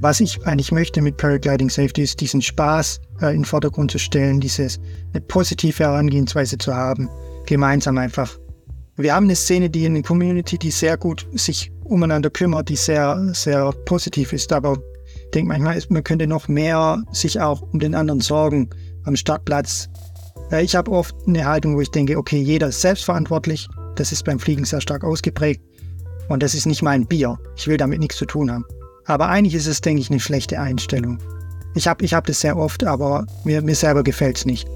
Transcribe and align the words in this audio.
Was 0.00 0.20
ich 0.20 0.42
eigentlich 0.46 0.72
möchte 0.72 1.02
mit 1.02 1.18
Paragliding 1.18 1.68
Safety 1.68 2.02
ist, 2.02 2.20
diesen 2.20 2.40
Spaß 2.40 3.00
äh, 3.20 3.26
in 3.26 3.40
den 3.40 3.44
Vordergrund 3.44 3.90
zu 3.90 3.98
stellen, 3.98 4.40
dieses 4.40 4.80
eine 5.12 5.20
positive 5.20 5.84
Herangehensweise 5.84 6.56
zu 6.56 6.74
haben, 6.74 7.10
gemeinsam 7.44 7.98
einfach. 7.98 8.38
Wir 8.96 9.14
haben 9.14 9.24
eine 9.24 9.36
Szene, 9.36 9.68
die 9.68 9.84
in 9.84 9.94
der 9.94 10.02
Community, 10.02 10.56
die 10.56 10.70
sehr 10.70 10.96
gut 10.96 11.26
sich 11.32 11.70
umeinander 11.84 12.30
kümmert, 12.30 12.70
die 12.70 12.76
sehr, 12.76 13.30
sehr 13.34 13.72
positiv 13.84 14.32
ist. 14.32 14.52
Aber 14.54 14.78
ich 15.04 15.30
denke 15.34 15.48
manchmal, 15.48 15.82
man 15.90 16.02
könnte 16.02 16.26
noch 16.26 16.48
mehr 16.48 17.02
sich 17.12 17.38
auch 17.38 17.60
um 17.60 17.78
den 17.78 17.94
anderen 17.94 18.20
sorgen 18.20 18.70
am 19.04 19.16
Startplatz. 19.16 19.90
Äh, 20.50 20.64
ich 20.64 20.76
habe 20.76 20.90
oft 20.90 21.14
eine 21.26 21.44
Haltung, 21.44 21.76
wo 21.76 21.80
ich 21.82 21.90
denke, 21.90 22.16
okay, 22.16 22.40
jeder 22.40 22.68
ist 22.68 22.80
selbstverantwortlich. 22.80 23.68
Das 23.96 24.12
ist 24.12 24.24
beim 24.24 24.38
Fliegen 24.38 24.64
sehr 24.64 24.80
stark 24.80 25.04
ausgeprägt. 25.04 25.62
Und 26.30 26.42
das 26.42 26.54
ist 26.54 26.64
nicht 26.64 26.80
mein 26.80 27.06
Bier. 27.06 27.38
Ich 27.56 27.66
will 27.68 27.76
damit 27.76 28.00
nichts 28.00 28.16
zu 28.16 28.24
tun 28.24 28.50
haben. 28.50 28.64
Aber 29.10 29.28
eigentlich 29.28 29.56
ist 29.56 29.66
es, 29.66 29.80
denke 29.80 30.00
ich, 30.00 30.08
eine 30.08 30.20
schlechte 30.20 30.60
Einstellung. 30.60 31.18
Ich 31.74 31.88
habe 31.88 32.04
ich 32.04 32.14
hab 32.14 32.26
das 32.26 32.40
sehr 32.42 32.56
oft, 32.56 32.84
aber 32.84 33.26
mir, 33.42 33.60
mir 33.60 33.74
selber 33.74 34.04
gefällt 34.04 34.38
es 34.38 34.46
nicht. 34.46 34.68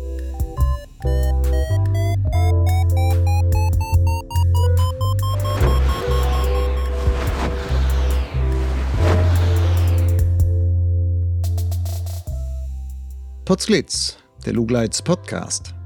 Potsglitz, 13.45 14.17
der 14.45 14.55
Lugleits 14.55 15.01
Podcast. 15.01 15.77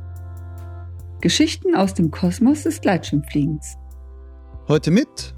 Geschichten 1.21 1.77
aus 1.77 1.93
dem 1.93 2.11
Kosmos 2.11 2.63
des 2.63 2.81
Gleitschirmfliegens. 2.81 3.77
Heute 4.69 4.91
mit 4.91 5.35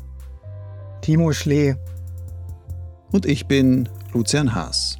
Timo 1.00 1.32
Schlee 1.32 1.74
und 3.12 3.26
ich 3.26 3.46
bin 3.46 3.88
Lucian 4.12 4.54
Haas. 4.54 4.98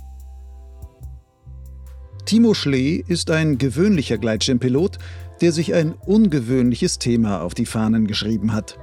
Timo 2.26 2.54
Schlee 2.54 3.02
ist 3.06 3.30
ein 3.30 3.58
gewöhnlicher 3.58 4.18
Gleitschirmpilot, 4.18 4.98
der 5.40 5.52
sich 5.52 5.74
ein 5.74 5.94
ungewöhnliches 5.94 6.98
Thema 6.98 7.40
auf 7.42 7.54
die 7.54 7.66
Fahnen 7.66 8.06
geschrieben 8.06 8.52
hat. 8.52 8.78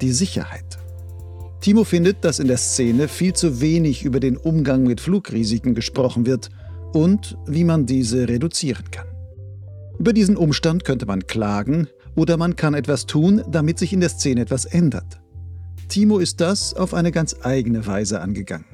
Die 0.00 0.12
Sicherheit. 0.12 0.78
Timo 1.60 1.84
findet, 1.84 2.24
dass 2.24 2.38
in 2.38 2.46
der 2.46 2.56
Szene 2.56 3.08
viel 3.08 3.32
zu 3.32 3.60
wenig 3.60 4.04
über 4.04 4.20
den 4.20 4.36
Umgang 4.36 4.84
mit 4.84 5.00
Flugrisiken 5.00 5.74
gesprochen 5.74 6.26
wird– 6.26 6.50
und 6.92 7.36
wie 7.46 7.64
man 7.64 7.86
diese 7.86 8.28
reduzieren 8.28 8.90
kann. 8.90 9.06
Über 9.98 10.12
diesen 10.12 10.36
Umstand 10.36 10.84
könnte 10.84 11.06
man 11.06 11.26
klagen 11.26 11.88
oder 12.14 12.36
man 12.36 12.56
kann 12.56 12.74
etwas 12.74 13.06
tun, 13.06 13.42
damit 13.48 13.78
sich 13.78 13.92
in 13.92 14.00
der 14.00 14.08
Szene 14.08 14.42
etwas 14.42 14.64
ändert. 14.64 15.20
Timo 15.88 16.18
ist 16.18 16.40
das 16.40 16.74
auf 16.74 16.94
eine 16.94 17.12
ganz 17.12 17.36
eigene 17.42 17.86
Weise 17.86 18.20
angegangen. 18.20 18.66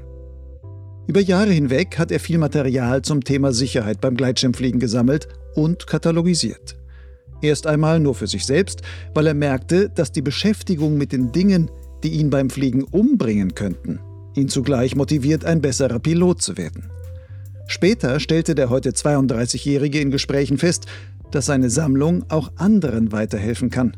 Über 1.07 1.21
Jahre 1.21 1.53
hinweg 1.53 1.99
hat 1.99 2.11
er 2.11 2.19
viel 2.19 2.39
Material 2.39 3.03
zum 3.03 3.23
Thema 3.23 3.53
Sicherheit 3.53 4.01
beim 4.01 4.17
Gleitschirmfliegen 4.17 4.81
gesammelt 4.81 5.29
und 5.55 5.87
katalogisiert. 5.87 6.77
Erst 7.43 7.67
einmal 7.67 8.01
nur 8.01 8.15
für 8.15 8.27
sich 8.27 8.47
selbst, 8.47 8.81
weil 9.13 9.27
er 9.27 9.35
merkte, 9.35 9.91
dass 9.91 10.13
die 10.13 10.23
Beschäftigung 10.23 10.97
mit 10.97 11.13
den 11.13 11.31
Dingen, 11.31 11.71
die 12.03 12.13
ihn 12.13 12.31
beim 12.31 12.49
Fliegen 12.49 12.85
umbringen 12.85 13.55
könnten, 13.55 14.01
ihn 14.35 14.49
zugleich 14.49 14.97
motiviert, 14.97 15.45
ein 15.45 15.61
besserer 15.61 15.99
Pilot 15.99 16.41
zu 16.41 16.57
werden. 16.57 16.91
Später 17.67 18.19
stellte 18.19 18.55
der 18.55 18.71
heute 18.71 18.91
32-Jährige 18.91 20.01
in 20.01 20.11
Gesprächen 20.11 20.59
fest, 20.59 20.87
dass 21.31 21.47
seine 21.47 21.71
Sammlung 21.71 22.25
auch 22.31 22.53
anderen 22.57 23.13
weiterhelfen 23.13 23.71
kann. 23.71 23.97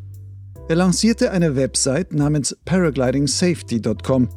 Er 0.69 0.77
lancierte 0.77 1.31
eine 1.31 1.55
Website 1.57 2.13
namens 2.13 2.57
paraglidingsafety.com. 2.65 4.29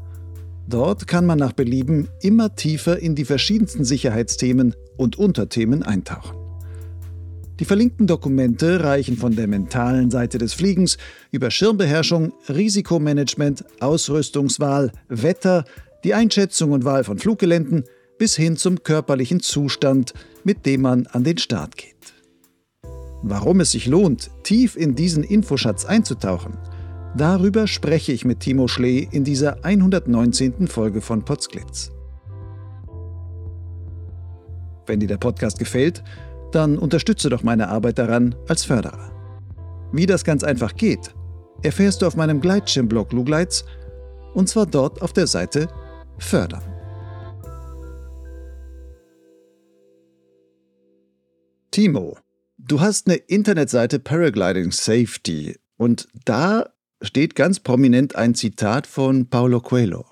Dort 0.67 1.07
kann 1.07 1.25
man 1.25 1.39
nach 1.39 1.53
Belieben 1.53 2.07
immer 2.21 2.55
tiefer 2.55 2.99
in 2.99 3.15
die 3.15 3.25
verschiedensten 3.25 3.83
Sicherheitsthemen 3.83 4.75
und 4.97 5.17
Unterthemen 5.17 5.81
eintauchen. 5.81 6.37
Die 7.59 7.65
verlinkten 7.65 8.07
Dokumente 8.07 8.83
reichen 8.83 9.17
von 9.17 9.35
der 9.35 9.47
mentalen 9.47 10.11
Seite 10.11 10.37
des 10.37 10.53
Fliegens 10.53 10.97
über 11.31 11.51
Schirmbeherrschung, 11.51 12.31
Risikomanagement, 12.47 13.65
Ausrüstungswahl, 13.79 14.91
Wetter, 15.07 15.65
die 16.03 16.13
Einschätzung 16.13 16.71
und 16.71 16.85
Wahl 16.85 17.03
von 17.03 17.17
Fluggeländen– 17.17 17.83
bis 18.19 18.35
hin 18.35 18.57
zum 18.57 18.83
körperlichen 18.83 19.39
Zustand, 19.39 20.13
mit 20.43 20.67
dem 20.67 20.81
man 20.81 21.07
an 21.07 21.23
den 21.23 21.39
Start 21.39 21.75
geht. 21.77 21.95
Warum 23.21 23.59
es 23.59 23.71
sich 23.71 23.85
lohnt, 23.85 24.31
tief 24.43 24.75
in 24.75 24.95
diesen 24.95 25.23
Infoschatz 25.23 25.85
einzutauchen, 25.85 26.57
darüber 27.17 27.67
spreche 27.67 28.13
ich 28.13 28.23
mit 28.23 28.39
Timo 28.39 28.67
Schlee 28.67 29.07
in 29.11 29.23
dieser 29.23 29.65
119. 29.65 30.67
Folge 30.67 31.01
von 31.01 31.25
Potsglitz. 31.25 31.91
Wenn 34.85 35.01
dir 35.01 35.07
der 35.07 35.17
Podcast 35.17 35.59
gefällt, 35.59 36.03
dann 36.51 36.77
unterstütze 36.77 37.29
doch 37.29 37.43
meine 37.43 37.67
Arbeit 37.67 37.99
daran 37.99 38.35
als 38.47 38.63
Förderer. 38.63 39.11
Wie 39.91 40.05
das 40.05 40.23
ganz 40.23 40.43
einfach 40.43 40.75
geht, 40.75 41.13
erfährst 41.61 42.01
du 42.01 42.07
auf 42.07 42.15
meinem 42.15 42.39
Gleitschirmblog 42.39 43.11
Lugleits 43.11 43.65
und 44.33 44.47
zwar 44.47 44.65
dort 44.65 45.01
auf 45.01 45.13
der 45.13 45.27
Seite 45.27 45.67
Fördern. 46.17 46.63
Timo, 51.71 52.17
du 52.69 52.79
hast 52.79 53.07
eine 53.07 53.17
Internetseite 53.17 53.99
Paragliding 53.99 54.71
Safety 54.71 55.57
und 55.77 56.07
da 56.25 56.69
steht 57.01 57.35
ganz 57.35 57.59
prominent 57.59 58.15
ein 58.15 58.35
Zitat 58.35 58.85
von 58.87 59.29
Paulo 59.29 59.59
Coelho. 59.59 60.05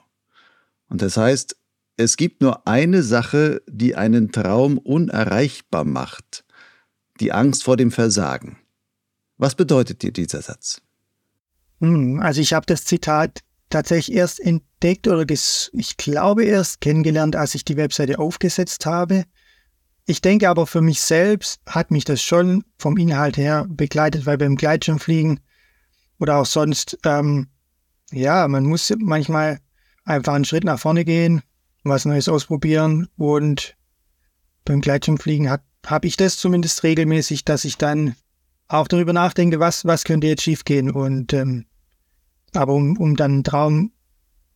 Und 0.89 1.01
das 1.01 1.17
heißt, 1.17 1.55
es 1.97 2.17
gibt 2.17 2.41
nur 2.41 2.67
eine 2.67 3.03
Sache, 3.03 3.61
die 3.67 3.95
einen 3.95 4.31
Traum 4.31 4.77
unerreichbar 4.77 5.83
macht, 5.83 6.45
die 7.19 7.31
Angst 7.31 7.63
vor 7.63 7.77
dem 7.77 7.91
Versagen. 7.91 8.57
Was 9.37 9.55
bedeutet 9.55 10.01
dir 10.01 10.11
dieser 10.11 10.41
Satz? 10.41 10.81
Hm, 11.79 12.19
also 12.21 12.41
ich 12.41 12.53
habe 12.53 12.65
das 12.65 12.85
Zitat 12.85 13.41
tatsächlich 13.69 14.15
erst 14.15 14.39
entdeckt 14.39 15.07
oder 15.07 15.25
ich 15.29 15.97
glaube 15.97 16.45
erst 16.45 16.81
kennengelernt, 16.81 17.35
als 17.35 17.53
ich 17.53 17.65
die 17.65 17.77
Webseite 17.77 18.17
aufgesetzt 18.17 18.85
habe. 18.85 19.25
Ich 20.09 20.21
denke 20.21 20.47
aber 20.47 20.65
für 20.67 20.79
mich 20.79 21.01
selbst 21.01 21.59
hat 21.65 21.91
mich 21.91 22.05
das 22.05 22.21
schon 22.21 22.63
vom 22.77 22.95
Inhalt 22.95 23.35
her 23.35 23.65
begleitet, 23.67 24.25
weil 24.25 24.37
beim 24.37 24.55
Gleitschirmfliegen 24.55 25.41
oder 26.17 26.37
auch 26.37 26.45
sonst, 26.45 26.97
ähm, 27.03 27.47
ja, 28.13 28.47
man 28.47 28.63
muss 28.63 28.91
manchmal 28.97 29.59
einfach 30.05 30.33
einen 30.33 30.45
Schritt 30.45 30.63
nach 30.63 30.79
vorne 30.79 31.03
gehen, 31.03 31.41
was 31.83 32.05
Neues 32.05 32.29
ausprobieren 32.29 33.09
und 33.17 33.75
beim 34.63 34.79
Gleitschirmfliegen 34.79 35.49
habe 35.49 36.07
ich 36.07 36.15
das 36.15 36.37
zumindest 36.37 36.83
regelmäßig, 36.83 37.43
dass 37.43 37.65
ich 37.65 37.77
dann 37.77 38.15
auch 38.69 38.87
darüber 38.87 39.11
nachdenke, 39.11 39.59
was, 39.59 39.83
was 39.83 40.05
könnte 40.05 40.27
jetzt 40.27 40.43
schiefgehen 40.43 40.89
und 40.89 41.33
ähm, 41.33 41.65
aber 42.53 42.73
um, 42.73 42.95
um 42.95 43.17
dann 43.17 43.31
einen 43.31 43.43
Traum 43.43 43.91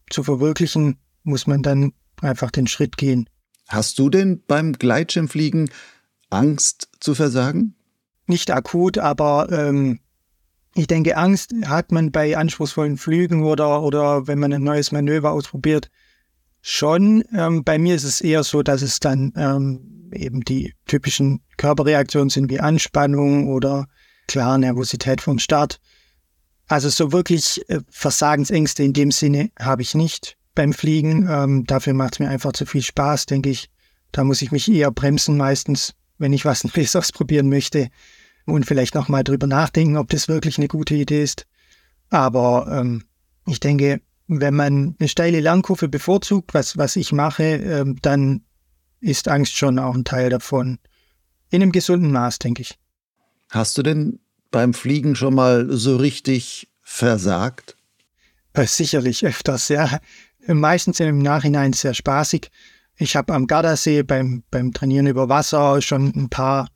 zu 0.10 0.24
verwirklichen, 0.24 0.98
muss 1.24 1.46
man 1.46 1.62
dann 1.62 1.92
einfach 2.22 2.52
den 2.52 2.68
Schritt 2.68 2.96
gehen. 2.96 3.30
Hast 3.72 3.98
du 4.00 4.10
denn 4.10 4.44
beim 4.46 4.74
Gleitschirmfliegen 4.74 5.70
Angst 6.30 6.90
zu 7.00 7.16
versagen? 7.16 7.76
Nicht 8.28 8.52
akut, 8.52 8.98
aber 8.98 9.50
ähm, 9.50 10.00
ich 10.76 10.88
denke, 10.88 11.16
Angst 11.16 11.54
hat 11.66 11.92
man 11.92 12.12
bei 12.12 12.36
anspruchsvollen 12.38 12.98
Flügen 12.98 13.44
oder, 13.44 13.82
oder 13.82 14.28
wenn 14.28 14.40
man 14.40 14.52
ein 14.52 14.64
neues 14.64 14.92
Manöver 14.92 15.32
ausprobiert 15.32 15.90
schon. 16.62 17.24
Ähm, 17.34 17.64
bei 17.64 17.78
mir 17.78 17.96
ist 17.96 18.04
es 18.04 18.20
eher 18.20 18.44
so, 18.44 18.62
dass 18.62 18.82
es 18.82 19.00
dann 19.00 19.32
ähm, 19.38 20.12
eben 20.14 20.42
die 20.42 20.74
typischen 20.86 21.42
Körperreaktionen 21.56 22.30
sind 22.30 22.50
wie 22.50 22.60
Anspannung 22.60 23.48
oder 23.48 23.88
klar 24.28 24.58
Nervosität 24.58 25.22
vom 25.22 25.40
Start. 25.40 25.80
Also 26.68 26.90
so 26.90 27.14
wirklich 27.14 27.68
äh, 27.70 27.80
Versagensängste 27.90 28.84
in 28.84 28.92
dem 28.94 29.12
Sinne 29.12 29.50
habe 29.58 29.82
ich 29.82 29.96
nicht 29.96 30.38
beim 30.56 30.74
Fliegen. 30.74 31.28
Ähm, 31.30 31.66
dafür 31.66 31.94
macht 31.94 32.14
es 32.14 32.20
mir 32.20 32.30
einfach 32.30 32.54
zu 32.54 32.66
viel 32.66 32.82
Spaß, 32.82 33.26
denke 33.26 33.50
ich. 33.50 33.70
Da 34.12 34.24
muss 34.24 34.42
ich 34.42 34.52
mich 34.52 34.70
eher 34.70 34.92
bremsen 34.92 35.38
meistens, 35.38 35.94
wenn 36.18 36.34
ich 36.34 36.46
was 36.46 36.64
Neues 36.76 36.96
ausprobieren 36.96 37.50
möchte 37.50 37.90
und 38.46 38.66
vielleicht 38.66 38.96
nochmal 38.96 39.24
drüber 39.24 39.48
nachdenken, 39.48 39.98
ob 39.98 40.10
das 40.10 40.28
wirklich 40.28 40.58
eine 40.58 40.68
gute 40.68 40.96
Idee 40.96 41.24
ist. 41.24 41.46
Aber 42.10 42.68
ähm, 42.72 43.04
ich 43.48 43.60
denke, 43.60 44.02
wenn 44.28 44.54
man 44.54 44.96
eine 45.00 45.10
steile 45.10 45.40
Lernkurve 45.40 45.88
bevorzugt, 45.88 46.54
was, 46.54 46.78
was 46.78 46.96
ich 46.96 47.12
mache, 47.12 47.44
ähm, 47.44 47.98
dann 48.02 48.44
ist 49.00 49.28
Angst 49.28 49.56
schon 49.56 49.80
auch 49.80 49.96
ein 49.96 50.04
Teil 50.04 50.30
davon. 50.30 50.80
In 51.50 51.62
einem 51.62 51.72
gesunden 51.72 52.12
Maß, 52.12 52.40
denke 52.40 52.62
ich. 52.62 52.78
Hast 53.50 53.78
du 53.78 53.84
denn 53.84 54.20
beim 54.52 54.74
Fliegen 54.74 55.16
schon 55.16 55.36
mal 55.36 55.68
so 55.70 55.98
richtig 55.98 56.70
versagt? 56.82 57.76
Äh, 58.54 58.68
sicherlich 58.68 59.26
öfters, 59.26 59.70
ja 59.70 60.00
meistens 60.60 61.00
im 61.00 61.20
Nachhinein 61.20 61.74
sehr 61.74 61.94
spaßig. 61.94 62.50
Ich 62.98 63.16
habe 63.16 63.34
am 63.34 63.48
Gardasee 63.48 64.04
beim, 64.04 64.44
beim 64.52 64.74
Trainieren 64.74 65.08
über 65.08 65.30
Wasser 65.30 65.82
schon 65.82 66.14
ein 66.16 66.30
paar 66.30 66.70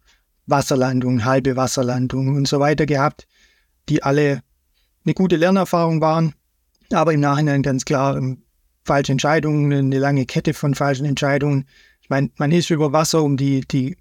Wasserlandungen, 0.47 1.25
halbe 1.25 1.55
Wasserlandungen 1.55 2.35
und 2.35 2.47
so 2.47 2.59
weiter 2.59 2.85
gehabt, 2.85 3.27
die 3.89 4.03
alle 4.03 4.41
eine 5.05 5.13
gute 5.13 5.35
Lernerfahrung 5.35 6.01
waren. 6.01 6.33
Aber 6.91 7.13
im 7.13 7.19
Nachhinein 7.19 7.63
ganz 7.63 7.85
klar, 7.85 8.17
ähm, 8.17 8.43
falsche 8.83 9.11
Entscheidungen, 9.11 9.73
eine 9.73 9.99
lange 9.99 10.25
Kette 10.25 10.53
von 10.53 10.75
falschen 10.75 11.05
Entscheidungen. 11.05 11.65
Ich 12.01 12.09
meine, 12.09 12.29
man 12.37 12.51
ist 12.51 12.69
über 12.69 12.93
Wasser, 12.93 13.23
um 13.23 13.37
die, 13.37 13.61
die 13.61 13.97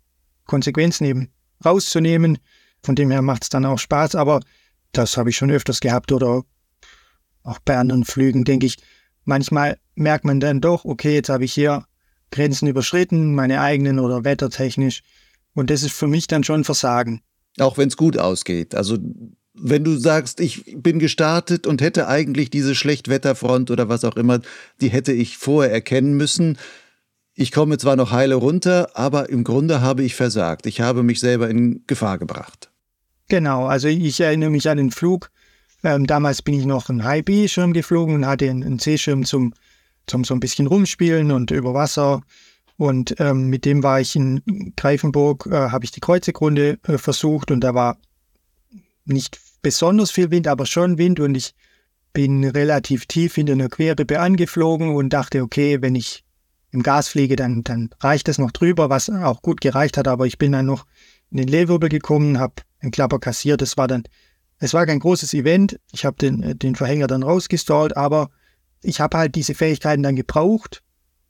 Konsequenzen 0.47 1.05
eben 1.05 1.31
rauszunehmen. 1.65 2.38
Von 2.82 2.94
dem 2.94 3.11
her 3.11 3.23
macht 3.23 3.44
es 3.44 3.49
dann 3.49 3.65
auch 3.65 3.79
Spaß, 3.79 4.15
aber 4.15 4.41
das 4.93 5.17
habe 5.17 5.31
ich 5.31 5.37
schon 5.37 5.50
öfters 5.50 5.81
gehabt 5.81 6.12
oder 6.12 6.43
auch 7.43 7.59
bei 7.65 7.76
anderen 7.76 8.05
Flügen, 8.05 8.44
denke 8.44 8.67
ich. 8.67 8.76
Manchmal 9.25 9.79
merkt 9.94 10.25
man 10.25 10.41
dann 10.41 10.61
doch, 10.61 10.85
okay, 10.85 11.15
jetzt 11.15 11.29
habe 11.29 11.44
ich 11.44 11.53
hier 11.53 11.85
Grenzen 12.31 12.69
überschritten, 12.69 13.35
meine 13.35 13.61
eigenen 13.61 13.99
oder 13.99 14.25
wettertechnisch. 14.25 15.03
Und 15.55 15.71
das 15.71 15.82
ist 15.82 15.93
für 15.93 16.09
mich 16.09 16.26
dann 16.26 16.44
schon 16.44 16.65
Versagen. 16.65 17.21
Auch 17.59 17.79
wenn 17.79 17.88
es 17.88 17.97
gut 17.97 18.19
ausgeht. 18.19 18.75
Also 18.75 18.99
wenn 19.55 19.85
du 19.85 19.97
sagst, 19.97 20.41
ich 20.41 20.65
bin 20.76 20.99
gestartet 20.99 21.67
und 21.67 21.81
hätte 21.81 22.09
eigentlich 22.09 22.50
diese 22.50 22.75
Schlechtwetterfront 22.75 23.71
oder 23.71 23.88
was 23.88 24.05
auch 24.05 24.17
immer, 24.17 24.41
die 24.81 24.88
hätte 24.88 25.12
ich 25.12 25.38
vorher 25.38 25.73
erkennen 25.73 26.15
müssen. 26.15 26.59
Ich 27.35 27.53
komme 27.53 27.79
zwar 27.79 27.97
noch 27.97 28.11
heile 28.11 28.35
runter, 28.35 28.91
aber 28.94 29.29
im 29.29 29.44
Grunde 29.44 29.81
habe 29.81 30.03
ich 30.03 30.17
versagt. 30.17 30.67
Ich 30.67 30.81
habe 30.81 31.03
mich 31.03 31.21
selber 31.21 31.49
in 31.49 31.85
Gefahr 31.87 32.19
gebracht. 32.19 32.71
Genau, 33.29 33.67
also 33.67 33.88
ich 33.88 34.21
erinnere 34.21 34.50
mich 34.50 34.69
an 34.69 34.76
den 34.76 34.91
Flug. 34.91 35.31
Ähm, 35.84 36.06
damals 36.06 36.40
bin 36.40 36.54
ich 36.54 36.64
noch 36.64 36.88
einen 36.88 37.04
High-B-Schirm 37.04 37.75
geflogen 37.75 38.14
und 38.14 38.26
hatte 38.26 38.48
einen, 38.48 38.64
einen 38.64 38.78
C-Schirm 38.78 39.25
zum, 39.25 39.52
zum 40.06 40.25
so 40.25 40.34
ein 40.34 40.40
bisschen 40.40 40.66
rumspielen 40.66 41.31
und 41.31 41.50
über 41.50 41.75
Wasser. 41.75 42.22
Und 42.76 43.14
ähm, 43.20 43.50
mit 43.50 43.66
dem 43.66 43.82
war 43.82 44.00
ich 44.00 44.16
in 44.16 44.42
Greifenburg, 44.76 45.46
äh, 45.46 45.70
habe 45.70 45.84
ich 45.84 45.92
die 45.92 46.00
Kreuziggrunde 46.00 46.78
äh, 46.88 46.98
versucht 46.98 47.50
und 47.50 47.60
da 47.60 47.75
war 47.75 47.98
nicht 49.04 49.38
besonders 49.62 50.10
viel 50.10 50.31
Wind, 50.31 50.48
aber 50.48 50.66
schon 50.66 50.98
Wind 50.98 51.20
und 51.20 51.36
ich 51.36 51.54
bin 52.14 52.44
relativ 52.44 53.06
tief 53.06 53.37
in 53.38 53.50
einer 53.50 53.69
Querrippe 53.69 54.19
angeflogen 54.19 54.94
und 54.94 55.10
dachte, 55.10 55.42
okay, 55.42 55.82
wenn 55.82 55.94
ich 55.94 56.25
im 56.70 56.82
Gas 56.82 57.08
fliege, 57.08 57.37
dann, 57.37 57.62
dann 57.62 57.90
reicht 58.00 58.26
das 58.26 58.38
noch 58.38 58.50
drüber, 58.50 58.88
was 58.88 59.10
auch 59.10 59.42
gut 59.42 59.60
gereicht 59.60 59.96
hat, 59.96 60.08
aber 60.08 60.26
ich 60.26 60.38
bin 60.38 60.52
dann 60.52 60.66
noch 60.66 60.87
in 61.30 61.37
den 61.37 61.48
Lehrwirbel 61.48 61.88
gekommen, 61.88 62.38
habe 62.38 62.54
einen 62.80 62.90
Klapper 62.90 63.19
kassiert, 63.19 63.60
das 63.62 63.76
war 63.76 63.87
dann, 63.87 64.04
es 64.58 64.74
war 64.74 64.86
kein 64.86 65.00
großes 65.00 65.34
Event, 65.34 65.78
ich 65.92 66.04
habe 66.04 66.16
den, 66.16 66.58
den 66.58 66.74
Verhänger 66.74 67.06
dann 67.06 67.22
rausgestallt, 67.22 67.96
aber 67.96 68.30
ich 68.82 69.00
habe 69.00 69.16
halt 69.16 69.34
diese 69.34 69.54
Fähigkeiten 69.54 70.02
dann 70.02 70.16
gebraucht, 70.16 70.82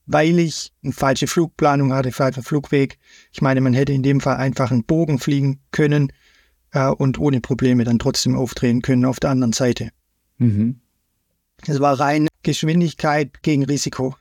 weil 0.06 0.38
ich 0.38 0.72
eine 0.82 0.92
falsche 0.92 1.26
Flugplanung 1.26 1.92
hatte, 1.92 2.12
falschen 2.12 2.42
Flugweg. 2.42 2.98
Ich 3.32 3.40
meine, 3.40 3.60
man 3.60 3.72
hätte 3.72 3.92
in 3.92 4.02
dem 4.02 4.20
Fall 4.20 4.36
einfach 4.36 4.70
einen 4.70 4.84
Bogen 4.84 5.18
fliegen 5.18 5.60
können 5.70 6.12
äh, 6.72 6.88
und 6.88 7.18
ohne 7.18 7.40
Probleme 7.40 7.84
dann 7.84 7.98
trotzdem 7.98 8.36
aufdrehen 8.36 8.82
können 8.82 9.04
auf 9.04 9.20
der 9.20 9.30
anderen 9.30 9.52
Seite. 9.52 9.90
Mhm. 10.38 10.80
Es 11.66 11.80
war 11.80 11.98
rein 11.98 12.28
Geschwindigkeit 12.42 13.42
gegen 13.42 13.64
Risiko. 13.64 14.16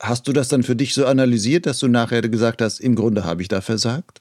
Hast 0.00 0.28
du 0.28 0.32
das 0.32 0.48
dann 0.48 0.62
für 0.62 0.76
dich 0.76 0.92
so 0.92 1.06
analysiert, 1.06 1.64
dass 1.64 1.78
du 1.78 1.88
nachher 1.88 2.20
gesagt 2.20 2.60
hast, 2.60 2.80
im 2.80 2.96
Grunde 2.96 3.24
habe 3.24 3.40
ich 3.40 3.48
da 3.48 3.62
versagt? 3.62 4.20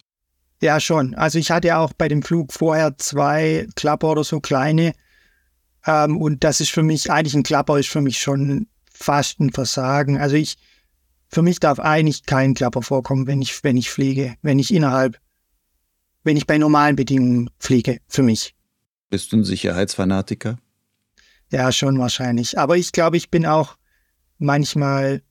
Ja, 0.62 0.80
schon. 0.80 1.16
Also 1.16 1.38
ich 1.38 1.52
hatte 1.52 1.78
auch 1.78 1.94
bei 1.94 2.08
dem 2.08 2.24
Flug 2.24 2.54
vorher 2.54 2.98
zwei 2.98 3.68
Klapper 3.76 4.12
oder 4.12 4.24
so 4.24 4.40
kleine. 4.40 4.94
Ähm, 5.86 6.18
und 6.18 6.44
das 6.44 6.62
ist 6.62 6.72
für 6.72 6.84
mich, 6.84 7.12
eigentlich 7.12 7.36
ein 7.36 7.44
Klapper 7.44 7.78
ist 7.78 7.90
für 7.90 8.02
mich 8.02 8.20
schon 8.20 8.68
fast 8.92 9.40
ein 9.40 9.52
Versagen. 9.52 10.18
Also 10.18 10.36
ich, 10.36 10.58
für 11.28 11.42
mich 11.42 11.60
darf 11.60 11.80
eigentlich 11.80 12.26
kein 12.26 12.54
Klapper 12.54 12.82
vorkommen, 12.82 13.28
wenn 13.28 13.42
ich, 13.42 13.64
wenn 13.64 13.78
ich 13.78 13.90
fliege, 13.90 14.36
wenn 14.42 14.60
ich 14.60 14.74
innerhalb 14.74 15.20
wenn 16.26 16.36
ich 16.36 16.48
bei 16.48 16.58
normalen 16.58 16.98
Bedingungen 16.98 17.50
fliege, 17.60 18.00
für 18.08 18.24
mich. 18.24 18.56
Bist 19.10 19.32
du 19.32 19.38
ein 19.38 19.44
Sicherheitsfanatiker? 19.46 20.58
Ja, 21.52 21.72
schon 21.72 22.00
wahrscheinlich. 22.00 22.58
Aber 22.58 22.76
ich 22.76 22.92
glaube, 22.92 23.16
ich 23.16 23.30
bin 23.30 23.46
auch 23.46 23.78
manchmal, 24.40 25.22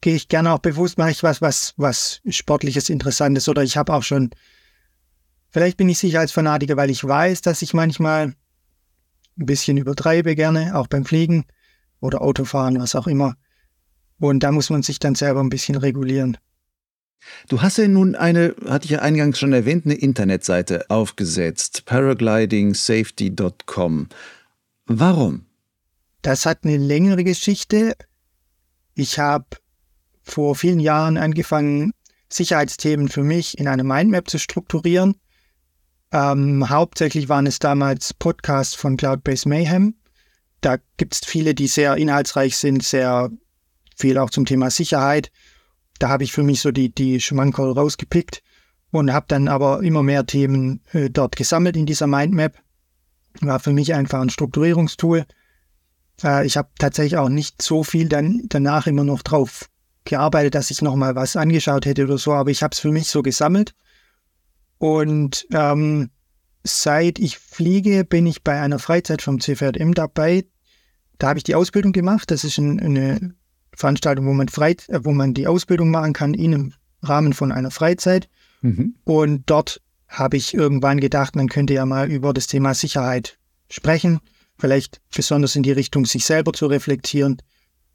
gehe 0.00 0.16
ich 0.16 0.28
gerne 0.28 0.52
auch 0.52 0.58
bewusst, 0.58 0.96
mache 0.96 1.10
ich 1.10 1.22
was, 1.22 1.42
was, 1.42 1.74
was 1.76 2.22
Sportliches, 2.30 2.88
Interessantes 2.88 3.48
oder 3.48 3.62
ich 3.62 3.76
habe 3.76 3.92
auch 3.92 4.02
schon, 4.02 4.30
vielleicht 5.50 5.76
bin 5.76 5.88
ich 5.88 5.98
Sicherheitsfanatiker, 5.98 6.76
weil 6.76 6.90
ich 6.90 7.04
weiß, 7.04 7.42
dass 7.42 7.62
ich 7.62 7.74
manchmal 7.74 8.34
ein 9.38 9.46
bisschen 9.46 9.76
übertreibe 9.76 10.34
gerne, 10.34 10.76
auch 10.76 10.88
beim 10.88 11.04
Fliegen 11.04 11.44
oder 12.00 12.22
Autofahren, 12.22 12.80
was 12.80 12.94
auch 12.94 13.06
immer. 13.06 13.36
Und 14.18 14.42
da 14.42 14.50
muss 14.52 14.70
man 14.70 14.82
sich 14.82 14.98
dann 14.98 15.14
selber 15.14 15.40
ein 15.40 15.50
bisschen 15.50 15.76
regulieren. 15.76 16.36
Du 17.48 17.62
hast 17.62 17.78
ja 17.78 17.88
nun 17.88 18.14
eine, 18.14 18.54
hatte 18.66 18.84
ich 18.84 18.92
ja 18.92 19.00
eingangs 19.00 19.38
schon 19.38 19.52
erwähnt, 19.52 19.86
eine 19.86 19.94
Internetseite 19.94 20.88
aufgesetzt, 20.88 21.84
paraglidingsafety.com. 21.84 24.08
Warum? 24.86 25.46
Das 26.22 26.46
hat 26.46 26.64
eine 26.64 26.76
längere 26.76 27.24
Geschichte. 27.24 27.96
Ich 28.94 29.18
habe 29.18 29.46
vor 30.22 30.54
vielen 30.54 30.78
Jahren 30.80 31.16
angefangen, 31.16 31.92
Sicherheitsthemen 32.28 33.08
für 33.08 33.22
mich 33.22 33.58
in 33.58 33.66
eine 33.68 33.84
Mindmap 33.84 34.28
zu 34.28 34.38
strukturieren. 34.38 35.14
Ähm, 36.12 36.68
hauptsächlich 36.68 37.28
waren 37.28 37.46
es 37.46 37.58
damals 37.58 38.14
Podcasts 38.14 38.74
von 38.74 38.96
Cloudbase 38.96 39.48
Mayhem. 39.48 39.94
Da 40.60 40.78
gibt 40.96 41.14
es 41.14 41.20
viele, 41.24 41.54
die 41.54 41.66
sehr 41.66 41.96
inhaltsreich 41.96 42.56
sind, 42.56 42.82
sehr 42.82 43.30
viel 43.96 44.18
auch 44.18 44.30
zum 44.30 44.46
Thema 44.46 44.70
Sicherheit 44.70 45.30
da 45.98 46.08
habe 46.08 46.24
ich 46.24 46.32
für 46.32 46.42
mich 46.42 46.60
so 46.60 46.70
die, 46.70 46.94
die 46.94 47.20
Schmankerl 47.20 47.72
rausgepickt 47.72 48.42
und 48.90 49.12
habe 49.12 49.26
dann 49.28 49.48
aber 49.48 49.82
immer 49.82 50.02
mehr 50.02 50.26
Themen 50.26 50.80
äh, 50.92 51.10
dort 51.10 51.36
gesammelt 51.36 51.76
in 51.76 51.86
dieser 51.86 52.06
Mindmap. 52.06 52.56
War 53.40 53.60
für 53.60 53.72
mich 53.72 53.94
einfach 53.94 54.20
ein 54.20 54.30
Strukturierungstool. 54.30 55.26
Äh, 56.22 56.46
ich 56.46 56.56
habe 56.56 56.68
tatsächlich 56.78 57.16
auch 57.16 57.28
nicht 57.28 57.60
so 57.60 57.84
viel 57.84 58.08
dann 58.08 58.42
danach 58.48 58.86
immer 58.86 59.04
noch 59.04 59.22
drauf 59.22 59.68
gearbeitet, 60.04 60.54
dass 60.54 60.70
ich 60.70 60.80
nochmal 60.80 61.14
was 61.14 61.36
angeschaut 61.36 61.84
hätte 61.84 62.04
oder 62.04 62.18
so, 62.18 62.32
aber 62.32 62.50
ich 62.50 62.62
habe 62.62 62.72
es 62.72 62.78
für 62.78 62.92
mich 62.92 63.08
so 63.08 63.22
gesammelt. 63.22 63.74
Und 64.78 65.46
ähm, 65.52 66.10
seit 66.64 67.18
ich 67.18 67.38
fliege, 67.38 68.04
bin 68.04 68.26
ich 68.26 68.42
bei 68.42 68.60
einer 68.60 68.78
Freizeit 68.78 69.22
vom 69.22 69.40
CVM 69.40 69.94
dabei. 69.94 70.44
Da 71.18 71.28
habe 71.28 71.38
ich 71.38 71.44
die 71.44 71.54
Ausbildung 71.54 71.92
gemacht. 71.92 72.30
Das 72.30 72.44
ist 72.44 72.58
ein, 72.58 72.80
eine 72.80 73.34
Veranstaltung, 73.74 74.26
wo 74.26 74.32
man, 74.32 74.48
frei, 74.48 74.76
äh, 74.88 75.00
wo 75.02 75.12
man 75.12 75.34
die 75.34 75.46
Ausbildung 75.46 75.90
machen 75.90 76.12
kann 76.12 76.34
im 76.34 76.72
Rahmen 77.02 77.32
von 77.32 77.52
einer 77.52 77.70
Freizeit. 77.70 78.28
Mhm. 78.62 78.94
Und 79.04 79.42
dort 79.46 79.80
habe 80.08 80.36
ich 80.36 80.54
irgendwann 80.54 81.00
gedacht, 81.00 81.36
man 81.36 81.48
könnte 81.48 81.74
ja 81.74 81.84
mal 81.84 82.10
über 82.10 82.32
das 82.32 82.46
Thema 82.46 82.74
Sicherheit 82.74 83.38
sprechen. 83.70 84.20
Vielleicht 84.58 85.00
besonders 85.14 85.54
in 85.54 85.62
die 85.62 85.72
Richtung, 85.72 86.06
sich 86.06 86.24
selber 86.24 86.52
zu 86.52 86.66
reflektieren. 86.66 87.40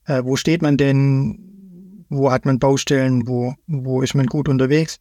Äh, 0.05 0.23
wo 0.23 0.35
steht 0.35 0.61
man 0.61 0.77
denn? 0.77 2.05
Wo 2.09 2.31
hat 2.31 2.45
man 2.45 2.59
Baustellen? 2.59 3.27
Wo, 3.27 3.55
wo 3.67 4.01
ist 4.01 4.13
man 4.13 4.27
gut 4.27 4.47
unterwegs? 4.47 4.99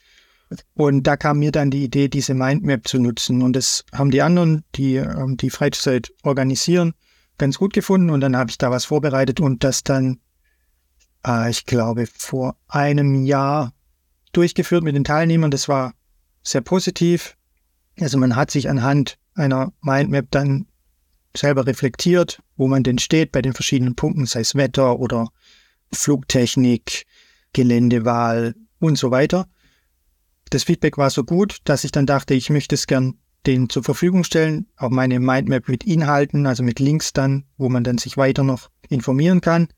Und 0.74 1.06
da 1.06 1.16
kam 1.16 1.38
mir 1.38 1.52
dann 1.52 1.70
die 1.70 1.84
Idee, 1.84 2.08
diese 2.08 2.34
Mindmap 2.34 2.86
zu 2.86 2.98
nutzen. 2.98 3.42
Und 3.42 3.54
das 3.54 3.84
haben 3.92 4.10
die 4.10 4.22
anderen, 4.22 4.64
die 4.74 4.96
ähm, 4.96 5.36
die 5.36 5.50
Freizeit 5.50 6.12
organisieren, 6.22 6.94
ganz 7.38 7.58
gut 7.58 7.72
gefunden. 7.72 8.10
Und 8.10 8.20
dann 8.20 8.36
habe 8.36 8.50
ich 8.50 8.58
da 8.58 8.70
was 8.70 8.84
vorbereitet 8.84 9.40
und 9.40 9.64
das 9.64 9.84
dann 9.84 10.18
äh, 11.26 11.50
ich 11.50 11.66
glaube, 11.66 12.06
vor 12.06 12.56
einem 12.68 13.24
Jahr 13.24 13.72
durchgeführt 14.32 14.84
mit 14.84 14.94
den 14.94 15.04
Teilnehmern. 15.04 15.50
Das 15.50 15.68
war 15.68 15.94
sehr 16.42 16.60
positiv. 16.60 17.36
Also 18.00 18.18
man 18.18 18.36
hat 18.36 18.50
sich 18.50 18.68
anhand 18.68 19.18
einer 19.34 19.72
Mindmap 19.82 20.26
dann 20.30 20.66
selber 21.36 21.66
reflektiert, 21.66 22.42
wo 22.56 22.68
man 22.68 22.82
denn 22.82 22.98
steht 22.98 23.32
bei 23.32 23.42
den 23.42 23.54
verschiedenen 23.54 23.94
Punkten, 23.94 24.26
sei 24.26 24.40
es 24.40 24.54
Wetter 24.54 24.98
oder 24.98 25.28
Flugtechnik, 25.92 27.06
Geländewahl 27.52 28.54
und 28.80 28.98
so 28.98 29.10
weiter. 29.10 29.46
Das 30.52 30.64
Feedback 30.64 30.98
war 30.98 31.08
so 31.08 31.24
gut, 31.24 31.60
dass 31.64 31.82
ich 31.82 31.92
dann 31.92 32.04
dachte, 32.04 32.34
ich 32.34 32.50
möchte 32.50 32.74
es 32.74 32.86
gern 32.86 33.14
denen 33.46 33.70
zur 33.70 33.82
Verfügung 33.82 34.22
stellen, 34.22 34.66
auch 34.76 34.90
meine 34.90 35.18
Mindmap 35.18 35.66
mit 35.66 35.82
Inhalten, 35.82 36.46
also 36.46 36.62
mit 36.62 36.78
Links 36.78 37.14
dann, 37.14 37.44
wo 37.56 37.70
man 37.70 37.84
dann 37.84 37.96
sich 37.96 38.18
weiter 38.18 38.44
noch 38.44 38.68
informieren 38.90 39.40
kann. 39.40 39.68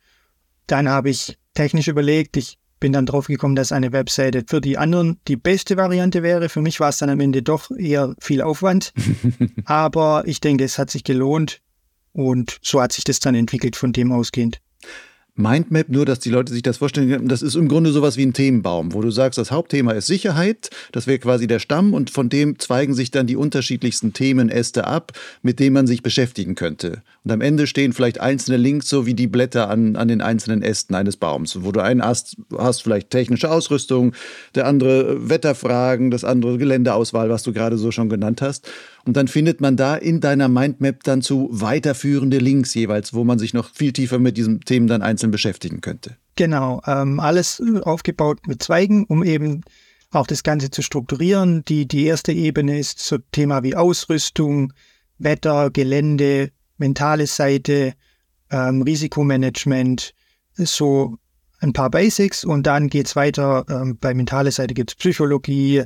Dann 0.66 0.88
habe 0.88 1.11
ich 1.11 1.38
technisch 1.54 1.87
überlegt, 1.87 2.37
ich 2.37 2.59
bin 2.81 2.93
dann 2.93 3.07
drauf 3.07 3.28
gekommen, 3.28 3.54
dass 3.54 3.71
eine 3.71 3.93
Webseite 3.93 4.43
für 4.49 4.61
die 4.61 4.76
anderen 4.76 5.21
die 5.28 5.37
beste 5.37 5.76
Variante 5.76 6.25
wäre. 6.25 6.49
Für 6.49 6.61
mich 6.61 6.81
war 6.81 6.88
es 6.88 6.99
dann 6.99 7.09
am 7.09 7.21
Ende 7.21 7.45
doch 7.45 7.71
eher 7.71 8.16
viel 8.19 8.43
Aufwand. 8.43 8.93
Aber 9.66 10.25
ich 10.26 10.40
denke, 10.40 10.64
es 10.64 10.76
hat 10.76 10.90
sich 10.90 11.04
gelohnt 11.04 11.61
und 12.12 12.59
so 12.62 12.83
hat 12.83 12.90
sich 12.90 13.04
das 13.04 13.21
dann 13.21 13.37
entwickelt 13.37 13.76
von 13.76 13.93
dem 13.93 14.11
ausgehend. 14.11 14.61
Mindmap, 15.37 15.88
nur 15.88 16.07
dass 16.07 16.21
die 16.21 16.31
Leute 16.31 16.53
sich 16.53 16.62
das 16.62 16.76
vorstellen 16.76 17.11
können, 17.11 17.29
das 17.29 17.43
ist 17.43 17.57
im 17.57 17.67
Grunde 17.67 17.91
sowas 17.91 18.17
wie 18.17 18.25
ein 18.25 18.35
Themenbaum, 18.35 18.95
wo 18.95 19.03
du 19.03 19.11
sagst, 19.11 19.37
das 19.37 19.50
Hauptthema 19.50 19.91
ist 19.91 20.07
Sicherheit, 20.07 20.71
das 20.93 21.09
wäre 21.09 21.19
quasi 21.19 21.49
der 21.49 21.59
Stamm 21.59 21.93
und 21.93 22.11
von 22.11 22.29
dem 22.29 22.61
zweigen 22.61 22.95
sich 22.95 23.11
dann 23.11 23.26
die 23.26 23.35
unterschiedlichsten 23.35 24.12
Themenäste 24.12 24.87
ab, 24.87 25.12
mit 25.43 25.59
denen 25.59 25.75
man 25.75 25.88
sich 25.88 26.03
beschäftigen 26.03 26.55
könnte. 26.55 27.03
Und 27.25 27.33
am 27.33 27.41
Ende 27.41 27.67
stehen 27.67 27.93
vielleicht 27.93 28.21
einzelne 28.21 28.59
Links, 28.59 28.88
so 28.88 29.07
wie 29.07 29.14
die 29.14 29.26
Blätter 29.26 29.69
an, 29.71 29.97
an 29.97 30.07
den 30.07 30.21
einzelnen 30.21 30.62
Ästen 30.62 30.95
eines 30.95 31.17
Baums, 31.17 31.64
wo 31.64 31.73
du 31.73 31.81
einen 31.81 32.00
Ast 32.00 32.37
hast, 32.57 32.83
vielleicht 32.83 33.11
technische 33.11 33.50
Ausrüstung, 33.50 34.14
der 34.55 34.67
andere 34.67 35.29
Wetterfragen, 35.29 36.12
das 36.12 36.23
andere 36.23 36.59
Geländeauswahl, 36.59 37.29
was 37.29 37.43
du 37.43 37.53
gerade 37.53 37.76
so 37.76 37.91
schon 37.91 38.09
genannt 38.09 38.41
hast. 38.41 38.69
Und 39.06 39.16
dann 39.16 39.28
findet 39.28 39.61
man 39.61 39.76
da 39.76 39.96
in 39.96 40.20
deiner 40.20 40.49
Mindmap 40.49 41.02
dann 41.04 41.23
zu 41.23 41.49
weiterführende 41.50 42.38
Links 42.38 42.75
jeweils, 42.75 43.12
wo 43.12 43.25
man 43.25 43.38
sich 43.38 43.52
noch 43.52 43.70
viel 43.70 43.92
tiefer 43.92 44.18
mit 44.18 44.37
diesen 44.37 44.61
Themen 44.61 44.87
dann 44.87 45.02
einzeln 45.02 45.30
beschäftigen 45.30 45.80
könnte. 45.80 46.16
Genau, 46.37 46.80
ähm, 46.87 47.20
alles 47.20 47.62
aufgebaut 47.82 48.46
mit 48.46 48.62
Zweigen, 48.62 49.04
um 49.04 49.23
eben 49.23 49.62
auch 50.11 50.26
das 50.26 50.42
Ganze 50.42 50.70
zu 50.70 50.82
strukturieren. 50.82 51.64
Die, 51.66 51.87
die 51.87 52.06
erste 52.06 52.32
Ebene 52.32 52.78
ist 52.78 52.99
so 53.00 53.18
Thema 53.32 53.62
wie 53.62 53.76
Ausrüstung, 53.76 54.73
Wetter, 55.18 55.70
Gelände, 55.70 56.50
mentale 56.78 57.26
Seite, 57.26 57.94
ähm, 58.50 58.82
Risikomanagement, 58.82 60.14
so 60.56 61.18
ein 61.61 61.73
paar 61.73 61.90
Basics 61.90 62.44
und 62.44 62.66
dann 62.66 62.88
geht 62.88 63.06
es 63.06 63.16
weiter. 63.16 63.64
Ähm, 63.68 63.99
bei 64.00 64.14
mentale 64.14 64.50
Seite 64.50 64.75
gibt 64.75 64.90
es 64.90 64.96
Psychologie, 64.96 65.84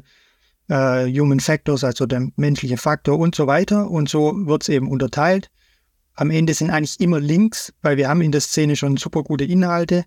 äh, 0.68 1.06
Human 1.06 1.40
Factors, 1.40 1.84
also 1.84 2.06
der 2.06 2.28
menschliche 2.36 2.76
Faktor 2.76 3.18
und 3.18 3.34
so 3.34 3.46
weiter. 3.46 3.90
Und 3.90 4.08
so 4.08 4.32
wird 4.46 4.62
es 4.62 4.68
eben 4.68 4.88
unterteilt. 4.88 5.50
Am 6.14 6.30
Ende 6.30 6.54
sind 6.54 6.70
eigentlich 6.70 7.00
immer 7.00 7.20
Links, 7.20 7.72
weil 7.82 7.96
wir 7.96 8.08
haben 8.08 8.20
in 8.20 8.32
der 8.32 8.40
Szene 8.40 8.76
schon 8.76 8.96
super 8.96 9.22
gute 9.22 9.44
Inhalte, 9.44 10.04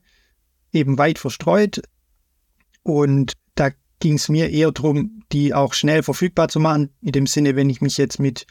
eben 0.71 0.97
weit 0.97 1.19
verstreut. 1.19 1.81
Und 2.83 3.33
da 3.55 3.69
ging 3.99 4.15
es 4.15 4.29
mir 4.29 4.49
eher 4.49 4.71
darum, 4.71 5.23
die 5.31 5.53
auch 5.53 5.73
schnell 5.73 6.03
verfügbar 6.03 6.49
zu 6.49 6.59
machen. 6.59 6.89
In 7.01 7.13
dem 7.13 7.27
Sinne, 7.27 7.55
wenn 7.55 7.69
ich 7.69 7.81
mich 7.81 7.97
jetzt 7.97 8.19
mit 8.19 8.45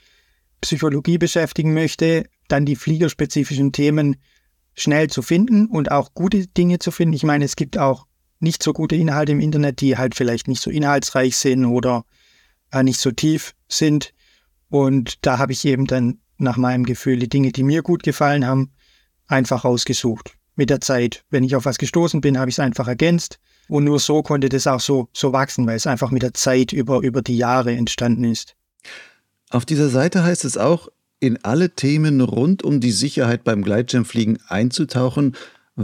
Psychologie 0.60 1.18
beschäftigen 1.18 1.74
möchte, 1.74 2.24
dann 2.48 2.64
die 2.64 2.76
fliegerspezifischen 2.76 3.72
Themen 3.72 4.16
schnell 4.74 5.08
zu 5.08 5.22
finden 5.22 5.66
und 5.66 5.90
auch 5.90 6.14
gute 6.14 6.46
Dinge 6.46 6.78
zu 6.78 6.90
finden. 6.90 7.14
Ich 7.14 7.24
meine, 7.24 7.44
es 7.44 7.56
gibt 7.56 7.78
auch 7.78 8.06
nicht 8.40 8.62
so 8.62 8.72
gute 8.72 8.96
Inhalte 8.96 9.32
im 9.32 9.40
Internet, 9.40 9.80
die 9.80 9.96
halt 9.96 10.14
vielleicht 10.14 10.48
nicht 10.48 10.62
so 10.62 10.70
inhaltsreich 10.70 11.36
sind 11.36 11.64
oder 11.66 12.04
äh, 12.72 12.82
nicht 12.82 13.00
so 13.00 13.10
tief 13.10 13.54
sind. 13.68 14.12
Und 14.68 15.24
da 15.26 15.38
habe 15.38 15.52
ich 15.52 15.64
eben 15.64 15.86
dann 15.86 16.18
nach 16.38 16.56
meinem 16.56 16.84
Gefühl 16.84 17.18
die 17.18 17.28
Dinge, 17.28 17.52
die 17.52 17.62
mir 17.62 17.82
gut 17.82 18.02
gefallen 18.02 18.46
haben, 18.46 18.72
einfach 19.26 19.64
rausgesucht. 19.64 20.32
Mit 20.56 20.70
der 20.70 20.80
Zeit, 20.80 21.24
wenn 21.30 21.44
ich 21.44 21.54
auf 21.54 21.64
was 21.64 21.78
gestoßen 21.78 22.20
bin, 22.20 22.38
habe 22.38 22.50
ich 22.50 22.56
es 22.56 22.60
einfach 22.60 22.88
ergänzt. 22.88 23.38
Und 23.68 23.84
nur 23.84 24.00
so 24.00 24.22
konnte 24.22 24.48
das 24.48 24.66
auch 24.66 24.80
so, 24.80 25.08
so 25.12 25.32
wachsen, 25.32 25.66
weil 25.66 25.76
es 25.76 25.86
einfach 25.86 26.10
mit 26.10 26.22
der 26.22 26.34
Zeit 26.34 26.72
über, 26.72 27.00
über 27.00 27.22
die 27.22 27.36
Jahre 27.36 27.72
entstanden 27.72 28.24
ist. 28.24 28.56
Auf 29.50 29.64
dieser 29.64 29.88
Seite 29.88 30.24
heißt 30.24 30.44
es 30.44 30.56
auch, 30.56 30.88
in 31.20 31.44
alle 31.44 31.70
Themen 31.70 32.20
rund 32.20 32.62
um 32.62 32.80
die 32.80 32.92
Sicherheit 32.92 33.44
beim 33.44 33.62
Gleitschirmfliegen 33.62 34.38
einzutauchen, 34.48 35.36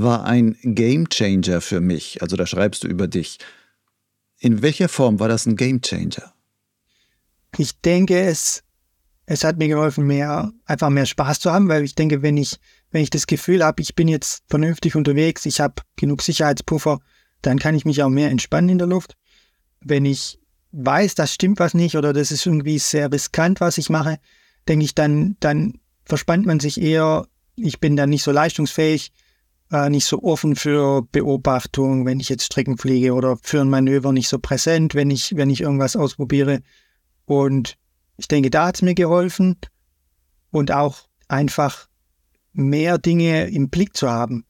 war 0.03 0.25
ein 0.25 0.57
Gamechanger 0.63 1.61
für 1.61 1.81
mich. 1.81 2.23
Also 2.23 2.37
da 2.37 2.47
schreibst 2.47 2.85
du 2.85 2.89
über 2.89 3.09
dich. 3.09 3.39
In 4.39 4.63
welcher 4.63 4.89
Form 4.89 5.19
war 5.19 5.29
das 5.29 5.47
ein 5.47 5.57
Gamechanger? 5.57 6.33
Ich 7.59 7.81
denke, 7.81 8.21
es, 8.21 8.63
es 9.25 9.45
hat 9.45 9.59
mir 9.59 9.69
geholfen, 9.69 10.07
mehr, 10.07 10.53
einfach 10.67 10.91
mehr 10.91 11.07
Spaß 11.07 11.41
zu 11.41 11.53
haben, 11.53 11.69
weil 11.69 11.85
ich 11.85 11.95
denke, 11.95 12.23
wenn 12.23 12.37
ich, 12.37 12.59
wenn 12.91 13.03
ich 13.03 13.11
das 13.11 13.27
Gefühl 13.27 13.65
habe, 13.65 13.83
ich 13.83 13.95
bin 13.95 14.09
jetzt 14.09 14.45
vernünftig 14.49 14.95
unterwegs, 14.95 15.47
ich 15.47 15.61
habe 15.61 15.83
genug 15.97 16.23
Sicherheitspuffer, 16.23 17.01
dann 17.43 17.59
kann 17.59 17.75
ich 17.75 17.85
mich 17.85 18.03
auch 18.03 18.09
mehr 18.09 18.31
entspannen 18.31 18.71
in 18.71 18.79
der 18.79 18.87
Luft. 18.87 19.17
Wenn 19.81 20.05
ich 20.05 20.39
weiß, 20.73 21.15
das 21.15 21.33
stimmt 21.33 21.59
was 21.59 21.75
nicht 21.75 21.97
oder 21.97 22.13
das 22.13 22.31
ist 22.31 22.45
irgendwie 22.45 22.79
sehr 22.79 23.11
riskant, 23.11 23.61
was 23.61 23.79
ich 23.79 23.89
mache, 23.89 24.19
denke 24.69 24.85
ich, 24.85 24.95
dann, 24.95 25.37
dann 25.41 25.81
verspannt 26.05 26.47
man 26.47 26.61
sich 26.61 26.81
eher. 26.81 27.27
Ich 27.57 27.81
bin 27.81 27.97
dann 27.97 28.11
nicht 28.11 28.23
so 28.23 28.33
leistungsfähig, 28.33 29.13
äh, 29.73 29.91
nicht 29.91 30.05
so 30.05 30.23
offen 30.23 30.57
für 30.57 31.03
Beobachtung, 31.11 32.07
wenn 32.07 32.21
ich 32.21 32.29
jetzt 32.29 32.45
Strecken 32.45 32.79
fliege 32.79 33.15
oder 33.15 33.37
für 33.43 33.61
ein 33.61 33.71
Manöver 33.71 34.13
nicht 34.13 34.29
so 34.29 34.39
präsent, 34.39 34.95
wenn 34.95 35.11
ich, 35.11 35.37
wenn 35.37 35.51
ich 35.51 35.61
irgendwas 35.61 35.97
ausprobiere. 35.97 36.61
Und 37.25 37.77
ich 38.17 38.29
denke, 38.29 38.51
da 38.51 38.67
hat 38.67 38.77
es 38.77 38.83
mir 38.83 38.95
geholfen 38.95 39.57
und 40.51 40.73
auch 40.73 41.09
einfach 41.29 41.89
mehr 42.53 42.99
Dinge 42.99 43.49
im 43.49 43.69
Blick 43.69 43.97
zu 43.97 44.09
haben. 44.09 44.45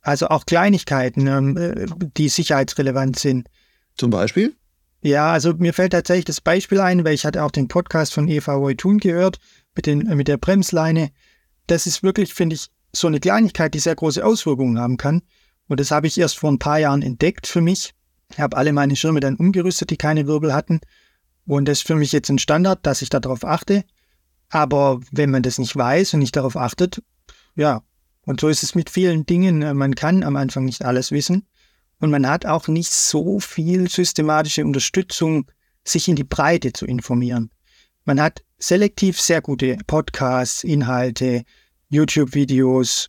Also 0.00 0.28
auch 0.28 0.46
Kleinigkeiten, 0.46 1.26
ähm, 1.26 1.56
äh, 1.56 1.86
die 2.16 2.28
sicherheitsrelevant 2.28 3.18
sind. 3.18 3.48
Zum 3.96 4.10
Beispiel? 4.10 4.54
Ja, 5.02 5.32
also 5.32 5.54
mir 5.54 5.74
fällt 5.74 5.92
tatsächlich 5.92 6.24
das 6.24 6.40
Beispiel 6.40 6.80
ein, 6.80 7.04
weil 7.04 7.14
ich 7.14 7.26
hatte 7.26 7.42
auch 7.42 7.50
den 7.50 7.68
Podcast 7.68 8.14
von 8.14 8.28
Eva 8.28 8.54
Roy-Thun 8.54 8.98
gehört 8.98 9.38
mit, 9.74 9.86
den, 9.86 9.98
mit 10.16 10.28
der 10.28 10.38
Bremsleine. 10.38 11.10
Das 11.66 11.86
ist 11.86 12.02
wirklich, 12.02 12.34
finde 12.34 12.54
ich, 12.54 12.68
so 12.92 13.06
eine 13.06 13.20
Kleinigkeit, 13.20 13.74
die 13.74 13.78
sehr 13.78 13.94
große 13.94 14.24
Auswirkungen 14.24 14.78
haben 14.78 14.96
kann. 14.96 15.22
Und 15.68 15.80
das 15.80 15.90
habe 15.90 16.06
ich 16.06 16.18
erst 16.18 16.38
vor 16.38 16.50
ein 16.50 16.58
paar 16.58 16.78
Jahren 16.78 17.02
entdeckt 17.02 17.46
für 17.46 17.60
mich. 17.60 17.94
Ich 18.30 18.40
habe 18.40 18.56
alle 18.56 18.72
meine 18.72 18.96
Schirme 18.96 19.20
dann 19.20 19.36
umgerüstet, 19.36 19.90
die 19.90 19.96
keine 19.96 20.26
Wirbel 20.26 20.52
hatten. 20.54 20.80
Und 21.46 21.66
das 21.66 21.78
ist 21.78 21.86
für 21.86 21.94
mich 21.94 22.12
jetzt 22.12 22.28
ein 22.28 22.38
Standard, 22.38 22.84
dass 22.84 23.02
ich 23.02 23.10
darauf 23.10 23.44
achte. 23.44 23.84
Aber 24.50 25.00
wenn 25.12 25.30
man 25.30 25.42
das 25.42 25.58
nicht 25.58 25.76
weiß 25.76 26.14
und 26.14 26.20
nicht 26.20 26.36
darauf 26.36 26.56
achtet, 26.56 27.02
ja. 27.54 27.82
Und 28.24 28.40
so 28.40 28.48
ist 28.48 28.62
es 28.62 28.74
mit 28.74 28.90
vielen 28.90 29.24
Dingen. 29.24 29.76
Man 29.76 29.94
kann 29.94 30.22
am 30.22 30.36
Anfang 30.36 30.64
nicht 30.66 30.84
alles 30.84 31.10
wissen. 31.10 31.46
Und 32.00 32.10
man 32.10 32.28
hat 32.28 32.46
auch 32.46 32.68
nicht 32.68 32.92
so 32.92 33.40
viel 33.40 33.88
systematische 33.88 34.64
Unterstützung, 34.64 35.50
sich 35.84 36.08
in 36.08 36.16
die 36.16 36.24
Breite 36.24 36.72
zu 36.72 36.86
informieren. 36.86 37.50
Man 38.04 38.20
hat 38.20 38.42
selektiv 38.58 39.20
sehr 39.20 39.40
gute 39.40 39.76
Podcasts, 39.86 40.64
Inhalte, 40.64 41.44
YouTube-Videos. 41.90 43.08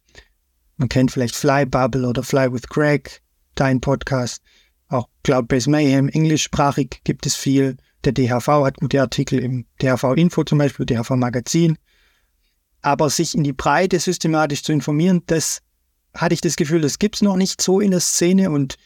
Man 0.77 0.89
kennt 0.89 1.11
vielleicht 1.11 1.35
Flybubble 1.35 2.07
oder 2.07 2.23
Fly 2.23 2.51
with 2.51 2.67
Greg, 2.69 3.21
dein 3.55 3.81
Podcast. 3.81 4.41
Auch 4.87 5.07
Cloud-Based 5.23 5.67
Mayhem, 5.67 6.09
englischsprachig 6.09 7.01
gibt 7.03 7.25
es 7.25 7.35
viel. 7.35 7.77
Der 8.05 8.13
DHV 8.13 8.47
hat 8.47 8.77
gute 8.77 9.01
Artikel 9.01 9.39
im 9.39 9.65
DHV 9.81 10.15
Info 10.15 10.43
zum 10.43 10.57
Beispiel, 10.57 10.85
DHV 10.85 11.11
Magazin. 11.11 11.77
Aber 12.81 13.09
sich 13.09 13.35
in 13.35 13.43
die 13.43 13.53
Breite 13.53 13.99
systematisch 13.99 14.63
zu 14.63 14.71
informieren, 14.71 15.23
das 15.27 15.61
hatte 16.13 16.33
ich 16.33 16.41
das 16.41 16.55
Gefühl, 16.55 16.81
das 16.81 16.97
gibt 16.97 17.15
es 17.15 17.21
noch 17.21 17.35
nicht 17.35 17.61
so 17.61 17.79
in 17.79 17.91
der 17.91 17.99
Szene 17.99 18.49
und 18.49 18.77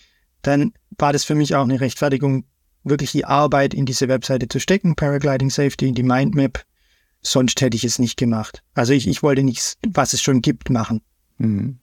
dann 0.41 0.73
war 0.97 1.13
das 1.13 1.23
für 1.23 1.35
mich 1.35 1.55
auch 1.55 1.63
eine 1.63 1.79
Rechtfertigung, 1.79 2.45
wirklich 2.83 3.11
die 3.11 3.25
Arbeit 3.25 3.73
in 3.73 3.85
diese 3.85 4.07
Webseite 4.07 4.47
zu 4.47 4.59
stecken, 4.59 4.95
Paragliding 4.95 5.49
Safety, 5.49 5.87
in 5.87 5.95
die 5.95 6.03
Mindmap. 6.03 6.65
Sonst 7.23 7.61
hätte 7.61 7.75
ich 7.77 7.83
es 7.83 7.99
nicht 7.99 8.17
gemacht. 8.17 8.61
Also 8.73 8.93
ich, 8.93 9.07
ich 9.07 9.23
wollte 9.23 9.43
nichts, 9.43 9.77
was 9.87 10.13
es 10.13 10.21
schon 10.21 10.41
gibt, 10.41 10.69
machen. 10.69 11.01
Mhm. 11.37 11.77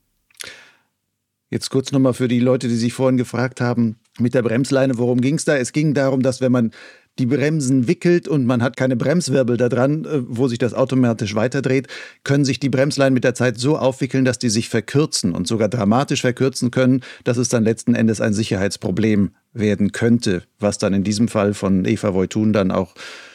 Jetzt 1.50 1.70
kurz 1.70 1.90
nochmal 1.90 2.14
für 2.14 2.28
die 2.28 2.38
Leute, 2.38 2.68
die 2.68 2.76
sich 2.76 2.92
vorhin 2.92 3.16
gefragt 3.16 3.61
haben, 3.61 3.97
mit 4.20 4.35
der 4.35 4.42
Bremsleine, 4.42 4.99
worum 4.99 5.20
ging 5.20 5.35
es 5.35 5.44
da? 5.44 5.56
Es 5.56 5.73
ging 5.73 5.94
darum, 5.94 6.23
dass 6.23 6.40
wenn 6.40 6.52
man 6.52 6.70
die 7.18 7.26
Bremsen 7.26 7.88
wickelt 7.88 8.28
und 8.28 8.47
man 8.47 8.62
hat 8.62 8.76
keine 8.76 8.97
Bremswirbel 8.97 9.56
da 9.56 9.68
dran, 9.68 10.04
äh, 10.04 10.23
wo 10.26 10.49
sich 10.49 10.59
das 10.59 10.75
automatisch 10.75 11.35
weiterdreht, 11.35 11.88
können 12.25 12.44
sich 12.44 12.61
die 12.61 12.68
Bremsleinen 12.68 13.14
mit 13.14 13.25
der 13.25 13.35
Zeit 13.35 13.59
so 13.59 13.76
aufwickeln, 13.76 14.25
dass 14.25 14.38
die 14.38 14.49
sich 14.49 14.68
verkürzen 14.68 15.32
und 15.32 15.47
sogar 15.47 15.68
dramatisch 15.68 16.20
verkürzen 16.20 16.70
können, 16.70 17.02
dass 17.25 17.37
es 17.37 17.49
dann 17.49 17.64
letzten 17.64 17.94
Endes 17.94 18.20
ein 18.20 18.32
Sicherheitsproblem 18.32 19.32
werden 19.52 19.92
könnte, 19.92 20.44
was 20.61 20.78
dann 20.78 20.94
in 20.94 21.04
diesem 21.04 21.28
Fall 21.28 21.52
von 21.52 21.85
Eva 21.85 22.14
Voitun 22.14 22.52
dann 22.52 22.70
auch 22.70 22.94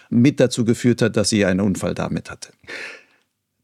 mit 0.09 0.39
dazu 0.39 0.65
geführt 0.65 1.01
hat, 1.01 1.17
dass 1.17 1.29
sie 1.29 1.45
einen 1.45 1.61
Unfall 1.61 1.95
damit 1.95 2.29
hatte. 2.29 2.49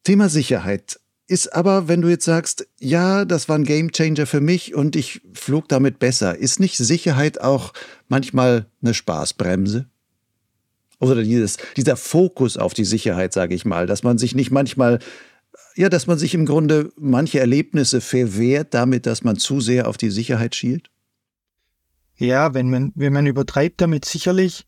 Thema 0.03 0.29
Sicherheit 0.29 0.99
ist 1.27 1.53
aber, 1.53 1.87
wenn 1.87 2.01
du 2.01 2.09
jetzt 2.09 2.25
sagst, 2.25 2.67
ja, 2.79 3.23
das 3.25 3.47
war 3.47 3.57
ein 3.57 3.63
Gamechanger 3.63 4.25
für 4.25 4.41
mich 4.41 4.75
und 4.75 4.95
ich 4.95 5.21
flog 5.33 5.69
damit 5.69 5.99
besser, 5.99 6.37
ist 6.37 6.59
nicht 6.59 6.77
Sicherheit 6.77 7.39
auch 7.39 7.73
manchmal 8.09 8.65
eine 8.81 8.93
Spaßbremse? 8.93 9.85
oder 11.01 11.23
dieses, 11.23 11.57
dieser 11.75 11.97
Fokus 11.97 12.57
auf 12.57 12.73
die 12.73 12.85
Sicherheit, 12.85 13.33
sage 13.33 13.55
ich 13.55 13.65
mal, 13.65 13.87
dass 13.87 14.03
man 14.03 14.17
sich 14.17 14.35
nicht 14.35 14.51
manchmal, 14.51 14.99
ja, 15.75 15.89
dass 15.89 16.07
man 16.07 16.17
sich 16.17 16.33
im 16.35 16.45
Grunde 16.45 16.91
manche 16.95 17.39
Erlebnisse 17.39 18.01
verwehrt 18.01 18.73
damit, 18.73 19.05
dass 19.07 19.23
man 19.23 19.35
zu 19.35 19.59
sehr 19.59 19.87
auf 19.87 19.97
die 19.97 20.11
Sicherheit 20.11 20.55
schielt? 20.55 20.89
Ja, 22.17 22.53
wenn 22.53 22.69
man, 22.69 22.91
wenn 22.95 23.13
man 23.13 23.25
übertreibt 23.25 23.81
damit 23.81 24.05
sicherlich. 24.05 24.67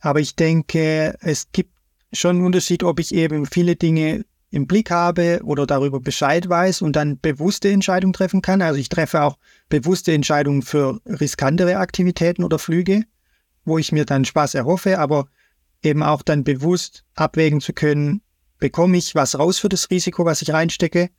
Aber 0.00 0.20
ich 0.20 0.36
denke, 0.36 1.16
es 1.20 1.52
gibt 1.52 1.72
schon 2.12 2.36
einen 2.36 2.46
Unterschied, 2.46 2.82
ob 2.82 2.98
ich 3.00 3.14
eben 3.14 3.46
viele 3.46 3.76
Dinge 3.76 4.24
im 4.50 4.66
Blick 4.66 4.90
habe 4.90 5.40
oder 5.44 5.66
darüber 5.66 6.00
Bescheid 6.00 6.48
weiß 6.48 6.82
und 6.82 6.96
dann 6.96 7.20
bewusste 7.20 7.70
Entscheidungen 7.70 8.12
treffen 8.12 8.42
kann. 8.42 8.62
Also 8.62 8.80
ich 8.80 8.88
treffe 8.88 9.22
auch 9.22 9.38
bewusste 9.68 10.12
Entscheidungen 10.12 10.62
für 10.62 11.00
riskantere 11.06 11.76
Aktivitäten 11.76 12.42
oder 12.42 12.58
Flüge, 12.58 13.04
wo 13.64 13.78
ich 13.78 13.92
mir 13.92 14.04
dann 14.04 14.24
Spaß 14.24 14.54
erhoffe, 14.54 14.98
aber 14.98 15.28
eben 15.82 16.02
auch 16.02 16.22
dann 16.22 16.42
bewusst 16.42 17.04
abwägen 17.14 17.60
zu 17.60 17.72
können, 17.72 18.22
bekomme 18.58 18.96
ich 18.98 19.14
was 19.14 19.38
raus 19.38 19.58
für 19.58 19.68
das 19.68 19.88
Risiko, 19.90 20.24
was 20.24 20.42
ich 20.42 20.52
reinstecke. 20.52 21.10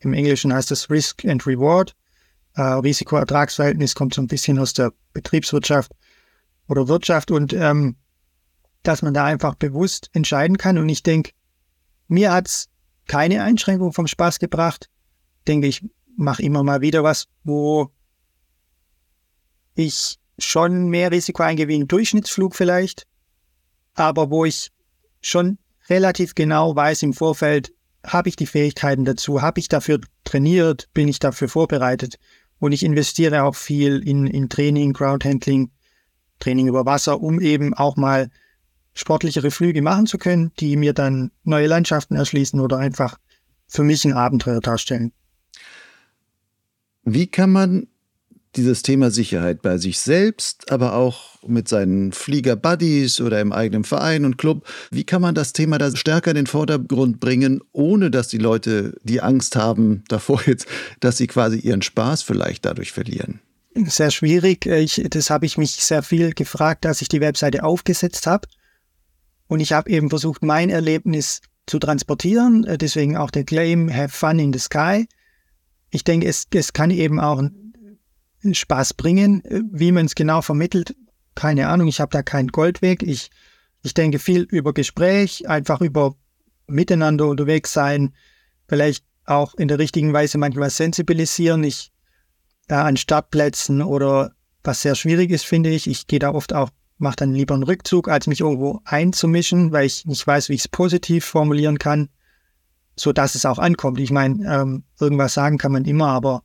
Im 0.00 0.12
Englischen 0.12 0.52
heißt 0.52 0.70
das 0.70 0.90
Risk 0.90 1.24
and 1.24 1.46
Reward. 1.46 1.94
Äh, 2.56 2.62
Risiko-Ertragsverhältnis 2.62 3.94
kommt 3.94 4.14
so 4.14 4.20
ein 4.20 4.28
bisschen 4.28 4.58
aus 4.58 4.74
der 4.74 4.92
Betriebswirtschaft 5.12 5.92
oder 6.68 6.88
Wirtschaft 6.88 7.30
und 7.30 7.52
ähm, 7.52 7.96
dass 8.84 9.02
man 9.02 9.14
da 9.14 9.24
einfach 9.24 9.56
bewusst 9.56 10.10
entscheiden 10.12 10.58
kann. 10.58 10.78
Und 10.78 10.88
ich 10.88 11.02
denke, 11.02 11.32
mir 12.06 12.32
hat's 12.32 12.68
keine 13.06 13.42
Einschränkung 13.42 13.92
vom 13.92 14.06
Spaß 14.06 14.38
gebracht. 14.38 14.88
Denke 15.46 15.66
ich, 15.66 15.84
mache 16.16 16.42
immer 16.42 16.62
mal 16.62 16.80
wieder 16.80 17.02
was, 17.02 17.26
wo 17.42 17.90
ich 19.74 20.18
schon 20.38 20.88
mehr 20.88 21.10
Risiko 21.10 21.42
eingehe 21.42 21.68
wie 21.68 21.78
ein 21.78 21.88
Durchschnittsflug 21.88 22.54
vielleicht, 22.54 23.06
aber 23.94 24.30
wo 24.30 24.44
ich 24.44 24.70
schon 25.20 25.58
relativ 25.88 26.34
genau 26.34 26.74
weiß 26.74 27.02
im 27.02 27.12
Vorfeld, 27.12 27.72
habe 28.04 28.28
ich 28.28 28.36
die 28.36 28.46
Fähigkeiten 28.46 29.04
dazu, 29.04 29.42
habe 29.42 29.60
ich 29.60 29.68
dafür 29.68 30.00
trainiert, 30.24 30.88
bin 30.92 31.08
ich 31.08 31.18
dafür 31.18 31.48
vorbereitet. 31.48 32.18
Und 32.58 32.72
ich 32.72 32.82
investiere 32.82 33.44
auch 33.44 33.56
viel 33.56 34.06
in, 34.06 34.26
in 34.26 34.48
Training, 34.48 34.92
Groundhandling, 34.92 35.70
Training 36.38 36.68
über 36.68 36.86
Wasser, 36.86 37.20
um 37.20 37.40
eben 37.40 37.74
auch 37.74 37.96
mal 37.96 38.30
sportlichere 38.94 39.50
Flüge 39.50 39.82
machen 39.82 40.06
zu 40.06 40.18
können, 40.18 40.52
die 40.60 40.76
mir 40.76 40.92
dann 40.92 41.30
neue 41.42 41.66
Landschaften 41.66 42.16
erschließen 42.16 42.60
oder 42.60 42.78
einfach 42.78 43.18
für 43.66 43.82
mich 43.82 44.04
ein 44.04 44.12
Abenteuer 44.12 44.60
darstellen. 44.60 45.12
Wie 47.02 47.26
kann 47.26 47.50
man 47.50 47.88
dieses 48.56 48.82
Thema 48.82 49.10
Sicherheit 49.10 49.62
bei 49.62 49.78
sich 49.78 49.98
selbst, 49.98 50.70
aber 50.70 50.94
auch 50.94 51.42
mit 51.46 51.68
seinen 51.68 52.12
Flieger-Buddies 52.12 53.20
oder 53.20 53.40
im 53.40 53.52
eigenen 53.52 53.84
Verein 53.84 54.24
und 54.24 54.38
Club. 54.38 54.66
Wie 54.90 55.04
kann 55.04 55.22
man 55.22 55.34
das 55.34 55.52
Thema 55.52 55.78
da 55.78 55.94
stärker 55.94 56.30
in 56.30 56.36
den 56.36 56.46
Vordergrund 56.46 57.20
bringen, 57.20 57.60
ohne 57.72 58.10
dass 58.10 58.28
die 58.28 58.38
Leute 58.38 58.94
die 59.02 59.20
Angst 59.20 59.56
haben 59.56 60.04
davor 60.08 60.42
jetzt, 60.46 60.66
dass 61.00 61.16
sie 61.16 61.26
quasi 61.26 61.58
ihren 61.58 61.82
Spaß 61.82 62.22
vielleicht 62.22 62.64
dadurch 62.64 62.92
verlieren? 62.92 63.40
Sehr 63.74 64.12
schwierig. 64.12 64.66
Ich, 64.66 65.04
das 65.10 65.30
habe 65.30 65.46
ich 65.46 65.58
mich 65.58 65.72
sehr 65.72 66.02
viel 66.02 66.32
gefragt, 66.32 66.86
als 66.86 67.02
ich 67.02 67.08
die 67.08 67.20
Webseite 67.20 67.64
aufgesetzt 67.64 68.26
habe. 68.26 68.46
Und 69.46 69.60
ich 69.60 69.72
habe 69.72 69.90
eben 69.90 70.10
versucht, 70.10 70.42
mein 70.42 70.70
Erlebnis 70.70 71.40
zu 71.66 71.78
transportieren. 71.78 72.66
Deswegen 72.78 73.16
auch 73.16 73.30
der 73.30 73.44
Claim, 73.44 73.92
have 73.92 74.10
fun 74.10 74.38
in 74.38 74.52
the 74.52 74.58
sky. 74.58 75.06
Ich 75.90 76.04
denke, 76.04 76.26
es, 76.26 76.46
es 76.52 76.72
kann 76.72 76.90
eben 76.90 77.20
auch 77.20 77.42
Spaß 78.50 78.94
bringen. 78.94 79.42
Wie 79.70 79.92
man 79.92 80.06
es 80.06 80.14
genau 80.14 80.42
vermittelt, 80.42 80.96
keine 81.34 81.68
Ahnung. 81.68 81.88
Ich 81.88 82.00
habe 82.00 82.10
da 82.10 82.22
keinen 82.22 82.48
Goldweg. 82.48 83.02
Ich, 83.02 83.30
ich 83.82 83.94
denke 83.94 84.18
viel 84.18 84.42
über 84.42 84.72
Gespräch, 84.72 85.48
einfach 85.48 85.80
über 85.80 86.14
Miteinander 86.66 87.26
unterwegs 87.26 87.72
sein, 87.72 88.14
vielleicht 88.68 89.04
auch 89.26 89.54
in 89.54 89.68
der 89.68 89.78
richtigen 89.78 90.12
Weise 90.12 90.38
manchmal 90.38 90.70
sensibilisieren. 90.70 91.62
Ich 91.64 91.92
da 92.66 92.84
an 92.84 92.96
Startplätzen 92.96 93.82
oder 93.82 94.32
was 94.62 94.82
sehr 94.82 94.94
schwierig 94.94 95.30
ist, 95.30 95.44
finde 95.44 95.70
ich. 95.70 95.86
Ich 95.86 96.06
gehe 96.06 96.18
da 96.18 96.32
oft 96.32 96.52
auch, 96.52 96.70
mache 96.98 97.16
dann 97.16 97.32
lieber 97.32 97.54
einen 97.54 97.62
Rückzug, 97.64 98.08
als 98.08 98.26
mich 98.26 98.40
irgendwo 98.40 98.80
einzumischen, 98.84 99.72
weil 99.72 99.86
ich 99.86 100.06
nicht 100.06 100.26
weiß, 100.26 100.48
wie 100.48 100.54
ich 100.54 100.62
es 100.62 100.68
positiv 100.68 101.24
formulieren 101.24 101.78
kann, 101.78 102.08
so 102.96 103.12
dass 103.12 103.34
es 103.34 103.46
auch 103.46 103.58
ankommt. 103.58 103.98
Ich 104.00 104.10
meine, 104.10 104.44
ähm, 104.52 104.84
irgendwas 105.00 105.34
sagen 105.34 105.58
kann 105.58 105.72
man 105.72 105.84
immer, 105.84 106.08
aber 106.08 106.44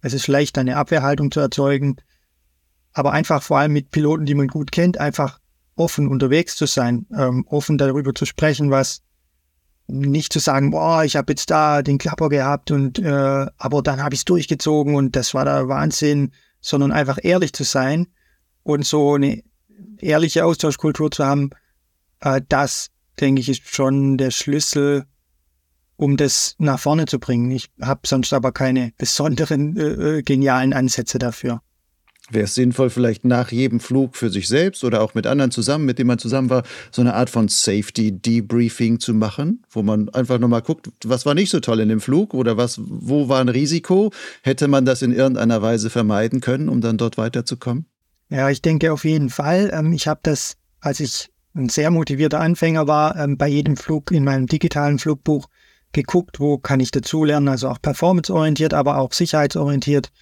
es 0.00 0.14
ist 0.14 0.26
leicht, 0.28 0.56
eine 0.58 0.76
Abwehrhaltung 0.76 1.30
zu 1.30 1.40
erzeugen. 1.40 1.96
Aber 2.92 3.12
einfach 3.12 3.42
vor 3.42 3.58
allem 3.58 3.72
mit 3.72 3.90
Piloten, 3.90 4.26
die 4.26 4.34
man 4.34 4.48
gut 4.48 4.72
kennt, 4.72 4.98
einfach 4.98 5.38
offen 5.76 6.08
unterwegs 6.08 6.56
zu 6.56 6.66
sein, 6.66 7.06
ähm, 7.16 7.44
offen 7.48 7.78
darüber 7.78 8.14
zu 8.14 8.26
sprechen, 8.26 8.70
was 8.70 9.02
nicht 9.86 10.32
zu 10.32 10.38
sagen, 10.38 10.70
boah, 10.70 11.04
ich 11.04 11.16
habe 11.16 11.32
jetzt 11.32 11.50
da 11.50 11.82
den 11.82 11.98
Klapper 11.98 12.28
gehabt 12.28 12.70
und 12.70 12.98
äh, 12.98 13.46
aber 13.56 13.82
dann 13.82 14.02
habe 14.02 14.14
ich 14.14 14.20
es 14.20 14.24
durchgezogen 14.24 14.94
und 14.94 15.16
das 15.16 15.34
war 15.34 15.44
der 15.44 15.68
Wahnsinn, 15.68 16.32
sondern 16.60 16.92
einfach 16.92 17.18
ehrlich 17.22 17.52
zu 17.52 17.64
sein 17.64 18.06
und 18.62 18.86
so 18.86 19.14
eine 19.14 19.42
ehrliche 20.00 20.44
Austauschkultur 20.44 21.10
zu 21.10 21.24
haben, 21.24 21.50
äh, 22.20 22.40
das 22.48 22.90
denke 23.20 23.40
ich 23.40 23.48
ist 23.48 23.68
schon 23.68 24.16
der 24.16 24.30
Schlüssel 24.30 25.04
um 26.00 26.16
das 26.16 26.56
nach 26.58 26.80
vorne 26.80 27.04
zu 27.04 27.18
bringen. 27.18 27.50
Ich 27.50 27.68
habe 27.80 28.00
sonst 28.06 28.32
aber 28.32 28.52
keine 28.52 28.92
besonderen 28.96 29.76
äh, 29.76 30.18
äh, 30.18 30.22
genialen 30.22 30.72
Ansätze 30.72 31.18
dafür. 31.18 31.60
Wäre 32.30 32.44
es 32.44 32.54
sinnvoll, 32.54 32.90
vielleicht 32.90 33.24
nach 33.24 33.50
jedem 33.50 33.80
Flug 33.80 34.16
für 34.16 34.30
sich 34.30 34.46
selbst 34.46 34.84
oder 34.84 35.02
auch 35.02 35.14
mit 35.14 35.26
anderen 35.26 35.50
zusammen, 35.50 35.84
mit 35.84 35.98
denen 35.98 36.06
man 36.06 36.18
zusammen 36.18 36.48
war, 36.48 36.62
so 36.92 37.02
eine 37.02 37.14
Art 37.14 37.28
von 37.28 37.48
Safety-Debriefing 37.48 39.00
zu 39.00 39.14
machen, 39.14 39.64
wo 39.68 39.82
man 39.82 40.08
einfach 40.10 40.38
nochmal 40.38 40.62
guckt, 40.62 40.90
was 41.04 41.26
war 41.26 41.34
nicht 41.34 41.50
so 41.50 41.58
toll 41.58 41.80
in 41.80 41.88
dem 41.88 42.00
Flug 42.00 42.32
oder 42.32 42.56
was, 42.56 42.80
wo 42.82 43.28
war 43.28 43.40
ein 43.40 43.48
Risiko? 43.48 44.12
Hätte 44.42 44.68
man 44.68 44.84
das 44.84 45.02
in 45.02 45.12
irgendeiner 45.12 45.60
Weise 45.60 45.90
vermeiden 45.90 46.40
können, 46.40 46.68
um 46.68 46.80
dann 46.80 46.98
dort 46.98 47.18
weiterzukommen? 47.18 47.86
Ja, 48.30 48.48
ich 48.48 48.62
denke 48.62 48.92
auf 48.92 49.04
jeden 49.04 49.28
Fall. 49.28 49.70
Ähm, 49.74 49.92
ich 49.92 50.06
habe 50.06 50.20
das, 50.22 50.56
als 50.80 51.00
ich 51.00 51.30
ein 51.54 51.68
sehr 51.68 51.90
motivierter 51.90 52.40
Anfänger 52.40 52.86
war, 52.86 53.16
ähm, 53.16 53.36
bei 53.36 53.48
jedem 53.48 53.76
Flug 53.76 54.12
in 54.12 54.22
meinem 54.22 54.46
digitalen 54.46 55.00
Flugbuch 55.00 55.48
geguckt, 55.92 56.38
wo 56.38 56.56
kann 56.56 56.78
ich 56.78 56.92
dazulernen, 56.92 57.48
also 57.48 57.68
auch 57.68 57.82
performanceorientiert, 57.82 58.72
aber 58.72 58.98
auch 58.98 59.12
sicherheitsorientiert, 59.12 60.12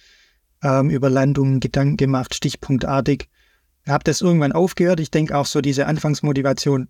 ähm, 0.63 0.89
über 0.89 1.11
Landungen 1.11 1.59
Gedanken 1.59 1.97
gemacht, 1.97 2.33
stichpunktartig. 2.33 3.29
Habe 3.87 4.03
das 4.03 4.21
irgendwann 4.21 4.53
aufgehört. 4.53 4.99
Ich 4.99 5.11
denke 5.11 5.37
auch 5.37 5.45
so, 5.45 5.61
diese 5.61 5.85
Anfangsmotivation 5.85 6.89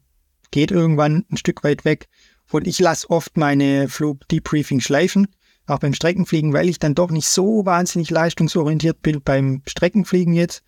geht 0.51 0.71
irgendwann 0.71 1.25
ein 1.29 1.37
Stück 1.37 1.65
weit 1.65 1.83
weg. 1.83 2.07
Und 2.49 2.65
ich 2.65 2.79
lasse 2.79 3.09
oft 3.09 3.35
meine 3.35 3.89
Flug-Debriefing 3.89 4.79
schleifen, 4.79 5.27
auch 5.67 5.79
beim 5.79 5.93
Streckenfliegen, 5.93 6.53
weil 6.53 6.69
ich 6.69 6.79
dann 6.79 6.95
doch 6.95 7.11
nicht 7.11 7.27
so 7.27 7.65
wahnsinnig 7.65 8.09
leistungsorientiert 8.09 9.01
bin 9.01 9.21
beim 9.21 9.61
Streckenfliegen 9.67 10.33
jetzt. 10.33 10.63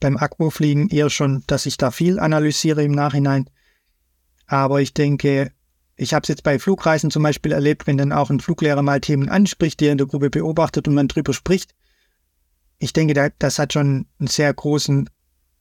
Beim 0.00 0.16
Aquafliegen 0.16 0.88
eher 0.88 1.10
schon, 1.10 1.44
dass 1.46 1.66
ich 1.66 1.76
da 1.76 1.90
viel 1.90 2.18
analysiere 2.18 2.82
im 2.82 2.92
Nachhinein. 2.92 3.48
Aber 4.46 4.80
ich 4.80 4.94
denke, 4.94 5.52
ich 5.96 6.14
habe 6.14 6.22
es 6.22 6.28
jetzt 6.28 6.42
bei 6.42 6.58
Flugreisen 6.58 7.10
zum 7.10 7.22
Beispiel 7.22 7.52
erlebt, 7.52 7.86
wenn 7.86 7.98
dann 7.98 8.12
auch 8.12 8.30
ein 8.30 8.40
Fluglehrer 8.40 8.82
mal 8.82 9.00
Themen 9.00 9.28
anspricht, 9.28 9.80
die 9.80 9.86
er 9.86 9.92
in 9.92 9.98
der 9.98 10.06
Gruppe 10.06 10.30
beobachtet 10.30 10.88
und 10.88 10.94
man 10.94 11.08
drüber 11.08 11.34
spricht. 11.34 11.74
Ich 12.78 12.94
denke, 12.94 13.32
das 13.38 13.58
hat 13.58 13.74
schon 13.74 14.06
einen 14.18 14.26
sehr 14.26 14.52
großen, 14.54 15.10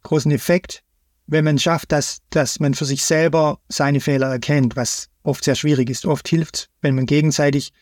großen 0.04 0.32
Effekt, 0.32 0.84
wenn 1.28 1.44
man 1.44 1.60
schafft, 1.60 1.92
dass, 1.92 2.22
dass 2.30 2.60
man 2.62 2.74
für 2.74 2.86
sich 2.86 3.04
selber 3.04 3.60
seine 3.68 4.00
Fehler 4.00 4.28
erkennt, 4.28 4.78
was 4.78 5.10
oft 5.24 5.44
sehr 5.44 5.56
schwierig 5.56 5.90
ist. 5.90 6.06
Oft 6.06 6.28
hilft 6.28 6.70
wenn 6.82 6.96
man 6.96 7.06
gegenseitig 7.06 7.74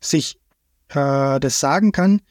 sich 0.00 0.40
äh, 0.88 1.38
das 1.38 1.60
sagen 1.60 1.92
kann. 1.92 2.22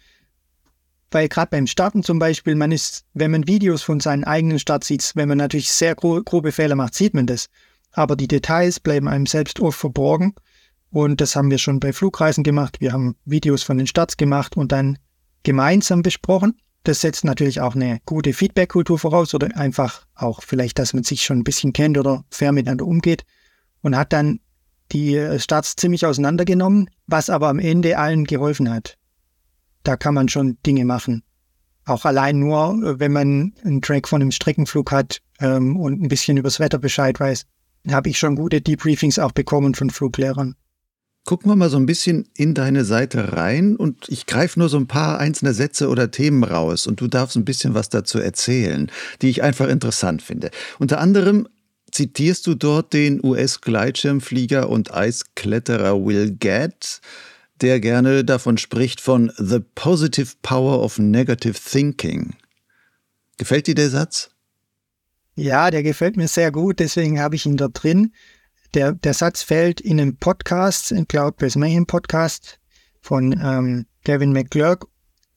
Weil 1.12 1.28
gerade 1.28 1.50
beim 1.50 1.68
Starten 1.68 2.04
zum 2.04 2.20
Beispiel, 2.20 2.56
man 2.56 2.72
ist, 2.72 3.06
wenn 3.14 3.32
man 3.32 3.48
Videos 3.48 3.82
von 3.82 4.00
seinen 4.00 4.24
eigenen 4.24 4.60
Start 4.60 4.84
sieht, 4.84 5.12
wenn 5.16 5.28
man 5.28 5.40
natürlich 5.40 5.72
sehr 5.72 5.96
gro 5.96 6.22
grobe 6.24 6.52
Fehler 6.52 6.76
macht, 6.76 6.94
sieht 6.94 7.14
man 7.14 7.26
das 7.26 7.50
aber 7.92 8.16
die 8.16 8.28
Details 8.28 8.80
bleiben 8.80 9.08
einem 9.08 9.26
selbst 9.26 9.60
oft 9.60 9.80
verborgen. 9.80 10.36
Und 10.92 11.22
das 11.22 11.36
haben 11.36 11.52
wir 11.52 11.60
schon 11.60 11.80
bei 11.80 11.94
Flugreisen 11.94 12.44
gemacht. 12.44 12.78
Wir 12.80 12.94
haben 12.94 13.16
Videos 13.26 13.64
von 13.64 13.78
den 13.78 13.88
Starts 13.88 14.18
gemacht 14.18 14.58
und 14.58 14.72
dann 14.72 14.98
gemeinsam 15.44 16.02
besprochen. 16.02 16.60
Das 16.84 17.02
setzt 17.02 17.26
natürlich 17.26 17.62
auch 17.62 17.76
eine 17.76 18.00
gute 18.06 18.34
Feedback-Kultur 18.34 18.98
voraus 18.98 19.34
oder 19.36 19.56
einfach 19.56 20.06
auch 20.16 20.42
vielleicht, 20.42 20.80
dass 20.80 20.94
man 20.94 21.04
sich 21.04 21.24
schon 21.24 21.40
ein 21.40 21.44
bisschen 21.44 21.74
kennt 21.74 21.98
oder 21.98 22.24
fair 22.32 22.52
miteinander 22.52 22.86
umgeht 22.86 23.24
und 23.82 23.96
hat 23.96 24.14
dann 24.14 24.40
die 24.92 25.16
äh, 25.16 25.40
Starts 25.40 25.76
ziemlich 25.76 26.06
auseinandergenommen, 26.06 26.90
was 27.06 27.30
aber 27.30 27.50
am 27.50 27.60
Ende 27.60 27.98
allen 27.98 28.24
geholfen 28.24 28.72
hat. 28.72 28.98
Da 29.84 29.98
kann 29.98 30.14
man 30.14 30.30
schon 30.30 30.58
Dinge 30.66 30.86
machen. 30.86 31.24
Auch 31.86 32.06
allein 32.06 32.40
nur, 32.40 33.00
wenn 33.00 33.12
man 33.12 33.54
einen 33.64 33.82
Track 33.82 34.08
von 34.08 34.22
einem 34.22 34.32
Streckenflug 34.32 34.92
hat 34.92 35.22
ähm, 35.40 35.76
und 35.76 36.02
ein 36.02 36.08
bisschen 36.08 36.38
übers 36.38 36.60
Wetter 36.60 36.78
Bescheid 36.78 37.20
weiß, 37.20 37.46
habe 37.90 38.10
ich 38.10 38.20
schon 38.20 38.36
gute 38.36 38.62
Debriefings 38.62 39.18
auch 39.20 39.32
bekommen 39.32 39.74
von 39.74 39.90
Fluglehrern. 39.90 40.56
Gucken 41.26 41.52
wir 41.52 41.56
mal 41.56 41.70
so 41.70 41.78
ein 41.78 41.86
bisschen 41.86 42.28
in 42.36 42.54
deine 42.54 42.86
Seite 42.86 43.34
rein 43.34 43.76
und 43.76 44.08
ich 44.10 44.26
greife 44.26 44.60
nur 44.60 44.70
so 44.70 44.78
ein 44.78 44.88
paar 44.88 45.20
einzelne 45.20 45.54
Sätze 45.54 45.90
oder 45.90 46.12
Themen 46.12 46.44
raus 46.44 46.88
und 46.88 47.02
du 47.02 47.08
darfst 47.08 47.36
ein 47.36 47.46
bisschen 47.46 47.74
was 47.74 47.90
dazu 47.90 48.20
erzählen, 48.20 48.92
die 49.22 49.30
ich 49.30 49.44
einfach 49.44 49.68
interessant 49.68 50.22
finde. 50.22 50.50
Unter 50.80 51.00
anderem 51.00 51.48
zitierst 51.92 52.48
du 52.48 52.56
dort 52.56 52.94
den 52.94 53.24
US-Gleitschirmflieger 53.24 54.70
und 54.70 54.94
Eiskletterer 54.94 56.04
Will 56.04 56.36
Gadd, 56.40 57.02
der 57.62 57.80
gerne 57.80 58.26
davon 58.26 58.58
spricht 58.58 59.02
von 59.02 59.32
The 59.38 59.60
Positive 59.60 60.36
Power 60.42 60.82
of 60.82 61.00
Negative 61.00 61.54
Thinking. 61.54 62.36
Gefällt 63.38 63.68
dir 63.68 63.76
der 63.76 63.90
Satz? 63.90 64.32
Ja, 65.36 65.72
der 65.72 65.84
gefällt 65.84 66.18
mir 66.18 66.28
sehr 66.28 66.52
gut, 66.52 66.80
deswegen 66.80 67.20
habe 67.20 67.36
ich 67.36 67.46
ihn 67.46 67.58
dort 67.58 67.82
drin. 67.82 68.14
Der, 68.74 68.92
der 68.92 69.14
Satz 69.14 69.42
fällt 69.42 69.82
in 69.82 70.00
einem 70.00 70.18
Podcast, 70.18 70.92
in 70.92 71.08
Cloud-Based 71.08 71.58
Mayhem 71.58 71.86
Podcast 71.86 72.60
von 73.02 73.32
ähm, 73.42 73.86
Gavin 74.04 74.34
McClurk, 74.34 74.88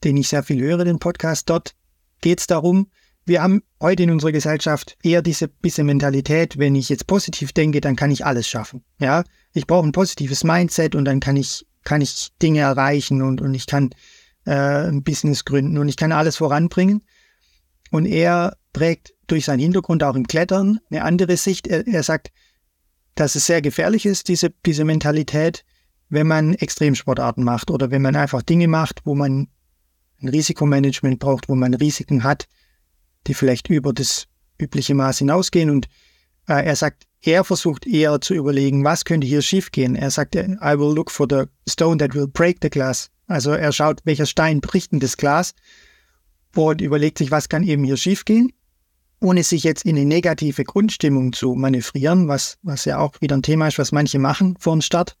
den 0.03 0.17
ich 0.17 0.27
sehr 0.27 0.43
viel 0.43 0.61
höre, 0.61 0.83
den 0.83 0.99
Podcast. 0.99 1.49
Dort 1.49 1.75
geht 2.21 2.39
es 2.39 2.47
darum, 2.47 2.87
wir 3.25 3.41
haben 3.41 3.63
heute 3.81 4.03
in 4.03 4.11
unserer 4.11 4.33
Gesellschaft 4.33 4.97
eher 5.01 5.21
diese, 5.21 5.49
diese 5.63 5.83
Mentalität, 5.83 6.57
wenn 6.57 6.75
ich 6.75 6.89
jetzt 6.89 7.07
positiv 7.07 7.53
denke, 7.53 7.79
dann 7.79 7.95
kann 7.95 8.11
ich 8.11 8.25
alles 8.25 8.47
schaffen. 8.47 8.83
Ja, 8.99 9.23
ich 9.53 9.65
brauche 9.65 9.87
ein 9.87 9.93
positives 9.93 10.43
Mindset 10.43 10.93
und 10.93 11.05
dann 11.05 11.21
kann 11.21 11.37
ich, 11.37 11.65
kann 11.83 12.01
ich 12.01 12.31
Dinge 12.41 12.59
erreichen 12.59 13.21
und, 13.21 13.41
und 13.41 13.53
ich 13.53 13.67
kann 13.67 13.91
äh, 14.45 14.87
ein 14.87 15.03
Business 15.03 15.45
gründen 15.45 15.77
und 15.77 15.89
ich 15.89 15.97
kann 15.97 16.11
alles 16.11 16.37
voranbringen. 16.37 17.03
Und 17.91 18.05
er 18.05 18.57
prägt 18.73 19.13
durch 19.27 19.45
seinen 19.45 19.59
Hintergrund 19.59 20.03
auch 20.03 20.15
im 20.15 20.27
Klettern 20.27 20.79
eine 20.89 21.03
andere 21.03 21.37
Sicht. 21.37 21.67
Er, 21.67 21.87
er 21.87 22.03
sagt, 22.03 22.31
dass 23.15 23.35
es 23.35 23.45
sehr 23.45 23.61
gefährlich 23.61 24.05
ist, 24.05 24.27
diese, 24.27 24.51
diese 24.65 24.83
Mentalität, 24.85 25.63
wenn 26.09 26.27
man 26.27 26.55
Extremsportarten 26.55 27.43
macht 27.43 27.69
oder 27.69 27.91
wenn 27.91 28.01
man 28.01 28.15
einfach 28.15 28.41
Dinge 28.41 28.67
macht, 28.67 29.01
wo 29.05 29.15
man 29.15 29.47
ein 30.21 30.29
Risikomanagement 30.29 31.19
braucht, 31.19 31.49
wo 31.49 31.55
man 31.55 31.73
Risiken 31.73 32.23
hat, 32.23 32.47
die 33.27 33.33
vielleicht 33.33 33.69
über 33.69 33.93
das 33.93 34.27
übliche 34.59 34.95
Maß 34.95 35.19
hinausgehen. 35.19 35.69
Und 35.69 35.87
äh, 36.47 36.65
er 36.65 36.75
sagt, 36.75 37.05
er 37.25 37.43
versucht 37.45 37.87
eher 37.87 38.19
zu 38.19 38.33
überlegen, 38.33 38.83
was 38.83 39.05
könnte 39.05 39.25
hier 39.25 39.41
schiefgehen. 39.41 39.95
Er 39.95 40.11
sagt, 40.11 40.35
I 40.35 40.41
will 40.41 40.93
look 40.93 41.09
for 41.09 41.25
the 41.29 41.45
stone 41.67 41.97
that 41.97 42.13
will 42.13 42.27
break 42.27 42.57
the 42.61 42.69
glass. 42.69 43.09
Also 43.27 43.51
er 43.51 43.71
schaut, 43.71 44.01
welcher 44.03 44.25
Stein 44.25 44.59
bricht 44.59 44.91
denn 44.91 44.99
das 44.99 45.15
Glas 45.15 45.53
und 46.53 46.81
überlegt 46.81 47.17
sich, 47.17 47.31
was 47.31 47.47
kann 47.47 47.63
eben 47.63 47.85
hier 47.85 47.95
schiefgehen, 47.95 48.51
ohne 49.21 49.43
sich 49.43 49.63
jetzt 49.63 49.85
in 49.85 49.95
eine 49.95 50.05
negative 50.05 50.65
Grundstimmung 50.65 51.31
zu 51.31 51.55
manövrieren, 51.55 52.27
was, 52.27 52.57
was 52.61 52.83
ja 52.83 52.99
auch 52.99 53.21
wieder 53.21 53.37
ein 53.37 53.41
Thema 53.41 53.69
ist, 53.69 53.79
was 53.79 53.93
manche 53.93 54.19
machen 54.19 54.57
vor 54.59 54.75
dem 54.75 54.81
Start. 54.81 55.15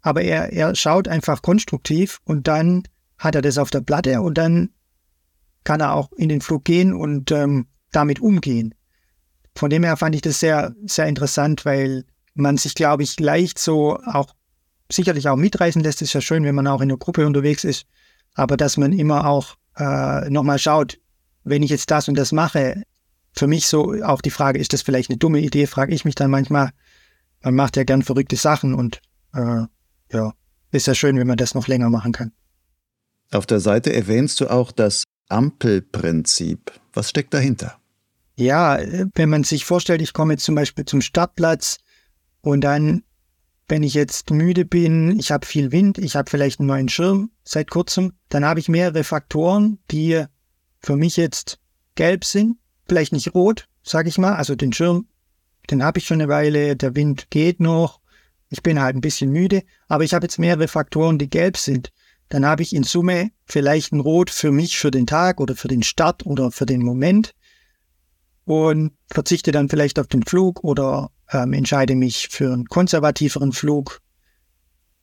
Aber 0.00 0.22
er, 0.22 0.52
er 0.52 0.74
schaut 0.74 1.06
einfach 1.06 1.40
konstruktiv 1.42 2.18
und 2.24 2.48
dann 2.48 2.82
hat 3.16 3.36
er 3.36 3.42
das 3.42 3.58
auf 3.58 3.70
der 3.70 3.80
Platte 3.80 4.20
und 4.22 4.38
dann 4.38 4.70
kann 5.62 5.80
er 5.80 5.94
auch 5.94 6.10
in 6.12 6.28
den 6.28 6.40
Flug 6.40 6.64
gehen 6.64 6.92
und 6.92 7.30
ähm, 7.30 7.66
damit 7.92 8.20
umgehen. 8.20 8.74
Von 9.58 9.70
dem 9.70 9.82
her 9.82 9.96
fand 9.96 10.14
ich 10.14 10.20
das 10.20 10.38
sehr, 10.38 10.72
sehr 10.86 11.06
interessant, 11.06 11.64
weil 11.64 12.04
man 12.34 12.56
sich, 12.56 12.76
glaube 12.76 13.02
ich, 13.02 13.18
leicht 13.18 13.58
so 13.58 13.98
auch 14.04 14.32
sicherlich 14.88 15.28
auch 15.28 15.34
mitreißen 15.34 15.82
lässt. 15.82 16.00
Ist 16.00 16.12
ja 16.12 16.20
schön, 16.20 16.44
wenn 16.44 16.54
man 16.54 16.68
auch 16.68 16.80
in 16.80 16.88
einer 16.88 16.96
Gruppe 16.96 17.26
unterwegs 17.26 17.64
ist, 17.64 17.84
aber 18.34 18.56
dass 18.56 18.76
man 18.76 18.92
immer 18.92 19.26
auch 19.26 19.56
äh, 19.76 20.30
nochmal 20.30 20.60
schaut, 20.60 21.00
wenn 21.42 21.64
ich 21.64 21.70
jetzt 21.70 21.90
das 21.90 22.06
und 22.06 22.16
das 22.16 22.30
mache, 22.30 22.84
für 23.32 23.48
mich 23.48 23.66
so 23.66 24.00
auch 24.04 24.20
die 24.20 24.30
Frage, 24.30 24.60
ist 24.60 24.72
das 24.74 24.82
vielleicht 24.82 25.10
eine 25.10 25.18
dumme 25.18 25.40
Idee, 25.40 25.66
frage 25.66 25.92
ich 25.92 26.04
mich 26.04 26.14
dann 26.14 26.30
manchmal. 26.30 26.70
Man 27.42 27.56
macht 27.56 27.76
ja 27.76 27.82
gern 27.82 28.02
verrückte 28.02 28.36
Sachen 28.36 28.74
und 28.74 29.00
äh, 29.34 29.62
ja, 30.12 30.34
ist 30.70 30.86
ja 30.86 30.94
schön, 30.94 31.18
wenn 31.18 31.26
man 31.26 31.36
das 31.36 31.56
noch 31.56 31.66
länger 31.66 31.90
machen 31.90 32.12
kann. 32.12 32.30
Auf 33.32 33.44
der 33.44 33.58
Seite 33.58 33.92
erwähnst 33.92 34.40
du 34.40 34.46
auch 34.46 34.70
das 34.70 35.02
Ampelprinzip. 35.28 36.70
Was 36.92 37.10
steckt 37.10 37.34
dahinter? 37.34 37.76
Ja, 38.38 38.78
wenn 39.16 39.30
man 39.30 39.42
sich 39.42 39.64
vorstellt, 39.64 40.00
ich 40.00 40.12
komme 40.12 40.34
jetzt 40.34 40.44
zum 40.44 40.54
Beispiel 40.54 40.84
zum 40.84 41.00
Startplatz 41.00 41.78
und 42.40 42.60
dann, 42.60 43.02
wenn 43.66 43.82
ich 43.82 43.94
jetzt 43.94 44.30
müde 44.30 44.64
bin, 44.64 45.18
ich 45.18 45.32
habe 45.32 45.44
viel 45.44 45.72
Wind, 45.72 45.98
ich 45.98 46.14
habe 46.14 46.30
vielleicht 46.30 46.60
einen 46.60 46.68
neuen 46.68 46.88
Schirm 46.88 47.32
seit 47.42 47.68
kurzem, 47.68 48.12
dann 48.28 48.44
habe 48.44 48.60
ich 48.60 48.68
mehrere 48.68 49.02
Faktoren, 49.02 49.80
die 49.90 50.24
für 50.78 50.94
mich 50.94 51.16
jetzt 51.16 51.58
gelb 51.96 52.24
sind, 52.24 52.58
vielleicht 52.86 53.12
nicht 53.12 53.34
rot, 53.34 53.66
sage 53.82 54.08
ich 54.08 54.18
mal. 54.18 54.36
Also 54.36 54.54
den 54.54 54.72
Schirm, 54.72 55.08
den 55.68 55.82
habe 55.82 55.98
ich 55.98 56.06
schon 56.06 56.20
eine 56.20 56.30
Weile, 56.30 56.76
der 56.76 56.94
Wind 56.94 57.30
geht 57.30 57.58
noch, 57.58 57.98
ich 58.50 58.62
bin 58.62 58.80
halt 58.80 58.94
ein 58.94 59.00
bisschen 59.00 59.32
müde, 59.32 59.64
aber 59.88 60.04
ich 60.04 60.14
habe 60.14 60.26
jetzt 60.26 60.38
mehrere 60.38 60.68
Faktoren, 60.68 61.18
die 61.18 61.28
gelb 61.28 61.56
sind 61.56 61.90
dann 62.28 62.44
habe 62.44 62.62
ich 62.62 62.74
in 62.74 62.82
Summe 62.82 63.30
vielleicht 63.46 63.92
ein 63.92 64.00
Rot 64.00 64.30
für 64.30 64.52
mich, 64.52 64.78
für 64.78 64.90
den 64.90 65.06
Tag 65.06 65.40
oder 65.40 65.56
für 65.56 65.68
den 65.68 65.82
Start 65.82 66.26
oder 66.26 66.50
für 66.50 66.66
den 66.66 66.82
Moment 66.82 67.34
und 68.48 68.92
verzichte 69.10 69.52
dann 69.52 69.68
vielleicht 69.68 69.98
auf 69.98 70.06
den 70.06 70.22
Flug 70.22 70.64
oder 70.64 71.10
ähm, 71.30 71.52
entscheide 71.52 71.94
mich 71.94 72.28
für 72.30 72.50
einen 72.50 72.64
konservativeren 72.64 73.52
Flug 73.52 74.00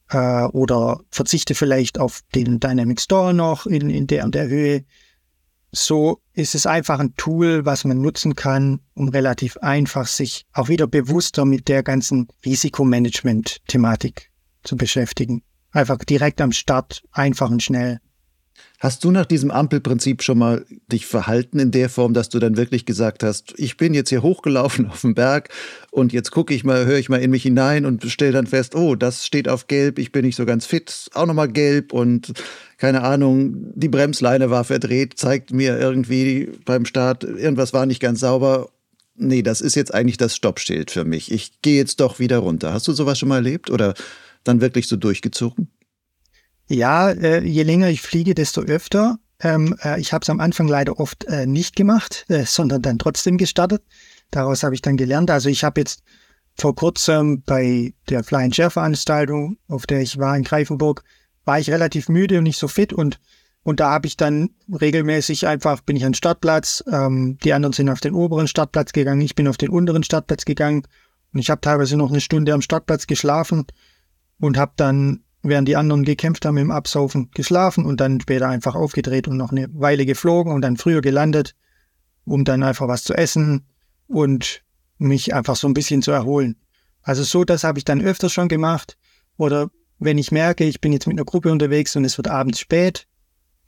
äh, 0.10 0.46
oder 0.46 1.02
verzichte 1.12 1.54
vielleicht 1.54 2.00
auf 2.00 2.22
den 2.34 2.60
Dynamic 2.60 3.00
Store 3.00 3.36
noch 3.36 3.68
in, 3.68 3.92
in 3.92 4.08
der 4.08 4.26
und 4.26 4.34
der 4.34 4.48
Höhe. 4.48 4.84
So 5.72 6.22
ist 6.34 6.56
es 6.56 6.66
einfach 6.66 7.00
ein 7.00 7.14
Tool, 7.18 7.66
was 7.68 7.86
man 7.86 8.02
nutzen 8.02 8.34
kann, 8.34 8.80
um 8.96 9.10
relativ 9.10 9.58
einfach 9.58 10.08
sich 10.08 10.48
auch 10.52 10.68
wieder 10.68 10.88
bewusster 10.88 11.46
mit 11.46 11.68
der 11.68 11.84
ganzen 11.84 12.28
Risikomanagement-Thematik 12.44 14.32
zu 14.64 14.76
beschäftigen. 14.76 15.44
Einfach 15.70 16.00
direkt 16.00 16.42
am 16.42 16.52
Start, 16.52 17.04
einfach 17.12 17.52
und 17.52 17.62
schnell. 17.62 18.00
Hast 18.80 19.04
du 19.04 19.12
nach 19.12 19.26
diesem 19.26 19.52
Ampelprinzip 19.52 20.22
schon 20.22 20.38
mal 20.38 20.66
dich 20.92 21.06
verhalten 21.06 21.60
in 21.60 21.72
der 21.72 21.90
Form, 21.90 22.14
dass 22.14 22.30
du 22.30 22.40
dann 22.40 22.58
wirklich 22.58 22.86
gesagt 22.86 23.24
hast, 23.24 23.54
ich 23.58 23.78
bin 23.78 23.94
jetzt 23.94 24.10
hier 24.10 24.22
hochgelaufen 24.22 24.88
auf 24.90 25.02
dem 25.02 25.16
Berg 25.16 25.50
und 25.92 26.12
jetzt 26.12 26.32
gucke 26.32 26.54
ich 26.54 26.64
mal, 26.64 26.86
höre 26.86 26.98
ich 26.98 27.10
mal 27.10 27.22
in 27.22 27.32
mich 27.32 27.44
hinein 27.44 27.86
und 27.86 28.04
stelle 28.04 28.34
dann 28.34 28.48
fest, 28.48 28.76
oh, 28.76 28.96
das 28.96 29.26
steht 29.26 29.48
auf 29.48 29.68
gelb, 29.68 29.98
ich 29.98 30.12
bin 30.12 30.26
nicht 30.26 30.36
so 30.36 30.46
ganz 30.46 30.66
fit, 30.66 31.10
auch 31.14 31.26
nochmal 31.26 31.48
gelb 31.48 31.94
und 31.94 32.34
keine 32.78 33.04
Ahnung, 33.04 33.72
die 33.76 33.90
Bremsleine 33.90 34.50
war 34.50 34.66
verdreht, 34.66 35.14
zeigt 35.18 35.54
mir 35.54 35.80
irgendwie 35.80 36.52
beim 36.66 36.86
Start, 36.86 37.24
irgendwas 37.24 37.72
war 37.72 37.86
nicht 37.86 38.02
ganz 38.02 38.20
sauber. 38.20 38.70
Nee, 39.18 39.44
das 39.44 39.62
ist 39.62 39.76
jetzt 39.76 39.94
eigentlich 39.94 40.18
das 40.18 40.36
Stoppschild 40.36 40.92
für 40.92 41.06
mich. 41.06 41.32
Ich 41.32 41.62
gehe 41.62 41.78
jetzt 41.78 42.02
doch 42.02 42.20
wieder 42.20 42.40
runter. 42.40 42.74
Hast 42.74 42.86
du 42.90 42.92
sowas 42.92 43.18
schon 43.18 43.30
mal 43.30 43.38
erlebt 43.38 43.70
oder 43.70 43.94
dann 44.44 44.60
wirklich 44.60 44.90
so 44.90 44.98
durchgezogen? 44.98 45.70
Ja, 46.68 47.12
äh, 47.12 47.44
je 47.44 47.64
länger 47.64 47.90
ich 47.90 48.02
fliege, 48.02 48.34
desto 48.34 48.62
öfter. 48.62 49.18
Ähm, 49.40 49.76
äh, 49.84 50.00
ich 50.00 50.14
habe 50.14 50.24
es 50.24 50.30
am 50.30 50.40
Anfang 50.40 50.68
leider 50.68 51.00
oft 51.00 51.26
äh, 51.26 51.46
nicht 51.46 51.76
gemacht, 51.76 52.26
äh, 52.30 52.46
sondern 52.46 52.82
dann 52.82 53.00
trotzdem 53.00 53.38
gestartet. 53.38 53.84
Daraus 54.32 54.64
habe 54.64 54.76
ich 54.76 54.82
dann 54.82 54.98
gelernt. 54.98 55.30
Also 55.30 55.50
ich 55.50 55.64
habe 55.64 55.82
jetzt 55.82 56.04
vor 56.58 56.76
kurzem 56.76 57.44
bei 57.44 57.94
der 58.10 58.24
Flying 58.24 58.52
Chair 58.52 58.70
Veranstaltung, 58.70 59.58
auf 59.68 59.86
der 59.86 60.02
ich 60.02 60.18
war 60.18 60.36
in 60.38 60.44
Greifenburg, 60.44 61.04
war 61.44 61.60
ich 61.60 61.70
relativ 61.70 62.10
müde 62.10 62.38
und 62.38 62.44
nicht 62.44 62.60
so 62.60 62.68
fit 62.68 62.94
und 62.94 63.20
und 63.66 63.80
da 63.80 63.90
habe 63.90 64.06
ich 64.06 64.16
dann 64.16 64.52
regelmäßig 64.80 65.48
einfach, 65.48 65.82
bin 65.82 65.96
ich 65.96 66.06
an 66.06 66.12
den 66.12 66.18
Startplatz, 66.18 66.84
ähm, 66.92 67.40
die 67.44 67.52
anderen 67.52 67.74
sind 67.74 67.90
auf 67.90 68.00
den 68.00 68.14
oberen 68.14 68.48
Startplatz 68.48 68.94
gegangen, 68.94 69.22
ich 69.22 69.34
bin 69.34 69.48
auf 69.48 69.58
den 69.58 69.70
unteren 69.70 70.04
Startplatz 70.04 70.46
gegangen 70.46 70.84
und 71.34 71.40
ich 71.40 71.50
habe 71.50 71.62
teilweise 71.62 71.98
noch 71.98 72.12
eine 72.12 72.22
Stunde 72.22 72.54
am 72.54 72.62
Startplatz 72.62 73.08
geschlafen 73.08 73.66
und 74.40 74.56
habe 74.56 74.74
dann, 74.76 75.24
während 75.50 75.68
die 75.68 75.76
anderen 75.76 76.04
gekämpft 76.04 76.46
haben 76.46 76.58
im 76.58 76.72
Absaufen, 76.72 77.30
geschlafen 77.34 77.86
und 77.86 78.00
dann 78.00 78.20
später 78.20 78.48
einfach 78.50 78.76
aufgedreht 78.76 79.28
und 79.28 79.38
noch 79.38 79.52
eine 79.52 79.68
Weile 79.74 80.06
geflogen 80.06 80.52
und 80.52 80.62
dann 80.62 80.78
früher 80.78 81.02
gelandet, 81.02 81.56
um 82.26 82.44
dann 82.44 82.64
einfach 82.64 82.88
was 82.88 83.04
zu 83.04 83.14
essen 83.14 83.66
und 84.08 84.64
mich 84.98 85.34
einfach 85.34 85.56
so 85.56 85.68
ein 85.68 85.74
bisschen 85.74 86.02
zu 86.02 86.12
erholen. 86.12 86.58
Also 87.02 87.24
so, 87.24 87.44
das 87.44 87.64
habe 87.64 87.78
ich 87.78 87.86
dann 87.86 88.02
öfters 88.02 88.34
schon 88.34 88.48
gemacht. 88.48 88.98
Oder 89.38 89.70
wenn 90.00 90.18
ich 90.18 90.32
merke, 90.32 90.66
ich 90.66 90.82
bin 90.82 90.94
jetzt 90.94 91.08
mit 91.08 91.18
einer 91.18 91.26
Gruppe 91.26 91.52
unterwegs 91.52 91.96
und 91.96 92.06
es 92.06 92.18
wird 92.18 92.28
abends 92.28 92.60
spät, 92.60 93.08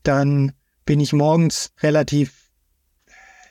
dann 0.04 0.54
bin 0.86 1.00
ich 1.00 1.14
morgens 1.14 1.72
relativ 1.82 2.50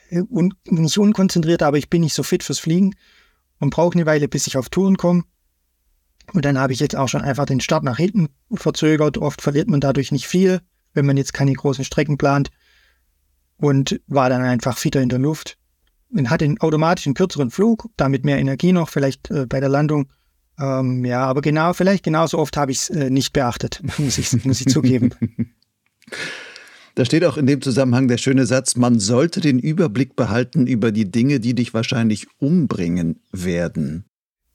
äh, 0.09 0.21
un 0.21 0.53
nicht 0.65 0.97
unkonzentriert, 0.97 1.63
aber 1.63 1.77
ich 1.77 1.89
bin 1.89 2.01
nicht 2.01 2.13
so 2.13 2.23
fit 2.23 2.43
fürs 2.43 2.59
Fliegen 2.59 2.95
und 3.59 3.69
brauche 3.69 3.95
eine 3.95 4.05
Weile, 4.05 4.27
bis 4.27 4.47
ich 4.47 4.57
auf 4.57 4.69
Touren 4.69 4.97
komme. 4.97 5.23
Und 6.33 6.45
dann 6.45 6.57
habe 6.57 6.73
ich 6.73 6.79
jetzt 6.79 6.95
auch 6.95 7.07
schon 7.07 7.21
einfach 7.21 7.45
den 7.45 7.61
Start 7.61 7.83
nach 7.83 7.97
hinten 7.97 8.29
verzögert. 8.53 9.17
Oft 9.17 9.41
verliert 9.41 9.69
man 9.69 9.79
dadurch 9.79 10.11
nicht 10.11 10.27
viel, 10.27 10.61
wenn 10.93 11.05
man 11.05 11.17
jetzt 11.17 11.33
keine 11.33 11.53
großen 11.53 11.85
Strecken 11.85 12.17
plant. 12.17 12.49
Und 13.57 13.99
war 14.07 14.29
dann 14.29 14.41
einfach 14.41 14.77
fitter 14.77 15.01
in 15.01 15.09
der 15.09 15.19
Luft. 15.19 15.57
Und 16.09 16.29
hatte 16.29 16.53
automatisch 16.59 17.07
einen 17.07 17.15
kürzeren 17.15 17.51
Flug, 17.51 17.89
damit 17.97 18.23
mehr 18.23 18.37
Energie 18.37 18.71
noch, 18.71 18.89
vielleicht 18.89 19.31
äh, 19.31 19.45
bei 19.45 19.59
der 19.59 19.69
Landung. 19.69 20.09
Ähm, 20.59 21.05
ja, 21.05 21.23
aber 21.25 21.41
genau, 21.41 21.73
vielleicht 21.73 22.03
genauso 22.03 22.39
oft 22.39 22.57
habe 22.57 22.71
ich 22.71 22.79
es 22.79 22.89
äh, 22.89 23.09
nicht 23.09 23.33
beachtet, 23.33 23.81
muss 23.97 24.17
ich, 24.17 24.45
muss 24.45 24.61
ich 24.61 24.67
zugeben. 24.67 25.11
Da 26.95 27.05
steht 27.05 27.23
auch 27.25 27.37
in 27.37 27.45
dem 27.45 27.61
Zusammenhang 27.61 28.07
der 28.07 28.17
schöne 28.17 28.47
Satz, 28.47 28.75
man 28.75 28.97
sollte 28.97 29.39
den 29.39 29.59
Überblick 29.59 30.15
behalten 30.15 30.65
über 30.65 30.91
die 30.91 31.11
Dinge, 31.11 31.39
die 31.39 31.53
dich 31.53 31.75
wahrscheinlich 31.75 32.25
umbringen 32.39 33.21
werden. 33.31 34.05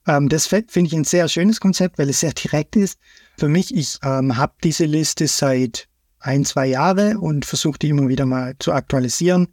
Ähm, 0.07 0.29
das 0.29 0.47
finde 0.47 0.81
ich 0.83 0.93
ein 0.93 1.03
sehr 1.03 1.27
schönes 1.29 1.59
Konzept, 1.59 1.97
weil 1.97 2.09
es 2.09 2.19
sehr 2.19 2.33
direkt 2.33 2.75
ist. 2.75 2.99
Für 3.37 3.47
mich, 3.47 3.75
ich 3.75 3.97
ähm, 4.03 4.37
habe 4.37 4.53
diese 4.63 4.85
Liste 4.85 5.27
seit 5.27 5.87
ein, 6.19 6.45
zwei 6.45 6.67
Jahren 6.67 7.17
und 7.17 7.45
versuche 7.45 7.79
die 7.79 7.89
immer 7.89 8.07
wieder 8.07 8.25
mal 8.25 8.55
zu 8.59 8.71
aktualisieren. 8.71 9.47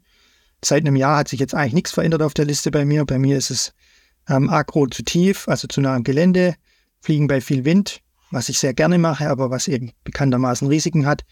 Seit 0.65 0.87
einem 0.87 0.97
Jahr 0.97 1.19
hat 1.19 1.29
sich 1.29 1.41
jetzt 1.41 1.55
eigentlich 1.55 1.75
nichts 1.75 1.93
verändert 1.93 2.23
auf 2.23 2.35
der 2.35 2.45
Liste 2.45 2.71
bei 2.71 2.85
mir. 2.85 3.05
Bei 3.05 3.19
mir 3.19 3.37
ist 3.37 3.51
es 3.51 3.73
ähm, 4.29 4.49
Agro 4.51 4.87
zu 4.87 5.03
tief, 5.03 5.49
also 5.49 5.67
zu 5.69 5.81
nah 5.81 5.95
am 5.95 6.05
Gelände, 6.05 6.55
Fliegen 7.01 7.29
bei 7.29 7.41
viel 7.41 7.65
Wind, 7.65 8.01
was 8.31 8.49
ich 8.49 8.59
sehr 8.59 8.75
gerne 8.75 8.99
mache, 8.99 9.29
aber 9.29 9.51
was 9.51 9.69
eben 9.69 9.93
bekanntermaßen 10.05 10.69
Risiken 10.69 11.07
hat. 11.07 11.23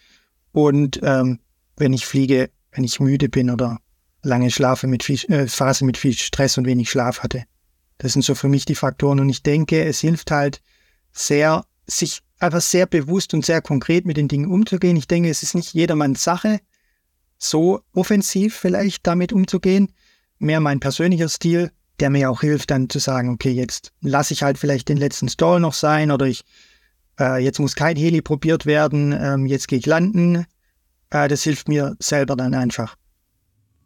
Und 0.52 1.00
ähm, 1.02 1.40
wenn 1.76 1.92
ich 1.92 2.06
fliege, 2.06 2.50
wenn 2.72 2.84
ich 2.84 3.00
müde 3.00 3.28
bin 3.28 3.50
oder 3.50 3.78
lange 4.22 4.50
schlafe 4.50 4.86
mit 4.86 5.04
viel, 5.04 5.18
äh, 5.30 5.46
Phase 5.46 5.84
mit 5.84 5.96
viel 5.96 6.14
Stress 6.14 6.58
und 6.58 6.66
wenig 6.66 6.90
Schlaf 6.90 7.22
hatte. 7.22 7.44
Das 7.98 8.12
sind 8.12 8.24
so 8.24 8.34
für 8.34 8.48
mich 8.48 8.64
die 8.64 8.74
Faktoren. 8.74 9.20
Und 9.20 9.28
ich 9.28 9.42
denke, 9.42 9.84
es 9.84 10.00
hilft 10.00 10.30
halt 10.30 10.62
sehr, 11.12 11.64
sich 11.86 12.22
einfach 12.38 12.60
sehr 12.60 12.86
bewusst 12.86 13.34
und 13.34 13.44
sehr 13.44 13.60
konkret 13.60 14.06
mit 14.06 14.16
den 14.16 14.28
Dingen 14.28 14.50
umzugehen. 14.50 14.96
Ich 14.96 15.08
denke, 15.08 15.28
es 15.28 15.42
ist 15.42 15.54
nicht 15.54 15.74
jedermanns 15.74 16.22
Sache, 16.22 16.60
so 17.38 17.80
offensiv 17.92 18.56
vielleicht 18.56 19.06
damit 19.06 19.32
umzugehen. 19.32 19.92
Mehr 20.38 20.60
mein 20.60 20.80
persönlicher 20.80 21.28
Stil, 21.28 21.72
der 22.00 22.10
mir 22.10 22.30
auch 22.30 22.40
hilft, 22.40 22.70
dann 22.70 22.88
zu 22.88 23.00
sagen, 23.00 23.30
okay, 23.30 23.50
jetzt 23.50 23.92
lasse 24.00 24.34
ich 24.34 24.42
halt 24.42 24.58
vielleicht 24.58 24.88
den 24.88 24.98
letzten 24.98 25.28
Stall 25.28 25.60
noch 25.60 25.74
sein 25.74 26.10
oder 26.10 26.26
ich, 26.26 26.44
äh, 27.18 27.42
jetzt 27.42 27.58
muss 27.58 27.74
kein 27.74 27.96
Heli 27.96 28.22
probiert 28.22 28.66
werden, 28.66 29.12
ähm, 29.12 29.46
jetzt 29.46 29.66
gehe 29.66 29.78
ich 29.78 29.86
landen. 29.86 30.46
Äh, 31.10 31.28
das 31.28 31.42
hilft 31.42 31.68
mir 31.68 31.96
selber 31.98 32.36
dann 32.36 32.54
einfach. 32.54 32.96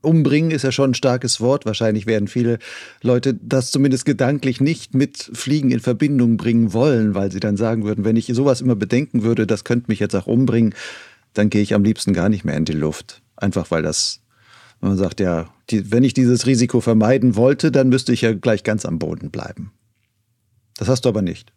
Umbringen 0.03 0.51
ist 0.51 0.63
ja 0.63 0.73
schon 0.73 0.91
ein 0.91 0.95
starkes 0.95 1.41
Wort. 1.41 1.65
Wahrscheinlich 1.65 2.07
werden 2.07 2.29
viele 2.29 2.59
Leute 3.03 3.35
das 3.35 3.71
zumindest 3.71 4.05
gedanklich 4.05 4.61
nicht 4.61 4.95
mit 4.95 5.31
Fliegen 5.33 5.71
in 5.71 5.81
Verbindung 5.81 6.37
bringen 6.37 6.73
wollen, 6.73 7.15
weil 7.15 7.33
sie 7.33 7.41
dann 7.41 7.57
sagen 7.57 7.85
würden, 7.85 8.05
wenn 8.05 8.17
ich 8.17 8.27
sowas 8.27 8.61
immer 8.61 8.77
bedenken 8.77 9.23
würde, 9.23 9.47
das 9.47 9.65
könnte 9.65 9.87
mich 9.89 10.01
jetzt 10.01 10.15
auch 10.15 10.27
umbringen, 10.27 10.75
dann 11.35 11.51
gehe 11.51 11.63
ich 11.63 11.75
am 11.75 11.85
liebsten 11.85 12.13
gar 12.13 12.29
nicht 12.29 12.45
mehr 12.45 12.57
in 12.57 12.65
die 12.65 12.73
Luft. 12.73 13.23
Einfach 13.37 13.71
weil 13.71 13.83
das, 13.83 14.21
man 14.81 14.97
sagt 14.97 15.21
ja, 15.21 15.49
die, 15.71 15.91
wenn 15.91 16.05
ich 16.05 16.15
dieses 16.15 16.47
Risiko 16.47 16.81
vermeiden 16.81 17.37
wollte, 17.37 17.71
dann 17.71 17.89
müsste 17.89 18.13
ich 18.13 18.23
ja 18.23 18.33
gleich 18.33 18.65
ganz 18.65 18.85
am 18.85 18.99
Boden 18.99 19.31
bleiben. 19.31 19.73
Das 20.77 20.89
hast 20.89 21.05
du 21.05 21.09
aber 21.09 21.23
nicht. 21.23 21.53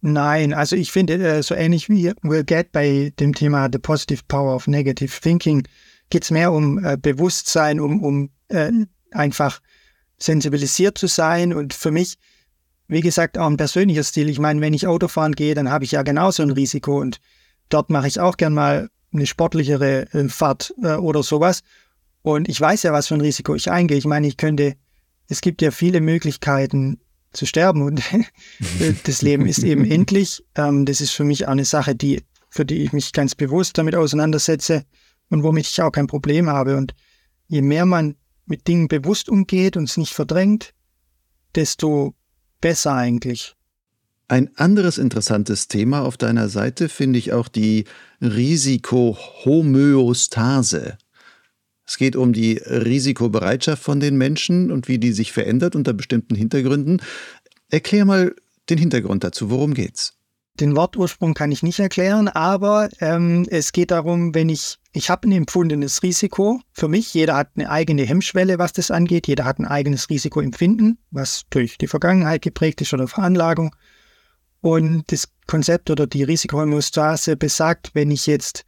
Nein, 0.00 0.54
also 0.54 0.76
ich 0.76 0.92
finde, 0.92 1.14
äh, 1.14 1.42
so 1.42 1.54
ähnlich 1.54 1.88
wie 1.88 2.12
Will 2.22 2.44
Get 2.44 2.70
bei 2.70 3.12
dem 3.18 3.34
Thema 3.34 3.68
The 3.72 3.78
Positive 3.78 4.22
Power 4.28 4.54
of 4.54 4.68
Negative 4.68 5.12
Thinking 5.20 5.66
geht 6.10 6.24
es 6.24 6.30
mehr 6.30 6.52
um 6.52 6.84
äh, 6.84 6.96
Bewusstsein, 6.96 7.80
um, 7.80 8.02
um 8.02 8.30
äh, 8.48 8.70
einfach 9.10 9.60
sensibilisiert 10.18 10.98
zu 10.98 11.06
sein. 11.06 11.52
Und 11.52 11.74
für 11.74 11.90
mich, 11.90 12.16
wie 12.88 13.00
gesagt, 13.00 13.38
auch 13.38 13.46
ein 13.46 13.56
persönlicher 13.56 14.04
Stil. 14.04 14.28
Ich 14.28 14.38
meine, 14.38 14.60
wenn 14.60 14.74
ich 14.74 14.86
Autofahren 14.86 15.34
gehe, 15.34 15.54
dann 15.54 15.70
habe 15.70 15.84
ich 15.84 15.92
ja 15.92 16.02
genauso 16.02 16.42
ein 16.42 16.50
Risiko 16.50 17.00
und 17.00 17.18
dort 17.68 17.90
mache 17.90 18.08
ich 18.08 18.20
auch 18.20 18.36
gern 18.36 18.54
mal 18.54 18.88
eine 19.12 19.26
sportlichere 19.26 20.12
äh, 20.12 20.28
Fahrt 20.28 20.74
äh, 20.82 20.94
oder 20.94 21.22
sowas. 21.22 21.62
Und 22.22 22.48
ich 22.48 22.60
weiß 22.60 22.82
ja, 22.82 22.92
was 22.92 23.08
für 23.08 23.14
ein 23.14 23.20
Risiko 23.20 23.54
ich 23.54 23.70
eingehe. 23.70 23.96
Ich 23.96 24.04
meine, 24.04 24.26
ich 24.26 24.36
könnte, 24.36 24.74
es 25.28 25.40
gibt 25.40 25.62
ja 25.62 25.70
viele 25.70 26.00
Möglichkeiten 26.00 27.00
zu 27.32 27.46
sterben 27.46 27.82
und 27.82 28.02
das 29.04 29.22
Leben 29.22 29.46
ist 29.46 29.62
eben 29.62 29.84
endlich. 29.90 30.44
Ähm, 30.54 30.84
das 30.84 31.00
ist 31.00 31.12
für 31.12 31.24
mich 31.24 31.46
auch 31.46 31.52
eine 31.52 31.64
Sache, 31.64 31.94
die, 31.94 32.22
für 32.50 32.64
die 32.64 32.82
ich 32.82 32.92
mich 32.92 33.12
ganz 33.12 33.34
bewusst 33.34 33.78
damit 33.78 33.94
auseinandersetze 33.94 34.84
und 35.30 35.42
womit 35.42 35.66
ich 35.66 35.82
auch 35.82 35.92
kein 35.92 36.06
Problem 36.06 36.48
habe. 36.48 36.76
Und 36.76 36.94
je 37.48 37.62
mehr 37.62 37.86
man 37.86 38.16
mit 38.46 38.66
Dingen 38.66 38.88
bewusst 38.88 39.28
umgeht 39.28 39.76
und 39.76 39.84
es 39.84 39.96
nicht 39.96 40.14
verdrängt, 40.14 40.74
desto 41.54 42.14
besser 42.60 42.94
eigentlich. 42.94 43.54
Ein 44.30 44.54
anderes 44.56 44.98
interessantes 44.98 45.68
Thema 45.68 46.02
auf 46.02 46.18
deiner 46.18 46.50
Seite 46.50 46.90
finde 46.90 47.18
ich 47.18 47.32
auch 47.32 47.48
die 47.48 47.84
Risikohomöostase. 48.20 50.98
Es 51.86 51.96
geht 51.96 52.16
um 52.16 52.34
die 52.34 52.58
Risikobereitschaft 52.58 53.82
von 53.82 54.00
den 54.00 54.18
Menschen 54.18 54.70
und 54.70 54.88
wie 54.88 54.98
die 54.98 55.12
sich 55.12 55.32
verändert 55.32 55.74
unter 55.74 55.94
bestimmten 55.94 56.34
Hintergründen. 56.34 57.00
Erklär 57.70 58.04
mal 58.04 58.34
den 58.68 58.76
Hintergrund 58.76 59.24
dazu. 59.24 59.48
Worum 59.48 59.72
geht's? 59.72 60.17
Den 60.60 60.74
Wortursprung 60.74 61.34
kann 61.34 61.52
ich 61.52 61.62
nicht 61.62 61.78
erklären, 61.78 62.26
aber 62.26 62.88
ähm, 63.00 63.46
es 63.48 63.70
geht 63.70 63.92
darum, 63.92 64.34
wenn 64.34 64.48
ich, 64.48 64.78
ich 64.92 65.08
habe 65.08 65.28
ein 65.28 65.32
empfundenes 65.32 66.02
Risiko 66.02 66.60
für 66.72 66.88
mich, 66.88 67.14
jeder 67.14 67.36
hat 67.36 67.50
eine 67.54 67.70
eigene 67.70 68.02
Hemmschwelle, 68.02 68.58
was 68.58 68.72
das 68.72 68.90
angeht, 68.90 69.28
jeder 69.28 69.44
hat 69.44 69.60
ein 69.60 69.66
eigenes 69.66 70.10
Risikoempfinden, 70.10 70.98
was 71.12 71.42
durch 71.50 71.78
die 71.78 71.86
Vergangenheit 71.86 72.42
geprägt 72.42 72.80
ist 72.80 72.92
oder 72.92 73.06
Veranlagung. 73.06 73.74
Und 74.60 75.04
das 75.12 75.28
Konzept 75.46 75.90
oder 75.90 76.08
die 76.08 76.24
Risikohomöostase 76.24 77.36
besagt, 77.36 77.90
wenn 77.94 78.10
ich 78.10 78.26
jetzt 78.26 78.64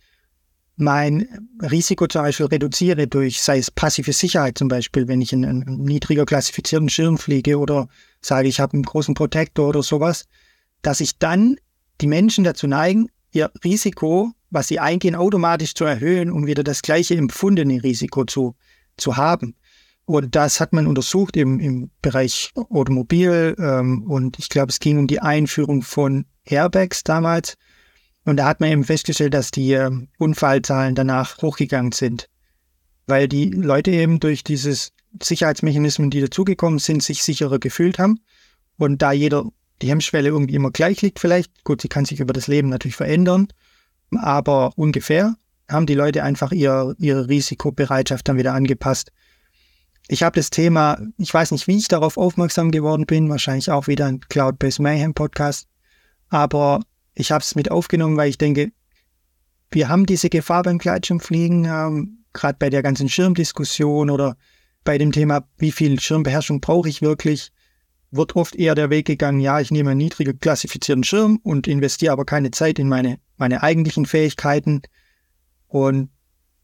mein 0.76 1.50
Risiko 1.60 2.06
zum 2.06 2.22
Beispiel 2.22 2.46
reduziere 2.46 3.08
durch, 3.08 3.42
sei 3.42 3.58
es 3.58 3.70
passive 3.70 4.12
Sicherheit 4.12 4.56
zum 4.56 4.68
Beispiel, 4.68 5.08
wenn 5.08 5.20
ich 5.20 5.32
in 5.32 5.44
einen 5.44 5.82
niedriger 5.82 6.24
klassifizierten 6.24 6.88
Schirm 6.88 7.18
fliege 7.18 7.58
oder 7.58 7.88
sage, 8.22 8.48
ich 8.48 8.60
habe 8.60 8.74
einen 8.74 8.84
großen 8.84 9.14
Protektor 9.14 9.68
oder 9.68 9.82
sowas, 9.82 10.26
dass 10.82 11.00
ich 11.00 11.18
dann 11.18 11.56
die 12.00 12.06
Menschen 12.06 12.44
dazu 12.44 12.66
neigen, 12.66 13.08
ihr 13.32 13.50
Risiko, 13.64 14.32
was 14.50 14.68
sie 14.68 14.80
eingehen, 14.80 15.14
automatisch 15.14 15.74
zu 15.74 15.84
erhöhen, 15.84 16.30
um 16.32 16.46
wieder 16.46 16.64
das 16.64 16.82
gleiche 16.82 17.16
empfundene 17.16 17.82
Risiko 17.82 18.24
zu, 18.24 18.56
zu 18.96 19.16
haben. 19.16 19.54
Und 20.04 20.34
das 20.34 20.58
hat 20.58 20.72
man 20.72 20.88
untersucht 20.88 21.36
im, 21.36 21.60
im 21.60 21.90
Bereich 22.02 22.50
Automobil 22.56 23.54
ähm, 23.58 24.02
und 24.10 24.38
ich 24.40 24.48
glaube, 24.48 24.70
es 24.70 24.80
ging 24.80 24.98
um 24.98 25.06
die 25.06 25.20
Einführung 25.20 25.82
von 25.82 26.26
Airbags 26.44 27.04
damals. 27.04 27.56
Und 28.24 28.36
da 28.36 28.46
hat 28.46 28.60
man 28.60 28.70
eben 28.70 28.84
festgestellt, 28.84 29.34
dass 29.34 29.52
die 29.52 29.72
äh, 29.72 29.90
Unfallzahlen 30.18 30.96
danach 30.96 31.40
hochgegangen 31.42 31.92
sind, 31.92 32.28
weil 33.06 33.28
die 33.28 33.50
Leute 33.50 33.92
eben 33.92 34.18
durch 34.18 34.42
dieses 34.42 34.92
Sicherheitsmechanismen, 35.22 36.10
die 36.10 36.20
dazugekommen 36.20 36.80
sind, 36.80 37.02
sich 37.02 37.22
sicherer 37.22 37.58
gefühlt 37.58 37.98
haben. 37.98 38.20
Und 38.78 39.02
da 39.02 39.12
jeder 39.12 39.46
die 39.82 39.88
Hemmschwelle 39.88 40.28
irgendwie 40.28 40.54
immer 40.54 40.70
gleich 40.70 41.02
liegt, 41.02 41.18
vielleicht, 41.18 41.64
gut, 41.64 41.80
sie 41.80 41.88
kann 41.88 42.04
sich 42.04 42.20
über 42.20 42.32
das 42.32 42.46
Leben 42.46 42.68
natürlich 42.68 42.96
verändern, 42.96 43.48
aber 44.16 44.72
ungefähr 44.76 45.36
haben 45.68 45.86
die 45.86 45.94
Leute 45.94 46.22
einfach 46.22 46.52
ihr, 46.52 46.94
ihre 46.98 47.28
Risikobereitschaft 47.28 48.28
dann 48.28 48.36
wieder 48.36 48.54
angepasst. 48.54 49.12
Ich 50.08 50.22
habe 50.22 50.36
das 50.36 50.50
Thema, 50.50 51.00
ich 51.18 51.32
weiß 51.32 51.52
nicht, 51.52 51.68
wie 51.68 51.76
ich 51.76 51.88
darauf 51.88 52.16
aufmerksam 52.16 52.72
geworden 52.72 53.06
bin, 53.06 53.28
wahrscheinlich 53.28 53.70
auch 53.70 53.86
wieder 53.86 54.06
ein 54.06 54.20
Cloud-Based 54.20 54.80
Mayhem 54.80 55.14
Podcast, 55.14 55.68
aber 56.28 56.80
ich 57.14 57.30
habe 57.30 57.42
es 57.42 57.54
mit 57.54 57.70
aufgenommen, 57.70 58.16
weil 58.16 58.30
ich 58.30 58.38
denke, 58.38 58.72
wir 59.70 59.88
haben 59.88 60.06
diese 60.06 60.28
Gefahr 60.28 60.64
beim 60.64 60.78
Gleitschirmfliegen, 60.78 61.64
ähm, 61.64 62.24
gerade 62.32 62.56
bei 62.58 62.70
der 62.70 62.82
ganzen 62.82 63.08
Schirmdiskussion 63.08 64.10
oder 64.10 64.36
bei 64.82 64.98
dem 64.98 65.12
Thema, 65.12 65.46
wie 65.58 65.72
viel 65.72 66.00
Schirmbeherrschung 66.00 66.60
brauche 66.60 66.88
ich 66.88 67.02
wirklich, 67.02 67.52
wird 68.10 68.36
oft 68.36 68.56
eher 68.56 68.74
der 68.74 68.90
Weg 68.90 69.06
gegangen, 69.06 69.40
ja, 69.40 69.60
ich 69.60 69.70
nehme 69.70 69.90
einen 69.90 69.98
niedriger 69.98 70.32
klassifizierten 70.32 71.04
Schirm 71.04 71.38
und 71.42 71.68
investiere 71.68 72.12
aber 72.12 72.24
keine 72.24 72.50
Zeit 72.50 72.78
in 72.78 72.88
meine, 72.88 73.18
meine 73.36 73.62
eigentlichen 73.62 74.06
Fähigkeiten. 74.06 74.82
Und 75.68 76.10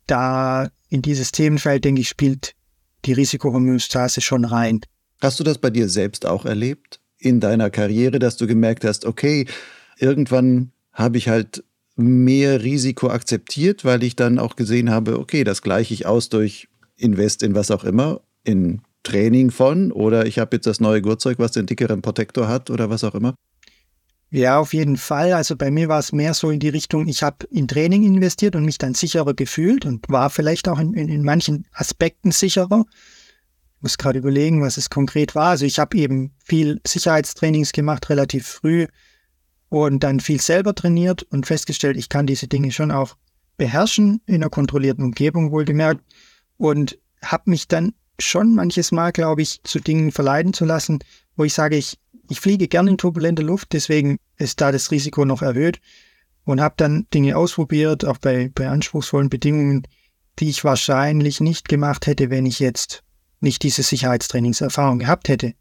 da 0.06 0.70
in 0.88 1.02
dieses 1.02 1.32
Themenfeld, 1.32 1.84
denke 1.84 2.00
ich, 2.00 2.08
spielt 2.08 2.54
die 3.04 3.12
Risikohomöostase 3.12 4.20
schon 4.20 4.44
rein. 4.44 4.80
Hast 5.20 5.40
du 5.40 5.44
das 5.44 5.58
bei 5.58 5.70
dir 5.70 5.88
selbst 5.88 6.26
auch 6.26 6.44
erlebt? 6.44 7.00
In 7.18 7.40
deiner 7.40 7.70
Karriere, 7.70 8.18
dass 8.18 8.36
du 8.36 8.46
gemerkt 8.46 8.84
hast, 8.84 9.04
okay, 9.04 9.46
irgendwann 9.98 10.72
habe 10.92 11.16
ich 11.16 11.28
halt 11.28 11.64
mehr 11.96 12.62
Risiko 12.62 13.08
akzeptiert, 13.08 13.84
weil 13.84 14.02
ich 14.02 14.16
dann 14.16 14.38
auch 14.38 14.56
gesehen 14.56 14.90
habe, 14.90 15.18
okay, 15.18 15.44
das 15.44 15.62
gleiche 15.62 15.94
ich 15.94 16.06
aus 16.06 16.28
durch 16.28 16.68
Invest 16.96 17.42
in 17.42 17.54
was 17.54 17.70
auch 17.70 17.84
immer, 17.84 18.20
in 18.44 18.82
Training 19.06 19.52
von 19.52 19.92
oder 19.92 20.26
ich 20.26 20.38
habe 20.38 20.56
jetzt 20.56 20.66
das 20.66 20.80
neue 20.80 21.00
Gurtzeug, 21.00 21.38
was 21.38 21.52
den 21.52 21.66
dickeren 21.66 22.02
Protektor 22.02 22.48
hat 22.48 22.70
oder 22.70 22.90
was 22.90 23.04
auch 23.04 23.14
immer? 23.14 23.34
Ja, 24.30 24.58
auf 24.58 24.74
jeden 24.74 24.96
Fall. 24.96 25.32
Also 25.32 25.54
bei 25.54 25.70
mir 25.70 25.88
war 25.88 26.00
es 26.00 26.12
mehr 26.12 26.34
so 26.34 26.50
in 26.50 26.58
die 26.58 26.68
Richtung, 26.68 27.06
ich 27.06 27.22
habe 27.22 27.46
in 27.50 27.68
Training 27.68 28.02
investiert 28.02 28.56
und 28.56 28.64
mich 28.64 28.78
dann 28.78 28.94
sicherer 28.94 29.34
gefühlt 29.34 29.86
und 29.86 30.08
war 30.08 30.28
vielleicht 30.30 30.68
auch 30.68 30.80
in, 30.80 30.94
in, 30.94 31.08
in 31.08 31.22
manchen 31.22 31.66
Aspekten 31.72 32.32
sicherer. 32.32 32.84
Ich 33.76 33.82
muss 33.82 33.98
gerade 33.98 34.18
überlegen, 34.18 34.60
was 34.60 34.76
es 34.76 34.90
konkret 34.90 35.36
war. 35.36 35.50
Also 35.50 35.64
ich 35.64 35.78
habe 35.78 35.96
eben 35.96 36.32
viel 36.44 36.80
Sicherheitstrainings 36.84 37.70
gemacht, 37.70 38.10
relativ 38.10 38.48
früh 38.48 38.88
und 39.68 40.02
dann 40.02 40.18
viel 40.18 40.40
selber 40.40 40.74
trainiert 40.74 41.22
und 41.22 41.46
festgestellt, 41.46 41.96
ich 41.96 42.08
kann 42.08 42.26
diese 42.26 42.48
Dinge 42.48 42.72
schon 42.72 42.90
auch 42.90 43.16
beherrschen, 43.56 44.20
in 44.26 44.36
einer 44.36 44.50
kontrollierten 44.50 45.04
Umgebung 45.04 45.52
wohlgemerkt 45.52 46.02
und 46.56 46.98
habe 47.22 47.50
mich 47.50 47.68
dann 47.68 47.92
schon 48.18 48.54
manches 48.54 48.92
Mal, 48.92 49.12
glaube 49.12 49.42
ich, 49.42 49.62
zu 49.62 49.80
Dingen 49.80 50.12
verleiten 50.12 50.52
zu 50.52 50.64
lassen, 50.64 51.00
wo 51.36 51.44
ich 51.44 51.54
sage, 51.54 51.76
ich, 51.76 51.98
ich 52.28 52.40
fliege 52.40 52.68
gerne 52.68 52.90
in 52.90 52.98
turbulenter 52.98 53.42
Luft, 53.42 53.72
deswegen 53.72 54.18
ist 54.36 54.60
da 54.60 54.72
das 54.72 54.90
Risiko 54.90 55.24
noch 55.24 55.42
erhöht 55.42 55.80
und 56.44 56.60
habe 56.60 56.74
dann 56.76 57.06
Dinge 57.12 57.36
ausprobiert, 57.36 58.04
auch 58.04 58.18
bei, 58.18 58.50
bei 58.54 58.68
anspruchsvollen 58.68 59.28
Bedingungen, 59.28 59.86
die 60.38 60.48
ich 60.48 60.64
wahrscheinlich 60.64 61.40
nicht 61.40 61.68
gemacht 61.68 62.06
hätte, 62.06 62.30
wenn 62.30 62.46
ich 62.46 62.60
jetzt 62.60 63.02
nicht 63.40 63.62
diese 63.62 63.82
Sicherheitstrainingserfahrung 63.82 64.98
gehabt 64.98 65.28
hätte. 65.28 65.54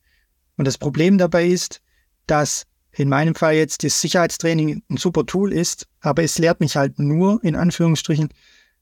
Und 0.57 0.65
das 0.65 0.77
Problem 0.77 1.17
dabei 1.17 1.47
ist, 1.47 1.81
dass 2.27 2.65
in 2.91 3.09
meinem 3.09 3.35
Fall 3.35 3.55
jetzt 3.55 3.83
das 3.83 3.99
Sicherheitstraining 3.99 4.83
ein 4.89 4.97
super 4.97 5.25
Tool 5.25 5.51
ist, 5.51 5.87
aber 5.99 6.23
es 6.23 6.37
lehrt 6.37 6.61
mich 6.61 6.77
halt 6.77 6.97
nur, 6.97 7.43
in 7.43 7.55
Anführungsstrichen, 7.55 8.29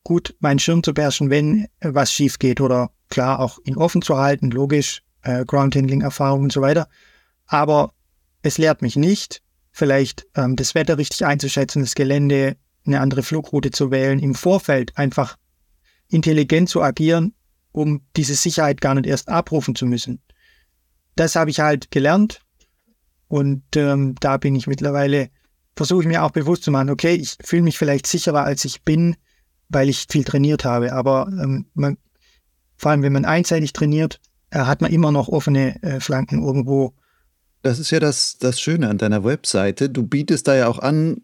gut 0.04 0.36
meinen 0.40 0.60
Schirm 0.60 0.84
zu 0.84 0.94
beherrschen, 0.94 1.30
wenn 1.30 1.68
was 1.82 2.12
schief 2.12 2.40
geht 2.40 2.62
oder 2.62 2.92
klar 3.10 3.40
auch 3.40 3.60
ihn 3.64 3.78
offen 3.78 4.02
zu 4.02 4.18
halten, 4.18 4.52
logisch, 4.52 5.02
äh, 5.22 5.46
Groundhandling-Erfahrung 5.46 6.44
und 6.44 6.52
so 6.52 6.62
weiter. 6.62 6.88
Aber 7.46 7.94
es 8.42 8.58
lehrt 8.58 8.82
mich 8.82 8.96
nicht, 8.96 9.42
vielleicht 9.72 10.26
ähm, 10.36 10.56
das 10.56 10.76
Wetter 10.76 10.98
richtig 10.98 11.26
einzuschätzen, 11.26 11.82
das 11.82 11.96
Gelände, 11.96 12.58
eine 12.86 13.00
andere 13.00 13.24
Flugroute 13.24 13.72
zu 13.72 13.92
wählen, 13.92 14.20
im 14.20 14.36
Vorfeld 14.36 14.98
einfach 14.98 15.38
intelligent 16.10 16.70
zu 16.70 16.82
agieren, 16.82 17.34
um 17.72 18.02
diese 18.16 18.36
Sicherheit 18.36 18.82
gar 18.82 18.96
nicht 18.96 19.06
erst 19.06 19.30
abrufen 19.30 19.76
zu 19.76 19.86
müssen. 19.86 20.22
Das 21.16 21.36
habe 21.36 21.50
ich 21.50 21.60
halt 21.60 21.92
gelernt 21.92 22.42
und 23.28 23.64
ähm, 23.76 24.16
da 24.20 24.38
bin 24.38 24.56
ich 24.56 24.68
mittlerweile, 24.68 25.30
versuche 25.76 26.02
ich 26.02 26.08
mir 26.08 26.24
auch 26.24 26.32
bewusst 26.32 26.64
zu 26.64 26.72
machen, 26.72 26.90
okay, 26.90 27.16
ich 27.16 27.38
fühle 27.44 27.64
mich 27.64 27.78
vielleicht 27.78 28.06
sicherer, 28.06 28.44
als 28.44 28.66
ich 28.66 28.84
bin, 28.84 29.16
weil 29.70 29.90
ich 29.90 30.06
viel 30.10 30.24
trainiert 30.24 30.66
habe. 30.66 30.94
Aber 30.94 31.28
ähm, 31.30 31.66
man, 31.74 31.98
vor 32.78 32.92
allem, 32.92 33.02
wenn 33.04 33.14
man 33.14 33.26
einseitig 33.26 33.74
trainiert, 33.74 34.20
äh, 34.52 34.60
hat 34.60 34.82
man 34.82 34.92
immer 34.92 35.12
noch 35.12 35.30
offene 35.30 35.82
äh, 35.84 36.00
Flanken 36.00 36.44
irgendwo. 36.44 36.94
Das 37.62 37.80
ist 37.80 37.92
ja 37.92 38.00
das, 38.00 38.38
das 38.40 38.60
Schöne 38.60 38.90
an 38.90 38.98
deiner 38.98 39.24
Webseite. 39.24 39.90
Du 39.90 40.04
bietest 40.04 40.48
da 40.48 40.56
ja 40.56 40.68
auch 40.68 40.80
an, 40.80 41.22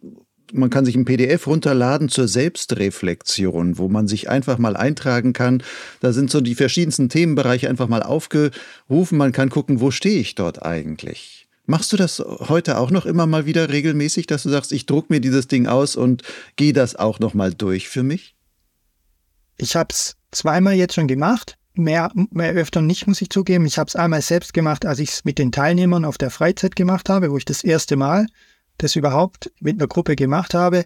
man 0.53 0.69
kann 0.69 0.85
sich 0.85 0.95
ein 0.95 1.05
PDF 1.05 1.47
runterladen 1.47 2.09
zur 2.09 2.27
Selbstreflexion, 2.27 3.77
wo 3.77 3.87
man 3.87 4.07
sich 4.07 4.29
einfach 4.29 4.57
mal 4.57 4.75
eintragen 4.75 5.33
kann. 5.33 5.63
Da 5.99 6.13
sind 6.13 6.31
so 6.31 6.41
die 6.41 6.55
verschiedensten 6.55 7.09
Themenbereiche 7.09 7.69
einfach 7.69 7.87
mal 7.87 8.03
aufgerufen. 8.03 9.17
Man 9.17 9.31
kann 9.31 9.49
gucken, 9.49 9.81
wo 9.81 9.91
stehe 9.91 10.19
ich 10.19 10.35
dort 10.35 10.63
eigentlich. 10.63 11.38
Machst 11.69 11.93
du 11.93 11.97
das 11.97 12.17
heute 12.17 12.79
auch 12.79 12.89
noch 12.89 13.05
immer 13.05 13.27
mal 13.27 13.45
wieder 13.45 13.69
regelmäßig, 13.69 14.25
dass 14.25 14.41
du 14.41 14.49
sagst, 14.49 14.71
ich 14.71 14.87
druck 14.87 15.11
mir 15.11 15.21
dieses 15.21 15.47
Ding 15.47 15.67
aus 15.67 15.95
und 15.95 16.23
gehe 16.55 16.73
das 16.73 16.95
auch 16.95 17.19
noch 17.19 17.35
mal 17.35 17.53
durch 17.53 17.89
für 17.89 18.01
mich? 18.01 18.35
Ich 19.55 19.75
habe 19.75 19.89
es 19.91 20.15
zweimal 20.31 20.73
jetzt 20.73 20.95
schon 20.95 21.07
gemacht. 21.07 21.59
mehr, 21.75 22.11
mehr 22.31 22.53
öfter 22.53 22.81
nicht, 22.81 23.05
muss 23.05 23.21
ich 23.21 23.29
zugeben. 23.29 23.67
Ich 23.67 23.77
habe 23.77 23.87
es 23.87 23.95
einmal 23.95 24.23
selbst 24.23 24.55
gemacht, 24.55 24.83
als 24.83 24.97
ich 24.97 25.09
es 25.09 25.25
mit 25.25 25.37
den 25.37 25.51
Teilnehmern 25.51 26.05
auf 26.05 26.17
der 26.17 26.31
Freizeit 26.31 26.75
gemacht 26.75 27.07
habe, 27.07 27.29
wo 27.29 27.37
ich 27.37 27.45
das 27.45 27.63
erste 27.63 27.97
Mal 27.97 28.25
das 28.79 28.95
überhaupt 28.95 29.51
mit 29.59 29.79
einer 29.79 29.87
Gruppe 29.87 30.15
gemacht 30.15 30.55
habe 30.55 30.85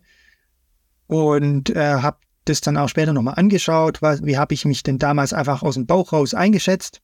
und 1.07 1.69
äh, 1.69 1.93
habe 1.93 2.17
das 2.43 2.59
dann 2.59 2.75
auch 2.75 2.89
später 2.89 3.13
nochmal 3.13 3.35
angeschaut, 3.35 4.01
was, 4.01 4.25
wie 4.25 4.37
habe 4.37 4.53
ich 4.53 4.65
mich 4.65 4.83
denn 4.83 4.99
damals 4.99 5.31
einfach 5.31 5.63
aus 5.63 5.75
dem 5.75 5.85
Bauch 5.85 6.11
raus 6.11 6.33
eingeschätzt. 6.33 7.01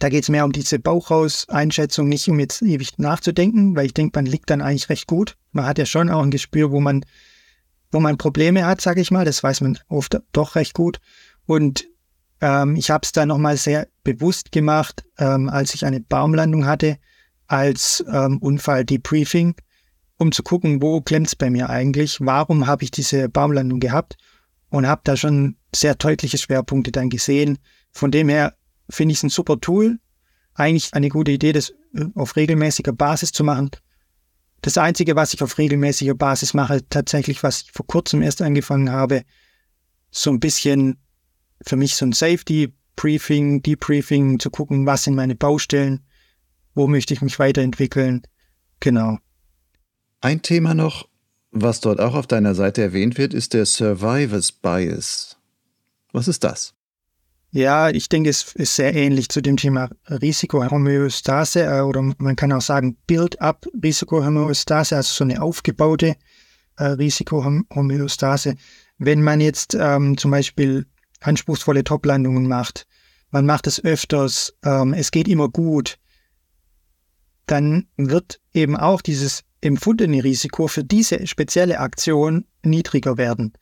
Da 0.00 0.08
geht 0.08 0.22
es 0.22 0.30
mehr 0.30 0.46
um 0.46 0.52
diese 0.52 0.78
Bauchraus-Einschätzung, 0.78 2.08
nicht 2.08 2.26
um 2.30 2.40
jetzt 2.40 2.62
ewig 2.62 2.96
nachzudenken, 2.96 3.76
weil 3.76 3.84
ich 3.84 3.94
denke, 3.94 4.18
man 4.18 4.24
liegt 4.24 4.48
dann 4.48 4.62
eigentlich 4.62 4.88
recht 4.88 5.06
gut. 5.06 5.36
Man 5.52 5.66
hat 5.66 5.76
ja 5.76 5.84
schon 5.84 6.08
auch 6.08 6.22
ein 6.22 6.30
Gespür, 6.30 6.70
wo 6.72 6.80
man, 6.80 7.04
wo 7.92 8.00
man 8.00 8.16
Probleme 8.16 8.64
hat, 8.64 8.80
sage 8.80 9.02
ich 9.02 9.10
mal. 9.10 9.26
Das 9.26 9.42
weiß 9.42 9.60
man 9.60 9.78
oft 9.88 10.18
doch 10.32 10.54
recht 10.56 10.72
gut. 10.72 11.00
Und 11.44 11.86
ähm, 12.40 12.76
ich 12.76 12.90
habe 12.90 13.02
es 13.04 13.12
dann 13.12 13.28
nochmal 13.28 13.58
sehr 13.58 13.88
bewusst 14.02 14.52
gemacht, 14.52 15.04
ähm, 15.18 15.50
als 15.50 15.74
ich 15.74 15.84
eine 15.84 16.00
Baumlandung 16.00 16.64
hatte, 16.64 16.96
als 17.46 18.02
ähm, 18.10 18.38
Unfall-Debriefing, 18.38 19.54
um 20.16 20.32
zu 20.32 20.42
gucken, 20.42 20.80
wo 20.80 21.02
klemmt's 21.02 21.36
bei 21.36 21.50
mir 21.50 21.68
eigentlich, 21.68 22.20
warum 22.22 22.66
habe 22.66 22.84
ich 22.84 22.90
diese 22.90 23.28
Baumlandung 23.28 23.80
gehabt 23.80 24.16
und 24.70 24.86
habe 24.86 25.02
da 25.04 25.14
schon 25.14 25.56
sehr 25.76 25.94
deutliche 25.94 26.38
Schwerpunkte 26.38 26.90
dann 26.90 27.10
gesehen. 27.10 27.58
Von 27.92 28.10
dem 28.10 28.30
her 28.30 28.54
finde 28.90 29.12
ich 29.12 29.18
es 29.18 29.22
ein 29.22 29.30
super 29.30 29.60
Tool. 29.60 29.98
Eigentlich 30.54 30.92
eine 30.92 31.08
gute 31.08 31.30
Idee, 31.30 31.52
das 31.52 31.70
äh, 31.94 32.04
auf 32.14 32.36
regelmäßiger 32.36 32.92
Basis 32.92 33.32
zu 33.32 33.44
machen. 33.44 33.70
Das 34.62 34.76
Einzige, 34.76 35.16
was 35.16 35.32
ich 35.32 35.42
auf 35.42 35.56
regelmäßiger 35.56 36.14
Basis 36.14 36.52
mache, 36.52 36.86
tatsächlich, 36.88 37.42
was 37.42 37.62
ich 37.62 37.72
vor 37.72 37.86
kurzem 37.86 38.20
erst 38.20 38.42
angefangen 38.42 38.90
habe, 38.90 39.22
so 40.10 40.30
ein 40.30 40.40
bisschen 40.40 40.98
für 41.62 41.76
mich 41.76 41.94
so 41.94 42.04
ein 42.04 42.12
Safety-Briefing, 42.12 43.62
Debriefing, 43.62 44.38
zu 44.38 44.50
gucken, 44.50 44.86
was 44.86 45.04
sind 45.04 45.14
meine 45.14 45.34
Baustellen, 45.34 46.04
wo 46.74 46.86
möchte 46.86 47.14
ich 47.14 47.22
mich 47.22 47.38
weiterentwickeln. 47.38 48.22
Genau. 48.80 49.18
Ein 50.20 50.42
Thema 50.42 50.74
noch, 50.74 51.08
was 51.50 51.80
dort 51.80 52.00
auch 52.00 52.14
auf 52.14 52.26
deiner 52.26 52.54
Seite 52.54 52.82
erwähnt 52.82 53.16
wird, 53.18 53.32
ist 53.32 53.54
der 53.54 53.66
Survivors 53.66 54.52
Bias. 54.52 55.38
Was 56.12 56.28
ist 56.28 56.44
das? 56.44 56.74
Ja, 57.52 57.90
ich 57.90 58.08
denke, 58.08 58.30
es 58.30 58.52
ist 58.54 58.76
sehr 58.76 58.94
ähnlich 58.94 59.28
zu 59.28 59.40
dem 59.40 59.56
Thema 59.56 59.90
Risikohomöostase 60.06 61.64
äh, 61.64 61.80
oder 61.80 62.00
man 62.00 62.36
kann 62.36 62.52
auch 62.52 62.60
sagen 62.60 62.96
Build-up 63.08 63.66
Risikohomöostase, 63.82 64.94
also 64.94 65.12
so 65.12 65.24
eine 65.24 65.42
aufgebaute 65.42 66.14
äh, 66.76 66.84
Risikohomöostase. 66.84 68.54
Wenn 68.98 69.22
man 69.22 69.40
jetzt 69.40 69.76
ähm, 69.78 70.16
zum 70.16 70.30
Beispiel 70.30 70.86
anspruchsvolle 71.22 71.82
Toplandungen 71.82 72.46
macht, 72.46 72.86
man 73.30 73.46
macht 73.46 73.66
es 73.66 73.82
öfters, 73.82 74.54
ähm, 74.64 74.94
es 74.94 75.10
geht 75.10 75.26
immer 75.26 75.48
gut, 75.48 75.98
dann 77.46 77.88
wird 77.96 78.40
eben 78.54 78.76
auch 78.76 79.02
dieses 79.02 79.42
empfundene 79.60 80.22
Risiko 80.22 80.68
für 80.68 80.84
diese 80.84 81.26
spezielle 81.26 81.80
Aktion 81.80 82.44
niedriger 82.62 83.18
werden. 83.18 83.54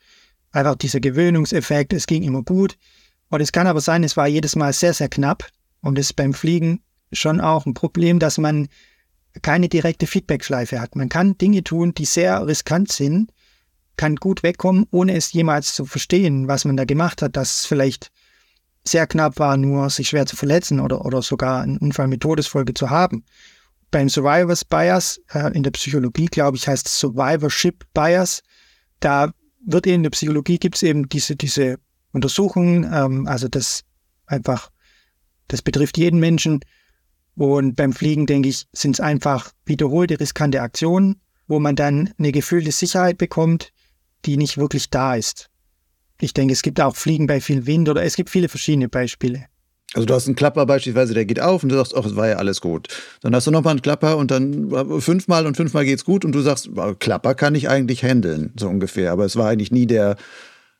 Einfach 0.51 0.75
dieser 0.75 0.99
Gewöhnungseffekt, 0.99 1.93
es 1.93 2.05
ging 2.05 2.21
immer 2.21 2.43
gut. 2.43 2.77
Und 3.29 3.41
es 3.41 3.51
kann 3.51 3.67
aber 3.67 3.81
sein, 3.81 4.03
es 4.03 4.17
war 4.17 4.27
jedes 4.27 4.55
Mal 4.55 4.73
sehr, 4.73 4.93
sehr 4.93 5.09
knapp. 5.09 5.47
Und 5.81 5.97
es 5.97 6.07
ist 6.07 6.15
beim 6.15 6.33
Fliegen 6.33 6.81
schon 7.13 7.39
auch 7.41 7.65
ein 7.65 7.73
Problem, 7.73 8.19
dass 8.19 8.37
man 8.37 8.67
keine 9.41 9.69
direkte 9.69 10.07
Feedbackschleife 10.07 10.79
hat. 10.79 10.95
Man 10.95 11.09
kann 11.09 11.37
Dinge 11.37 11.63
tun, 11.63 11.93
die 11.93 12.05
sehr 12.05 12.45
riskant 12.45 12.91
sind, 12.91 13.31
kann 13.97 14.15
gut 14.15 14.43
wegkommen, 14.43 14.87
ohne 14.91 15.15
es 15.15 15.31
jemals 15.31 15.73
zu 15.73 15.85
verstehen, 15.85 16.47
was 16.47 16.65
man 16.65 16.77
da 16.77 16.85
gemacht 16.85 17.21
hat, 17.21 17.35
dass 17.35 17.59
es 17.59 17.65
vielleicht 17.65 18.11
sehr 18.83 19.07
knapp 19.07 19.39
war, 19.39 19.57
nur 19.57 19.89
sich 19.89 20.09
schwer 20.09 20.25
zu 20.25 20.35
verletzen 20.35 20.79
oder, 20.79 21.05
oder 21.05 21.21
sogar 21.21 21.61
einen 21.61 21.77
Unfall 21.77 22.07
mit 22.07 22.21
Todesfolge 22.21 22.73
zu 22.73 22.89
haben. 22.89 23.23
Beim 23.91 24.09
Survivors 24.09 24.63
Bias, 24.65 25.19
äh, 25.33 25.51
in 25.53 25.63
der 25.63 25.71
Psychologie, 25.71 26.27
glaube 26.27 26.57
ich, 26.57 26.67
heißt 26.67 26.87
es 26.87 26.99
Survivorship 26.99 27.85
Bias, 27.93 28.41
da 28.99 29.31
wird 29.65 29.85
in 29.85 30.03
der 30.03 30.11
Psychologie 30.11 30.57
gibt 30.57 30.75
es 30.75 30.83
eben 30.83 31.09
diese, 31.09 31.35
diese 31.35 31.77
Untersuchungen, 32.11 32.89
ähm, 32.91 33.27
also 33.27 33.47
das 33.47 33.83
einfach, 34.25 34.69
das 35.47 35.61
betrifft 35.61 35.97
jeden 35.97 36.19
Menschen. 36.19 36.61
Und 37.35 37.75
beim 37.75 37.93
Fliegen, 37.93 38.25
denke 38.25 38.49
ich, 38.49 38.67
sind 38.73 38.95
es 38.95 38.99
einfach 38.99 39.51
wiederholte 39.65 40.19
riskante 40.19 40.61
Aktionen, 40.61 41.21
wo 41.47 41.59
man 41.59 41.75
dann 41.75 42.13
eine 42.17 42.31
gefühlte 42.31 42.71
Sicherheit 42.71 43.17
bekommt, 43.17 43.71
die 44.25 44.37
nicht 44.37 44.57
wirklich 44.57 44.89
da 44.89 45.15
ist. 45.15 45.49
Ich 46.19 46.33
denke, 46.33 46.53
es 46.53 46.61
gibt 46.61 46.81
auch 46.81 46.95
Fliegen 46.95 47.27
bei 47.27 47.39
viel 47.39 47.65
Wind 47.65 47.87
oder 47.87 48.03
es 48.03 48.15
gibt 48.15 48.29
viele 48.29 48.49
verschiedene 48.49 48.89
Beispiele. 48.89 49.45
Also 49.93 50.05
du 50.05 50.13
hast 50.13 50.27
einen 50.27 50.35
Klapper 50.35 50.65
beispielsweise, 50.67 51.15
der 51.15 51.25
geht 51.25 51.39
auf 51.39 51.63
und 51.63 51.69
du 51.69 51.75
sagst, 51.75 51.95
ach, 51.95 52.05
es 52.05 52.15
war 52.15 52.27
ja 52.27 52.35
alles 52.35 52.61
gut. 52.61 52.89
Dann 53.21 53.33
hast 53.35 53.47
du 53.47 53.51
nochmal 53.51 53.71
einen 53.71 53.81
Klapper 53.81 54.17
und 54.17 54.29
dann 54.29 54.71
äh, 54.71 55.01
fünfmal 55.01 55.47
und 55.47 55.57
fünfmal 55.57 55.85
geht's 55.85 56.05
gut 56.05 56.25
und 56.25 56.33
du 56.33 56.41
sagst, 56.41 56.69
Klapper 56.99 57.33
kann 57.33 57.55
ich 57.55 57.69
eigentlich 57.69 58.03
handeln, 58.03 58.53
so 58.55 58.67
ungefähr. 58.67 59.11
Aber 59.11 59.25
es 59.25 59.35
war 59.35 59.49
eigentlich 59.49 59.71
nie 59.71 59.87
der 59.87 60.17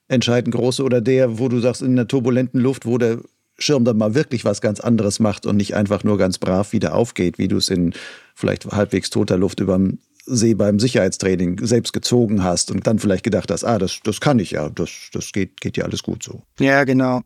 entscheidend 0.09 0.53
große 0.53 0.83
oder 0.83 0.99
der, 0.99 1.39
wo 1.39 1.47
du 1.47 1.59
sagst, 1.59 1.81
in 1.81 1.95
der 1.95 2.07
turbulenten 2.07 2.59
Luft, 2.59 2.85
wo 2.85 2.97
der 2.97 3.19
Schirm 3.57 3.85
dann 3.85 3.97
mal 3.97 4.15
wirklich 4.15 4.43
was 4.43 4.61
ganz 4.61 4.79
anderes 4.79 5.19
macht 5.19 5.45
und 5.45 5.57
nicht 5.57 5.75
einfach 5.75 6.03
nur 6.03 6.17
ganz 6.17 6.37
brav 6.37 6.73
wieder 6.73 6.95
aufgeht, 6.95 7.37
wie 7.37 7.47
du 7.47 7.57
es 7.57 7.69
in 7.69 7.93
vielleicht 8.35 8.65
halbwegs 8.65 9.09
toter 9.09 9.37
Luft 9.37 9.59
über 9.59 9.77
dem 9.77 9.99
See 10.25 10.53
beim 10.53 10.79
Sicherheitstraining 10.79 11.65
selbst 11.65 11.91
gezogen 11.91 12.43
hast 12.43 12.71
und 12.71 12.85
dann 12.85 12.99
vielleicht 12.99 13.23
gedacht 13.23 13.49
hast, 13.51 13.63
ah, 13.63 13.79
das, 13.79 13.99
das 14.03 14.21
kann 14.21 14.39
ich 14.39 14.51
ja, 14.51 14.69
das, 14.69 15.09
das 15.11 15.31
geht, 15.31 15.59
geht 15.59 15.77
ja 15.77 15.85
alles 15.85 16.03
gut 16.03 16.23
so. 16.23 16.43
Ja, 16.59 16.83
genau. 16.83 17.21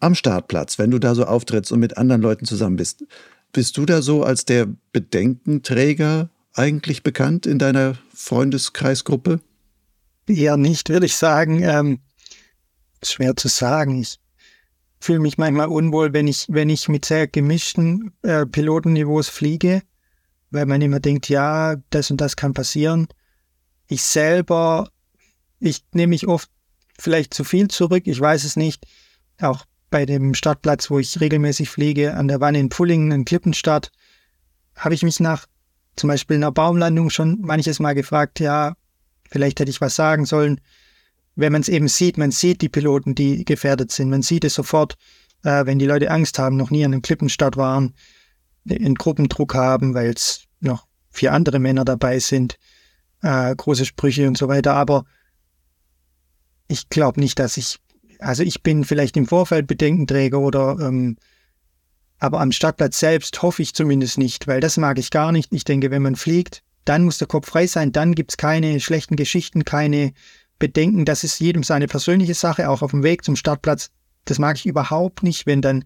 Am 0.00 0.14
Startplatz, 0.14 0.78
wenn 0.78 0.90
du 0.90 0.98
da 0.98 1.14
so 1.14 1.24
auftrittst 1.24 1.70
und 1.72 1.80
mit 1.80 1.98
anderen 1.98 2.22
Leuten 2.22 2.46
zusammen 2.46 2.76
bist, 2.76 3.04
bist 3.52 3.76
du 3.76 3.86
da 3.86 4.02
so 4.02 4.22
als 4.22 4.44
der 4.44 4.66
Bedenkenträger 4.92 6.30
eigentlich 6.54 7.02
bekannt 7.02 7.46
in 7.46 7.58
deiner 7.58 7.94
Freundeskreisgruppe? 8.14 9.40
Eher 10.26 10.56
nicht, 10.56 10.88
würde 10.88 11.06
ich 11.06 11.16
sagen. 11.16 11.62
Ähm, 11.62 12.00
schwer 13.02 13.36
zu 13.36 13.48
sagen. 13.48 14.00
Ich 14.00 14.18
fühle 15.00 15.18
mich 15.20 15.36
manchmal 15.36 15.68
unwohl, 15.68 16.12
wenn 16.12 16.26
ich, 16.26 16.46
wenn 16.48 16.70
ich 16.70 16.88
mit 16.88 17.04
sehr 17.04 17.26
gemischten 17.26 18.12
äh, 18.22 18.46
Pilotenniveaus 18.46 19.28
fliege, 19.28 19.82
weil 20.50 20.66
man 20.66 20.80
immer 20.80 21.00
denkt, 21.00 21.28
ja, 21.28 21.76
das 21.90 22.10
und 22.10 22.20
das 22.20 22.36
kann 22.36 22.54
passieren. 22.54 23.08
Ich 23.86 24.02
selber, 24.02 24.88
ich 25.60 25.84
nehme 25.92 26.10
mich 26.10 26.26
oft 26.26 26.48
vielleicht 26.98 27.34
zu 27.34 27.44
viel 27.44 27.68
zurück, 27.68 28.04
ich 28.06 28.18
weiß 28.18 28.44
es 28.44 28.56
nicht. 28.56 28.86
Auch 29.40 29.64
bei 29.90 30.06
dem 30.06 30.34
Startplatz, 30.34 30.90
wo 30.90 30.98
ich 30.98 31.20
regelmäßig 31.20 31.68
fliege, 31.68 32.14
an 32.14 32.28
der 32.28 32.40
Wanne 32.40 32.60
in 32.60 32.68
Pullingen, 32.68 33.12
in 33.12 33.24
Klippenstadt, 33.24 33.92
habe 34.74 34.94
ich 34.94 35.02
mich 35.02 35.20
nach 35.20 35.46
zum 35.96 36.08
Beispiel 36.08 36.36
einer 36.36 36.50
Baumlandung 36.50 37.10
schon 37.10 37.40
manches 37.42 37.78
Mal 37.78 37.94
gefragt, 37.94 38.40
ja, 38.40 38.74
Vielleicht 39.34 39.58
hätte 39.58 39.70
ich 39.70 39.80
was 39.80 39.96
sagen 39.96 40.26
sollen. 40.26 40.60
Wenn 41.34 41.50
man 41.50 41.60
es 41.60 41.68
eben 41.68 41.88
sieht, 41.88 42.18
man 42.18 42.30
sieht 42.30 42.62
die 42.62 42.68
Piloten, 42.68 43.16
die 43.16 43.44
gefährdet 43.44 43.90
sind. 43.90 44.08
Man 44.08 44.22
sieht 44.22 44.44
es 44.44 44.54
sofort, 44.54 44.94
äh, 45.42 45.66
wenn 45.66 45.80
die 45.80 45.86
Leute 45.86 46.08
Angst 46.12 46.38
haben, 46.38 46.56
noch 46.56 46.70
nie 46.70 46.84
an 46.84 46.92
einem 46.92 47.02
Klippenstart 47.02 47.56
waren, 47.56 47.94
einen 48.70 48.94
Gruppendruck 48.94 49.56
haben, 49.56 49.92
weil 49.92 50.10
es 50.10 50.44
noch 50.60 50.86
vier 51.10 51.32
andere 51.32 51.58
Männer 51.58 51.84
dabei 51.84 52.20
sind, 52.20 52.60
äh, 53.22 53.52
große 53.56 53.86
Sprüche 53.86 54.28
und 54.28 54.38
so 54.38 54.46
weiter. 54.46 54.74
Aber 54.74 55.04
ich 56.68 56.88
glaube 56.88 57.18
nicht, 57.18 57.40
dass 57.40 57.56
ich, 57.56 57.80
also 58.20 58.44
ich 58.44 58.62
bin 58.62 58.84
vielleicht 58.84 59.16
im 59.16 59.26
Vorfeld 59.26 59.66
Bedenkenträger 59.66 60.38
oder, 60.38 60.78
ähm, 60.78 61.16
aber 62.20 62.40
am 62.40 62.52
Startplatz 62.52 63.00
selbst 63.00 63.42
hoffe 63.42 63.62
ich 63.62 63.74
zumindest 63.74 64.16
nicht, 64.16 64.46
weil 64.46 64.60
das 64.60 64.76
mag 64.76 64.96
ich 65.00 65.10
gar 65.10 65.32
nicht. 65.32 65.52
Ich 65.52 65.64
denke, 65.64 65.90
wenn 65.90 66.02
man 66.02 66.14
fliegt, 66.14 66.62
dann 66.84 67.04
muss 67.04 67.18
der 67.18 67.28
Kopf 67.28 67.48
frei 67.48 67.66
sein, 67.66 67.92
dann 67.92 68.14
gibt 68.14 68.32
es 68.32 68.36
keine 68.36 68.80
schlechten 68.80 69.16
Geschichten, 69.16 69.64
keine 69.64 70.12
Bedenken. 70.58 71.04
Das 71.04 71.24
ist 71.24 71.40
jedem 71.40 71.62
seine 71.62 71.86
persönliche 71.86 72.34
Sache, 72.34 72.68
auch 72.68 72.82
auf 72.82 72.90
dem 72.90 73.02
Weg 73.02 73.24
zum 73.24 73.36
Startplatz. 73.36 73.90
Das 74.24 74.38
mag 74.38 74.56
ich 74.56 74.66
überhaupt 74.66 75.22
nicht, 75.22 75.46
wenn 75.46 75.62
dann 75.62 75.84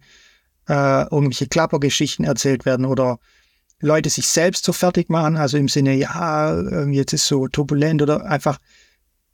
äh, 0.68 1.02
irgendwelche 1.02 1.46
Klappergeschichten 1.46 2.24
erzählt 2.24 2.66
werden 2.66 2.84
oder 2.84 3.18
Leute 3.80 4.10
sich 4.10 4.26
selbst 4.26 4.64
so 4.64 4.72
fertig 4.72 5.08
machen, 5.08 5.36
also 5.36 5.56
im 5.56 5.68
Sinne, 5.68 5.94
ja, 5.94 6.58
ähm, 6.58 6.92
jetzt 6.92 7.12
ist 7.12 7.26
so 7.26 7.46
turbulent 7.46 8.02
oder 8.02 8.24
einfach, 8.26 8.58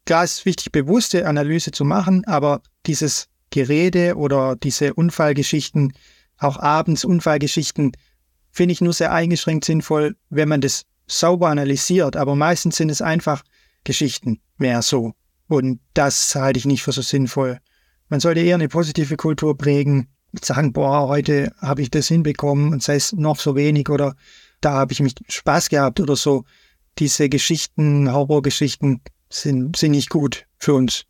klar 0.05 0.25
ist 0.25 0.45
wichtig, 0.45 0.71
bewusste 0.71 1.27
Analyse 1.27 1.71
zu 1.71 1.85
machen, 1.85 2.25
aber 2.27 2.61
dieses 2.85 3.29
Gerede 3.51 4.17
oder 4.17 4.57
diese 4.57 4.95
Unfallgeschichten, 4.95 5.95
auch 6.39 6.59
abends 6.59 7.05
Unfallgeschichten, 7.05 7.93
finde 8.51 8.73
ich 8.73 8.81
nur 8.81 8.93
sehr 8.93 9.13
eingeschränkt 9.13 9.65
sinnvoll, 9.65 10.17
wenn 10.29 10.49
man 10.49 10.61
das 10.61 10.85
sauber 11.07 11.49
analysiert, 11.49 12.17
aber 12.17 12.35
meistens 12.35 12.77
sind 12.77 12.91
es 12.91 13.03
einfach 13.03 13.43
Geschichten 13.85 14.41
mehr 14.57 14.83
so. 14.83 15.13
Und 15.49 15.81
das 15.93 16.35
halte 16.35 16.59
ich 16.59 16.65
nicht 16.65 16.83
für 16.83 16.93
so 16.93 17.03
sinnvoll. 17.03 17.59
Man 18.09 18.21
sollte 18.21 18.41
eher 18.41 18.55
eine 18.55 18.69
positive 18.69 19.17
Kultur 19.17 19.57
prägen, 19.57 20.09
sagen, 20.43 20.73
boah, 20.73 21.09
heute 21.09 21.53
habe 21.59 21.83
ich 21.83 21.91
das 21.91 22.09
hinbekommen 22.09 22.73
und 22.73 22.83
sei 22.83 22.97
es 22.97 23.13
noch 23.13 23.39
so 23.39 23.55
wenig 23.55 23.89
oder 23.89 24.17
da 24.61 24.73
habe 24.73 24.93
ich 24.93 25.01
mich 25.01 25.15
Spaß 25.29 25.69
gehabt 25.69 26.01
oder 26.01 26.17
so. 26.17 26.45
Diese 26.99 27.29
Geschichten, 27.29 28.11
Horrorgeschichten 28.13 29.01
sind, 29.29 29.77
sind 29.77 29.91
nicht 29.93 30.11
gut 30.11 30.47
für 30.59 30.75
uns. 30.75 31.05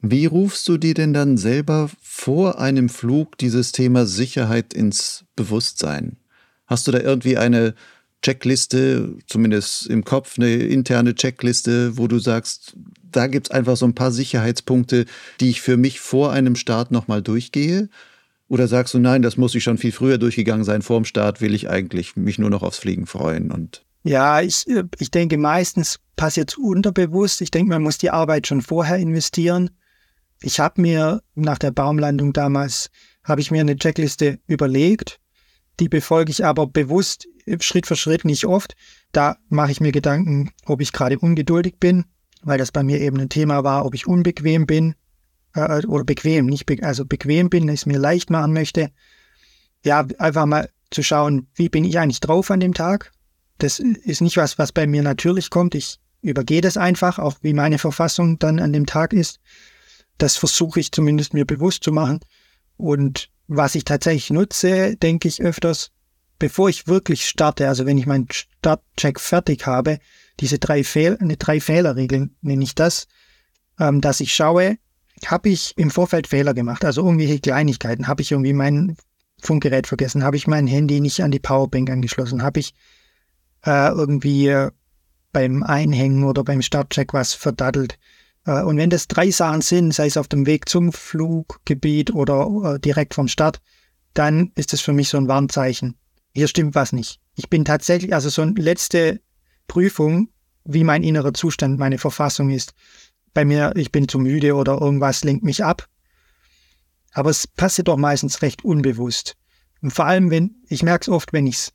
Wie 0.00 0.26
rufst 0.26 0.68
du 0.68 0.78
dir 0.78 0.94
denn 0.94 1.12
dann 1.12 1.36
selber 1.36 1.90
vor 2.00 2.60
einem 2.60 2.88
Flug 2.88 3.36
dieses 3.38 3.72
Thema 3.72 4.06
Sicherheit 4.06 4.72
ins 4.72 5.24
Bewusstsein? 5.34 6.18
Hast 6.66 6.86
du 6.86 6.92
da 6.92 7.00
irgendwie 7.00 7.36
eine 7.36 7.74
Checkliste, 8.22 9.16
zumindest 9.26 9.86
im 9.86 10.04
Kopf, 10.04 10.38
eine 10.38 10.52
interne 10.54 11.14
Checkliste, 11.14 11.96
wo 11.96 12.08
du 12.08 12.18
sagst, 12.18 12.76
da 13.10 13.26
gibt 13.26 13.48
es 13.48 13.50
einfach 13.50 13.76
so 13.76 13.86
ein 13.86 13.94
paar 13.94 14.10
Sicherheitspunkte, 14.10 15.06
die 15.40 15.50
ich 15.50 15.60
für 15.60 15.76
mich 15.76 16.00
vor 16.00 16.32
einem 16.32 16.56
Start 16.56 16.90
nochmal 16.90 17.22
durchgehe? 17.22 17.88
Oder 18.48 18.66
sagst 18.66 18.94
du, 18.94 18.98
nein, 18.98 19.22
das 19.22 19.36
muss 19.36 19.54
ich 19.54 19.62
schon 19.62 19.78
viel 19.78 19.92
früher 19.92 20.18
durchgegangen 20.18 20.64
sein, 20.64 20.82
vor 20.82 20.98
dem 20.98 21.04
Start 21.04 21.40
will 21.40 21.54
ich 21.54 21.68
eigentlich 21.68 22.16
mich 22.16 22.38
nur 22.38 22.50
noch 22.50 22.62
aufs 22.62 22.78
Fliegen 22.78 23.06
freuen 23.06 23.50
und 23.50 23.84
ja, 24.04 24.40
ich, 24.40 24.64
ich 24.98 25.10
denke, 25.10 25.36
meistens 25.36 25.98
passiert 26.16 26.52
es 26.52 26.56
unterbewusst. 26.56 27.40
Ich 27.40 27.50
denke, 27.50 27.70
man 27.70 27.82
muss 27.82 27.98
die 27.98 28.10
Arbeit 28.10 28.46
schon 28.46 28.62
vorher 28.62 28.96
investieren. 28.96 29.70
Ich 30.40 30.60
habe 30.60 30.80
mir 30.80 31.22
nach 31.34 31.58
der 31.58 31.72
Baumlandung 31.72 32.32
damals, 32.32 32.90
habe 33.24 33.40
ich 33.40 33.50
mir 33.50 33.60
eine 33.60 33.76
Checkliste 33.76 34.38
überlegt. 34.46 35.20
Die 35.80 35.88
befolge 35.88 36.30
ich 36.30 36.44
aber 36.44 36.66
bewusst 36.66 37.28
Schritt 37.60 37.86
für 37.86 37.96
Schritt 37.96 38.24
nicht 38.24 38.46
oft. 38.46 38.74
Da 39.12 39.36
mache 39.48 39.70
ich 39.70 39.80
mir 39.80 39.92
Gedanken, 39.92 40.50
ob 40.66 40.80
ich 40.80 40.92
gerade 40.92 41.18
ungeduldig 41.18 41.76
bin, 41.78 42.04
weil 42.42 42.58
das 42.58 42.72
bei 42.72 42.82
mir 42.82 43.00
eben 43.00 43.18
ein 43.20 43.28
Thema 43.28 43.64
war, 43.64 43.86
ob 43.86 43.94
ich 43.94 44.06
unbequem 44.06 44.66
bin 44.66 44.94
äh, 45.54 45.86
oder 45.86 46.04
bequem, 46.04 46.46
nicht 46.46 46.66
be 46.66 46.78
also 46.82 47.04
bequem 47.04 47.48
bin, 47.50 47.66
dass 47.66 47.80
ich 47.80 47.86
mir 47.86 47.98
leicht 47.98 48.30
machen 48.30 48.52
möchte. 48.52 48.90
Ja, 49.84 50.06
einfach 50.18 50.46
mal 50.46 50.68
zu 50.90 51.02
schauen, 51.02 51.48
wie 51.54 51.68
bin 51.68 51.84
ich 51.84 51.98
eigentlich 51.98 52.20
drauf 52.20 52.50
an 52.50 52.60
dem 52.60 52.74
Tag. 52.74 53.12
Das 53.58 53.78
ist 53.78 54.20
nicht 54.20 54.36
was, 54.36 54.58
was 54.58 54.72
bei 54.72 54.86
mir 54.86 55.02
natürlich 55.02 55.50
kommt. 55.50 55.74
Ich 55.74 55.98
übergehe 56.22 56.60
das 56.60 56.76
einfach, 56.76 57.18
auch 57.18 57.36
wie 57.42 57.52
meine 57.52 57.78
Verfassung 57.78 58.38
dann 58.38 58.58
an 58.58 58.72
dem 58.72 58.86
Tag 58.86 59.12
ist. 59.12 59.40
Das 60.16 60.36
versuche 60.36 60.80
ich 60.80 60.92
zumindest 60.92 61.34
mir 61.34 61.44
bewusst 61.44 61.84
zu 61.84 61.92
machen. 61.92 62.20
Und 62.76 63.30
was 63.48 63.74
ich 63.74 63.84
tatsächlich 63.84 64.30
nutze, 64.30 64.96
denke 64.96 65.26
ich 65.26 65.42
öfters, 65.42 65.90
bevor 66.38 66.68
ich 66.68 66.86
wirklich 66.86 67.26
starte, 67.26 67.66
also 67.66 67.86
wenn 67.86 67.98
ich 67.98 68.06
meinen 68.06 68.28
Startcheck 68.30 69.18
fertig 69.18 69.66
habe, 69.66 69.98
diese 70.38 70.58
drei, 70.58 70.84
Fehl 70.84 71.16
eine 71.20 71.36
drei 71.36 71.60
Fehlerregeln 71.60 72.36
nenne 72.42 72.62
ich 72.62 72.74
das, 72.74 73.08
ähm, 73.80 74.00
dass 74.00 74.20
ich 74.20 74.34
schaue, 74.34 74.78
habe 75.26 75.48
ich 75.48 75.76
im 75.76 75.90
Vorfeld 75.90 76.28
Fehler 76.28 76.54
gemacht, 76.54 76.84
also 76.84 77.04
irgendwelche 77.04 77.40
Kleinigkeiten, 77.40 78.06
habe 78.06 78.22
ich 78.22 78.30
irgendwie 78.30 78.52
mein 78.52 78.96
Funkgerät 79.40 79.86
vergessen, 79.86 80.22
habe 80.22 80.36
ich 80.36 80.46
mein 80.46 80.66
Handy 80.66 81.00
nicht 81.00 81.22
an 81.22 81.30
die 81.30 81.40
Powerbank 81.40 81.90
angeschlossen, 81.90 82.42
habe 82.42 82.60
ich 82.60 82.74
äh, 83.64 83.88
irgendwie 83.88 84.68
beim 85.32 85.62
Einhängen 85.62 86.24
oder 86.24 86.44
beim 86.44 86.62
Startcheck 86.62 87.12
was 87.14 87.32
verdattelt, 87.32 87.94
äh, 87.94 88.17
und 88.48 88.78
wenn 88.78 88.90
das 88.90 89.08
drei 89.08 89.30
Sachen 89.30 89.60
sind, 89.60 89.92
sei 89.92 90.06
es 90.06 90.16
auf 90.16 90.28
dem 90.28 90.46
Weg 90.46 90.68
zum 90.68 90.92
Fluggebiet 90.92 92.14
oder 92.14 92.74
äh, 92.74 92.80
direkt 92.80 93.14
vom 93.14 93.28
Start, 93.28 93.60
dann 94.14 94.52
ist 94.54 94.72
das 94.72 94.80
für 94.80 94.92
mich 94.92 95.10
so 95.10 95.18
ein 95.18 95.28
Warnzeichen. 95.28 95.96
Hier 96.34 96.48
stimmt 96.48 96.74
was 96.74 96.92
nicht. 96.92 97.20
Ich 97.34 97.50
bin 97.50 97.64
tatsächlich, 97.64 98.14
also 98.14 98.30
so 98.30 98.42
eine 98.42 98.52
letzte 98.52 99.20
Prüfung, 99.66 100.30
wie 100.64 100.82
mein 100.82 101.02
innerer 101.02 101.34
Zustand, 101.34 101.78
meine 101.78 101.98
Verfassung 101.98 102.50
ist. 102.50 102.72
Bei 103.34 103.44
mir, 103.44 103.72
ich 103.76 103.92
bin 103.92 104.08
zu 104.08 104.18
müde 104.18 104.54
oder 104.54 104.80
irgendwas 104.80 105.24
lenkt 105.24 105.44
mich 105.44 105.62
ab. 105.62 105.86
Aber 107.12 107.30
es 107.30 107.46
passiert 107.46 107.88
doch 107.88 107.96
meistens 107.96 108.42
recht 108.42 108.64
unbewusst. 108.64 109.36
Und 109.82 109.92
vor 109.92 110.06
allem, 110.06 110.30
wenn, 110.30 110.56
ich 110.68 110.82
merke 110.82 111.02
es 111.02 111.08
oft, 111.08 111.32
wenn 111.32 111.46
ich 111.46 111.56
es 111.56 111.72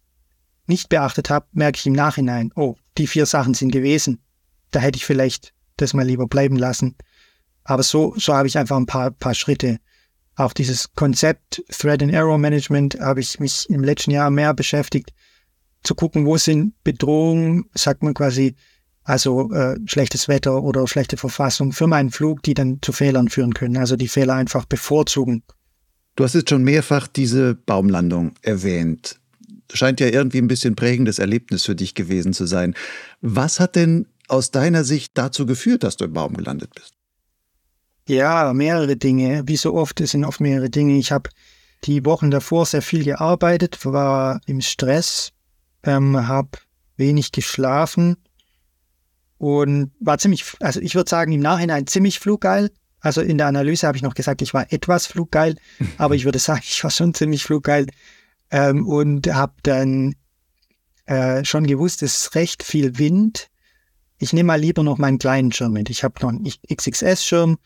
nicht 0.66 0.90
beachtet 0.90 1.30
habe, 1.30 1.46
merke 1.52 1.78
ich 1.78 1.86
im 1.86 1.94
Nachhinein, 1.94 2.52
oh, 2.56 2.76
die 2.98 3.08
vier 3.08 3.26
Sachen 3.26 3.54
sind 3.54 3.72
gewesen. 3.72 4.24
Da 4.72 4.80
hätte 4.80 4.98
ich 4.98 5.06
vielleicht 5.06 5.54
das 5.78 5.94
mal 5.94 6.06
lieber 6.06 6.28
bleiben 6.28 6.56
lassen. 6.56 6.96
Aber 7.64 7.84
so, 7.84 8.14
so 8.18 8.34
habe 8.34 8.48
ich 8.48 8.58
einfach 8.58 8.78
ein 8.78 8.86
paar, 8.86 9.12
paar 9.12 9.34
Schritte. 9.34 9.80
Auch 10.36 10.54
dieses 10.54 10.94
Konzept 10.94 11.64
Thread 11.70 12.02
and 12.02 12.12
Error 12.12 12.38
Management 12.38 13.00
habe 13.00 13.20
ich 13.20 13.40
mich 13.40 13.70
im 13.70 13.84
letzten 13.84 14.12
Jahr 14.12 14.32
mehr 14.32 14.54
beschäftigt, 14.54 15.14
zu 15.84 15.96
gucken, 15.96 16.26
wo 16.26 16.38
sind 16.38 16.74
Bedrohungen, 16.84 17.66
sagt 17.76 18.04
man 18.04 18.14
quasi, 18.14 18.56
also 19.04 19.52
äh, 19.52 19.78
schlechtes 19.86 20.28
Wetter 20.28 20.64
oder 20.64 20.88
schlechte 20.88 21.18
Verfassung 21.18 21.74
für 21.74 21.88
meinen 21.88 22.10
Flug, 22.10 22.42
die 22.44 22.54
dann 22.54 22.80
zu 22.82 22.94
Fehlern 22.94 23.28
führen 23.28 23.54
können. 23.54 23.78
Also 23.78 23.96
die 23.96 24.08
Fehler 24.08 24.36
einfach 24.36 24.66
bevorzugen. 24.66 25.44
Du 26.16 26.24
hast 26.24 26.36
jetzt 26.36 26.50
schon 26.50 26.64
mehrfach 26.64 27.08
diese 27.08 27.56
Baumlandung 27.56 28.34
erwähnt. 28.42 29.20
Scheint 29.74 30.00
ja 30.00 30.08
irgendwie 30.08 30.38
ein 30.38 30.48
bisschen 30.48 30.76
prägendes 30.76 31.20
Erlebnis 31.20 31.66
für 31.66 31.76
dich 31.76 31.96
gewesen 31.96 32.32
zu 32.34 32.46
sein. 32.46 32.76
Was 33.22 33.60
hat 33.60 33.76
denn 33.76 34.08
aus 34.28 34.52
deiner 34.52 34.84
Sicht 34.84 35.12
dazu 35.16 35.46
geführt, 35.46 35.84
dass 35.84 35.98
du 35.98 36.06
im 36.06 36.14
Baum 36.14 36.34
gelandet 36.36 36.72
bist? 36.76 36.94
Ja, 38.08 38.52
mehrere 38.54 38.98
Dinge. 38.98 39.44
Wie 39.46 39.58
so 39.58 39.74
oft, 39.74 40.02
es 40.02 40.12
sind 40.12 40.26
oft 40.26 40.42
mehrere 40.42 40.70
Dinge. 40.70 40.98
Ich 40.98 41.12
habe 41.12 41.30
die 41.86 42.06
Wochen 42.06 42.32
davor 42.32 42.66
sehr 42.66 42.82
viel 42.82 43.04
gearbeitet, 43.04 43.86
war 43.86 44.42
im 44.46 44.62
Stress, 44.62 45.32
ähm, 45.84 46.28
habe 46.28 46.50
wenig 46.98 47.32
geschlafen 47.32 48.18
und 49.38 49.92
war 50.00 50.18
ziemlich, 50.18 50.46
also 50.60 50.80
ich 50.80 50.96
würde 50.96 51.10
sagen, 51.10 51.32
im 51.32 51.42
Nachhinein 51.42 51.88
ziemlich 51.88 52.20
fluggeil. 52.20 52.72
Also 53.00 53.22
in 53.22 53.38
der 53.38 53.48
Analyse 53.48 53.88
habe 53.88 53.98
ich 53.98 54.04
noch 54.04 54.16
gesagt, 54.16 54.42
ich 54.42 54.54
war 54.54 54.72
etwas 54.72 55.08
fluggeil, 55.08 55.56
aber 55.98 56.16
ich 56.16 56.26
würde 56.26 56.40
sagen, 56.40 56.62
ich 56.64 56.84
war 56.84 56.92
schon 56.92 57.14
ziemlich 57.14 57.44
fluggeil 57.44 57.88
ähm, 58.52 58.88
und 58.88 59.28
habe 59.28 59.54
dann 59.64 60.16
äh, 61.06 61.44
schon 61.44 61.68
gewusst, 61.68 62.04
es 62.04 62.22
ist 62.22 62.36
recht 62.36 62.64
viel 62.64 62.98
Wind 62.98 63.50
ich 64.18 64.34
nehme 64.34 64.47
mal 64.47 64.59
lieber 64.59 64.84
noch 64.84 64.97
meinen 64.97 65.20
kleinen 65.20 65.51
Schirm 65.51 65.74
mit. 65.74 65.89
Ich 65.89 66.03
habe 66.03 66.16
noch 66.22 66.30
einen 66.30 66.47
XXS-Schirm, 66.72 67.57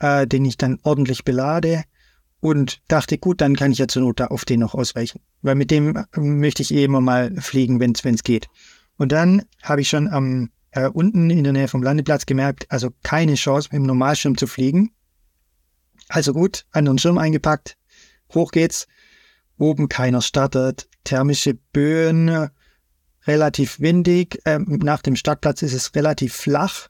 äh, 0.00 0.26
den 0.26 0.44
ich 0.44 0.56
dann 0.56 0.78
ordentlich 0.82 1.24
belade 1.24 1.84
und 2.40 2.82
dachte, 2.88 3.16
gut, 3.16 3.40
dann 3.40 3.56
kann 3.56 3.72
ich 3.72 3.78
ja 3.78 3.88
zur 3.88 4.02
Not 4.02 4.20
da 4.20 4.26
auf 4.26 4.44
den 4.44 4.60
noch 4.60 4.74
ausweichen. 4.74 5.20
Weil 5.42 5.54
mit 5.54 5.70
dem 5.70 5.96
äh, 5.96 6.20
möchte 6.20 6.62
ich 6.62 6.74
eh 6.74 6.84
immer 6.84 7.00
mal 7.00 7.34
fliegen, 7.40 7.80
wenn 7.80 7.92
es 7.92 8.22
geht. 8.22 8.48
Und 8.96 9.12
dann 9.12 9.42
habe 9.62 9.80
ich 9.80 9.88
schon 9.88 10.08
am 10.08 10.50
äh, 10.72 10.88
unten 10.88 11.30
in 11.30 11.44
der 11.44 11.52
Nähe 11.52 11.68
vom 11.68 11.82
Landeplatz 11.82 12.26
gemerkt, 12.26 12.66
also 12.68 12.90
keine 13.02 13.34
Chance 13.34 13.70
mit 13.72 13.80
dem 13.80 13.86
Normalschirm 13.86 14.36
zu 14.36 14.46
fliegen. 14.46 14.90
Also 16.08 16.32
gut, 16.32 16.66
anderen 16.72 16.98
Schirm 16.98 17.18
eingepackt, 17.18 17.76
hoch 18.34 18.50
geht's. 18.50 18.86
Oben 19.56 19.88
keiner 19.88 20.20
startet, 20.20 20.88
thermische 21.04 21.54
Böen, 21.54 22.50
relativ 23.26 23.80
windig. 23.80 24.40
Ähm, 24.44 24.80
nach 24.82 25.02
dem 25.02 25.16
Startplatz 25.16 25.62
ist 25.62 25.74
es 25.74 25.94
relativ 25.94 26.34
flach. 26.34 26.88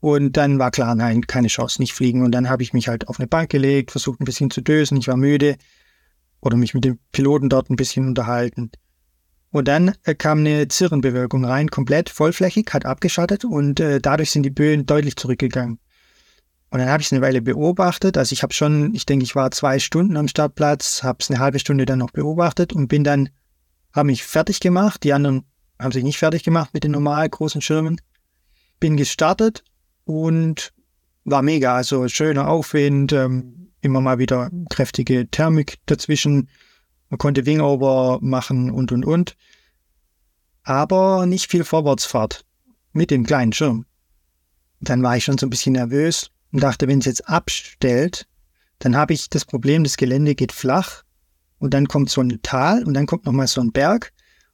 Und 0.00 0.36
dann 0.36 0.58
war 0.58 0.72
klar, 0.72 0.94
nein, 0.94 1.26
keine 1.26 1.48
Chance, 1.48 1.80
nicht 1.80 1.92
fliegen. 1.92 2.24
Und 2.24 2.32
dann 2.32 2.48
habe 2.48 2.62
ich 2.62 2.72
mich 2.72 2.88
halt 2.88 3.08
auf 3.08 3.20
eine 3.20 3.28
Bank 3.28 3.50
gelegt, 3.50 3.92
versucht 3.92 4.20
ein 4.20 4.24
bisschen 4.24 4.50
zu 4.50 4.60
dösen. 4.60 4.96
Ich 4.96 5.08
war 5.08 5.16
müde 5.16 5.56
oder 6.40 6.56
mich 6.56 6.74
mit 6.74 6.84
dem 6.84 6.98
Piloten 7.12 7.48
dort 7.48 7.70
ein 7.70 7.76
bisschen 7.76 8.08
unterhalten. 8.08 8.72
Und 9.52 9.68
dann 9.68 9.94
äh, 10.04 10.14
kam 10.14 10.38
eine 10.38 10.66
Zirrenbewölkung 10.66 11.44
rein, 11.44 11.70
komplett 11.70 12.08
vollflächig, 12.08 12.70
hat 12.72 12.86
abgeschattet 12.86 13.44
und 13.44 13.80
äh, 13.80 14.00
dadurch 14.00 14.30
sind 14.30 14.42
die 14.44 14.50
Böen 14.50 14.86
deutlich 14.86 15.14
zurückgegangen. 15.16 15.78
Und 16.70 16.78
dann 16.78 16.88
habe 16.88 17.02
ich 17.02 17.08
es 17.08 17.12
eine 17.12 17.20
Weile 17.20 17.42
beobachtet. 17.42 18.16
Also 18.16 18.32
ich 18.32 18.42
habe 18.42 18.54
schon, 18.54 18.94
ich 18.94 19.04
denke, 19.04 19.24
ich 19.24 19.36
war 19.36 19.50
zwei 19.50 19.78
Stunden 19.78 20.16
am 20.16 20.26
Startplatz, 20.26 21.02
habe 21.02 21.18
es 21.20 21.30
eine 21.30 21.38
halbe 21.38 21.58
Stunde 21.58 21.84
dann 21.84 21.98
noch 21.98 22.12
beobachtet 22.12 22.72
und 22.72 22.88
bin 22.88 23.04
dann, 23.04 23.28
habe 23.92 24.06
mich 24.06 24.24
fertig 24.24 24.58
gemacht. 24.58 25.04
Die 25.04 25.12
anderen 25.12 25.44
haben 25.82 25.92
sich 25.92 26.04
nicht 26.04 26.18
fertig 26.18 26.42
gemacht 26.42 26.70
mit 26.74 26.84
den 26.84 26.92
normal 26.92 27.28
großen 27.28 27.60
Schirmen. 27.60 28.00
Bin 28.80 28.96
gestartet 28.96 29.64
und 30.04 30.72
war 31.24 31.42
mega. 31.42 31.76
Also 31.76 32.08
schöner 32.08 32.48
Aufwind, 32.48 33.12
ähm, 33.12 33.72
immer 33.80 34.00
mal 34.00 34.18
wieder 34.18 34.50
kräftige 34.70 35.28
Thermik 35.30 35.78
dazwischen. 35.86 36.48
Man 37.10 37.18
konnte 37.18 37.46
Wingover 37.46 38.18
machen 38.22 38.70
und 38.70 38.92
und 38.92 39.04
und. 39.04 39.36
Aber 40.62 41.26
nicht 41.26 41.50
viel 41.50 41.64
Vorwärtsfahrt 41.64 42.44
mit 42.92 43.10
dem 43.10 43.24
kleinen 43.24 43.52
Schirm. 43.52 43.84
Dann 44.80 45.02
war 45.02 45.16
ich 45.16 45.24
schon 45.24 45.38
so 45.38 45.46
ein 45.46 45.50
bisschen 45.50 45.74
nervös 45.74 46.30
und 46.52 46.62
dachte, 46.62 46.88
wenn 46.88 47.00
es 47.00 47.06
jetzt 47.06 47.28
abstellt, 47.28 48.26
dann 48.78 48.96
habe 48.96 49.12
ich 49.12 49.28
das 49.28 49.44
Problem, 49.44 49.84
das 49.84 49.96
Gelände 49.96 50.34
geht 50.34 50.52
flach 50.52 51.02
und 51.58 51.74
dann 51.74 51.86
kommt 51.86 52.10
so 52.10 52.20
ein 52.20 52.40
Tal 52.42 52.84
und 52.84 52.94
dann 52.94 53.06
kommt 53.06 53.24
nochmal 53.24 53.46
so 53.46 53.60
ein 53.60 53.72
Berg 53.72 54.12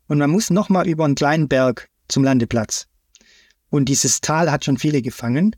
und 0.09 0.19
man 0.19 0.31
muss 0.31 0.51
nochmal 0.51 0.89
über 0.89 1.05
einen 1.05 1.15
kleinen 1.15 1.49
Berg 1.49 1.89
zum 2.09 2.25
Landeplatz. 2.25 2.89
Und 3.71 3.87
dieses 3.87 4.21
Tal 4.21 4.51
hat 4.51 4.65
schon 4.65 4.79
viele 4.79 5.03
gefangen. 5.03 5.55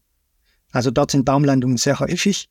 Also 0.72 0.90
dort 0.90 1.12
sind 1.12 1.24
Baumlandungen 1.24 1.76
sehr 1.76 2.00
häufig. 2.00 2.50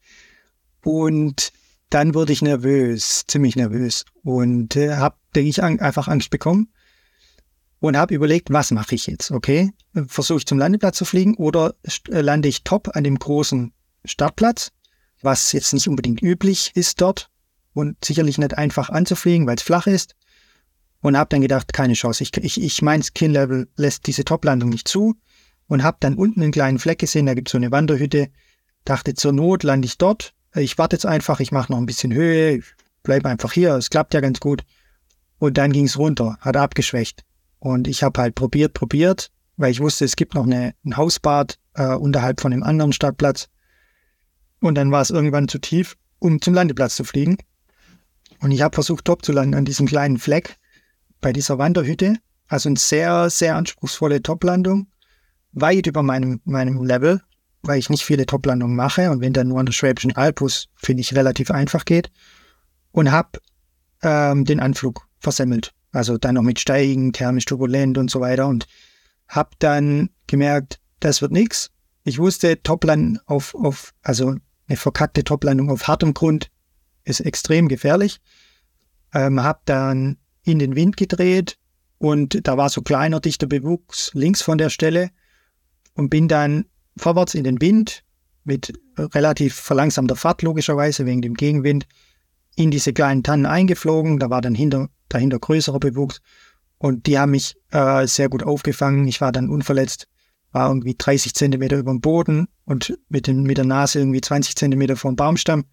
Und 0.83 1.51
dann 1.89 2.13
wurde 2.13 2.33
ich 2.33 2.41
nervös, 2.41 3.25
ziemlich 3.27 3.55
nervös 3.55 4.05
und 4.23 4.75
äh, 4.75 4.95
habe, 4.95 5.17
denke 5.35 5.49
ich, 5.49 5.63
an, 5.63 5.79
einfach 5.79 6.07
Angst 6.07 6.29
bekommen 6.29 6.71
und 7.79 7.97
habe 7.97 8.13
überlegt, 8.13 8.51
was 8.51 8.71
mache 8.71 8.95
ich 8.95 9.07
jetzt? 9.07 9.31
Okay, 9.31 9.71
versuche 10.07 10.39
ich 10.39 10.45
zum 10.45 10.59
Landeplatz 10.59 10.97
zu 10.97 11.05
fliegen 11.05 11.35
oder 11.35 11.75
äh, 12.09 12.21
lande 12.21 12.47
ich 12.47 12.63
top 12.63 12.95
an 12.95 13.03
dem 13.03 13.17
großen 13.17 13.73
Startplatz, 14.05 14.71
was 15.21 15.51
jetzt 15.51 15.73
nicht 15.73 15.87
unbedingt 15.87 16.21
üblich 16.21 16.71
ist 16.75 17.01
dort 17.01 17.29
und 17.73 18.03
sicherlich 18.05 18.37
nicht 18.37 18.57
einfach 18.57 18.89
anzufliegen, 18.89 19.47
weil 19.47 19.55
es 19.55 19.63
flach 19.63 19.87
ist 19.87 20.15
und 21.01 21.17
habe 21.17 21.29
dann 21.29 21.41
gedacht, 21.41 21.73
keine 21.73 21.93
Chance. 21.93 22.23
Ich, 22.23 22.35
ich, 22.37 22.61
ich 22.61 22.81
mein 22.81 23.01
Skill-Level 23.01 23.69
lässt 23.75 24.07
diese 24.07 24.25
Top-Landung 24.25 24.69
nicht 24.69 24.87
zu 24.87 25.15
und 25.67 25.83
habe 25.83 25.97
dann 25.99 26.15
unten 26.15 26.41
einen 26.41 26.51
kleinen 26.51 26.79
Fleck 26.79 26.99
gesehen, 26.99 27.25
da 27.25 27.33
gibt 27.33 27.47
es 27.47 27.53
so 27.53 27.57
eine 27.57 27.71
Wanderhütte. 27.71 28.29
Dachte, 28.85 29.13
zur 29.13 29.33
Not 29.33 29.63
lande 29.63 29.85
ich 29.85 29.97
dort. 29.97 30.33
Ich 30.55 30.77
warte 30.77 30.95
jetzt 30.95 31.05
einfach, 31.05 31.39
ich 31.39 31.51
mache 31.51 31.71
noch 31.71 31.79
ein 31.79 31.85
bisschen 31.85 32.13
Höhe, 32.13 32.57
ich 32.57 32.65
bleib 33.03 33.25
einfach 33.25 33.53
hier, 33.53 33.75
es 33.75 33.89
klappt 33.89 34.13
ja 34.13 34.19
ganz 34.19 34.39
gut. 34.39 34.63
Und 35.37 35.57
dann 35.57 35.71
ging 35.71 35.85
es 35.85 35.97
runter, 35.97 36.37
hat 36.41 36.57
abgeschwächt. 36.57 37.23
Und 37.59 37.87
ich 37.87 38.03
habe 38.03 38.19
halt 38.19 38.35
probiert, 38.35 38.73
probiert, 38.73 39.31
weil 39.57 39.71
ich 39.71 39.79
wusste, 39.79 40.05
es 40.05 40.15
gibt 40.15 40.33
noch 40.33 40.45
eine, 40.45 40.73
ein 40.83 40.97
Hausbad 40.97 41.59
äh, 41.75 41.93
unterhalb 41.93 42.41
von 42.41 42.51
dem 42.51 42.63
anderen 42.63 42.93
Startplatz. 42.93 43.47
Und 44.59 44.75
dann 44.75 44.91
war 44.91 45.01
es 45.01 45.11
irgendwann 45.11 45.47
zu 45.47 45.59
tief, 45.59 45.97
um 46.19 46.41
zum 46.41 46.53
Landeplatz 46.53 46.95
zu 46.95 47.03
fliegen. 47.03 47.37
Und 48.41 48.51
ich 48.51 48.61
habe 48.61 48.73
versucht, 48.73 49.05
top 49.05 49.23
zu 49.23 49.31
landen 49.31 49.55
an 49.55 49.65
diesem 49.65 49.85
kleinen 49.85 50.17
Fleck 50.17 50.57
bei 51.21 51.33
dieser 51.33 51.57
Wanderhütte. 51.57 52.15
Also 52.47 52.69
eine 52.69 52.79
sehr, 52.79 53.29
sehr 53.29 53.55
anspruchsvolle 53.55 54.21
Toplandung. 54.21 54.87
Weit 55.51 55.87
über 55.87 56.03
meinem, 56.03 56.41
meinem 56.45 56.83
Level, 56.83 57.21
weil 57.61 57.79
ich 57.79 57.89
nicht 57.89 58.03
viele 58.03 58.25
Toplandungen 58.25 58.75
mache. 58.75 59.11
Und 59.11 59.21
wenn 59.21 59.33
dann 59.33 59.47
nur 59.47 59.59
an 59.59 59.65
der 59.65 59.73
Schwäbischen 59.73 60.15
Alb, 60.15 60.39
finde 60.75 61.01
ich, 61.01 61.15
relativ 61.15 61.51
einfach 61.51 61.85
geht. 61.85 62.11
Und 62.91 63.11
habe 63.11 63.39
ähm, 64.01 64.45
den 64.45 64.59
Anflug 64.59 65.07
versemmelt. 65.19 65.73
Also 65.91 66.17
dann 66.17 66.35
noch 66.35 66.43
mit 66.43 66.59
Steigen, 66.59 67.13
thermisch 67.13 67.45
turbulent 67.45 67.97
und 67.97 68.09
so 68.09 68.19
weiter. 68.19 68.47
Und 68.47 68.67
habe 69.27 69.51
dann 69.59 70.09
gemerkt, 70.27 70.79
das 70.99 71.21
wird 71.21 71.31
nichts. 71.31 71.71
Ich 72.03 72.17
wusste, 72.17 72.61
Topland 72.61 73.19
auf, 73.27 73.53
auf, 73.55 73.93
also 74.01 74.35
eine 74.67 74.77
verkackte 74.77 75.23
Toplandung 75.23 75.69
auf 75.69 75.87
hartem 75.87 76.13
Grund 76.13 76.49
ist 77.03 77.19
extrem 77.19 77.67
gefährlich. 77.67 78.21
Ähm, 79.13 79.41
habe 79.43 79.59
dann 79.65 80.17
in 80.43 80.59
den 80.59 80.75
Wind 80.75 80.97
gedreht 80.97 81.57
und 81.97 82.47
da 82.47 82.57
war 82.57 82.69
so 82.69 82.81
kleiner, 82.81 83.19
dichter 83.19 83.47
Bewuchs 83.47 84.11
links 84.13 84.41
von 84.41 84.57
der 84.57 84.69
Stelle 84.69 85.09
und 85.95 86.09
bin 86.09 86.27
dann 86.27 86.65
vorwärts 86.97 87.35
in 87.35 87.43
den 87.43 87.61
Wind 87.61 88.03
mit 88.45 88.73
relativ 88.97 89.55
verlangsamter 89.55 90.15
Fahrt 90.15 90.41
logischerweise 90.41 91.05
wegen 91.05 91.21
dem 91.21 91.33
Gegenwind 91.33 91.85
in 92.55 92.71
diese 92.71 92.93
kleinen 92.93 93.23
Tannen 93.23 93.45
eingeflogen. 93.45 94.19
Da 94.19 94.29
war 94.29 94.41
dann 94.41 94.55
hinter, 94.55 94.89
dahinter 95.09 95.39
größerer 95.39 95.79
Bewuchs 95.79 96.21
und 96.77 97.05
die 97.05 97.19
haben 97.19 97.31
mich 97.31 97.55
äh, 97.71 98.07
sehr 98.07 98.29
gut 98.29 98.43
aufgefangen. 98.43 99.07
Ich 99.07 99.21
war 99.21 99.31
dann 99.31 99.49
unverletzt, 99.49 100.07
war 100.51 100.69
irgendwie 100.69 100.95
30 100.97 101.33
Zentimeter 101.35 101.77
über 101.77 101.91
dem 101.91 102.01
Boden 102.01 102.47
und 102.65 102.97
mit, 103.09 103.27
den, 103.27 103.43
mit 103.43 103.57
der 103.57 103.65
Nase 103.65 103.99
irgendwie 103.99 104.21
20 104.21 104.55
Zentimeter 104.55 104.95
vom 104.95 105.15
Baumstamm. 105.15 105.65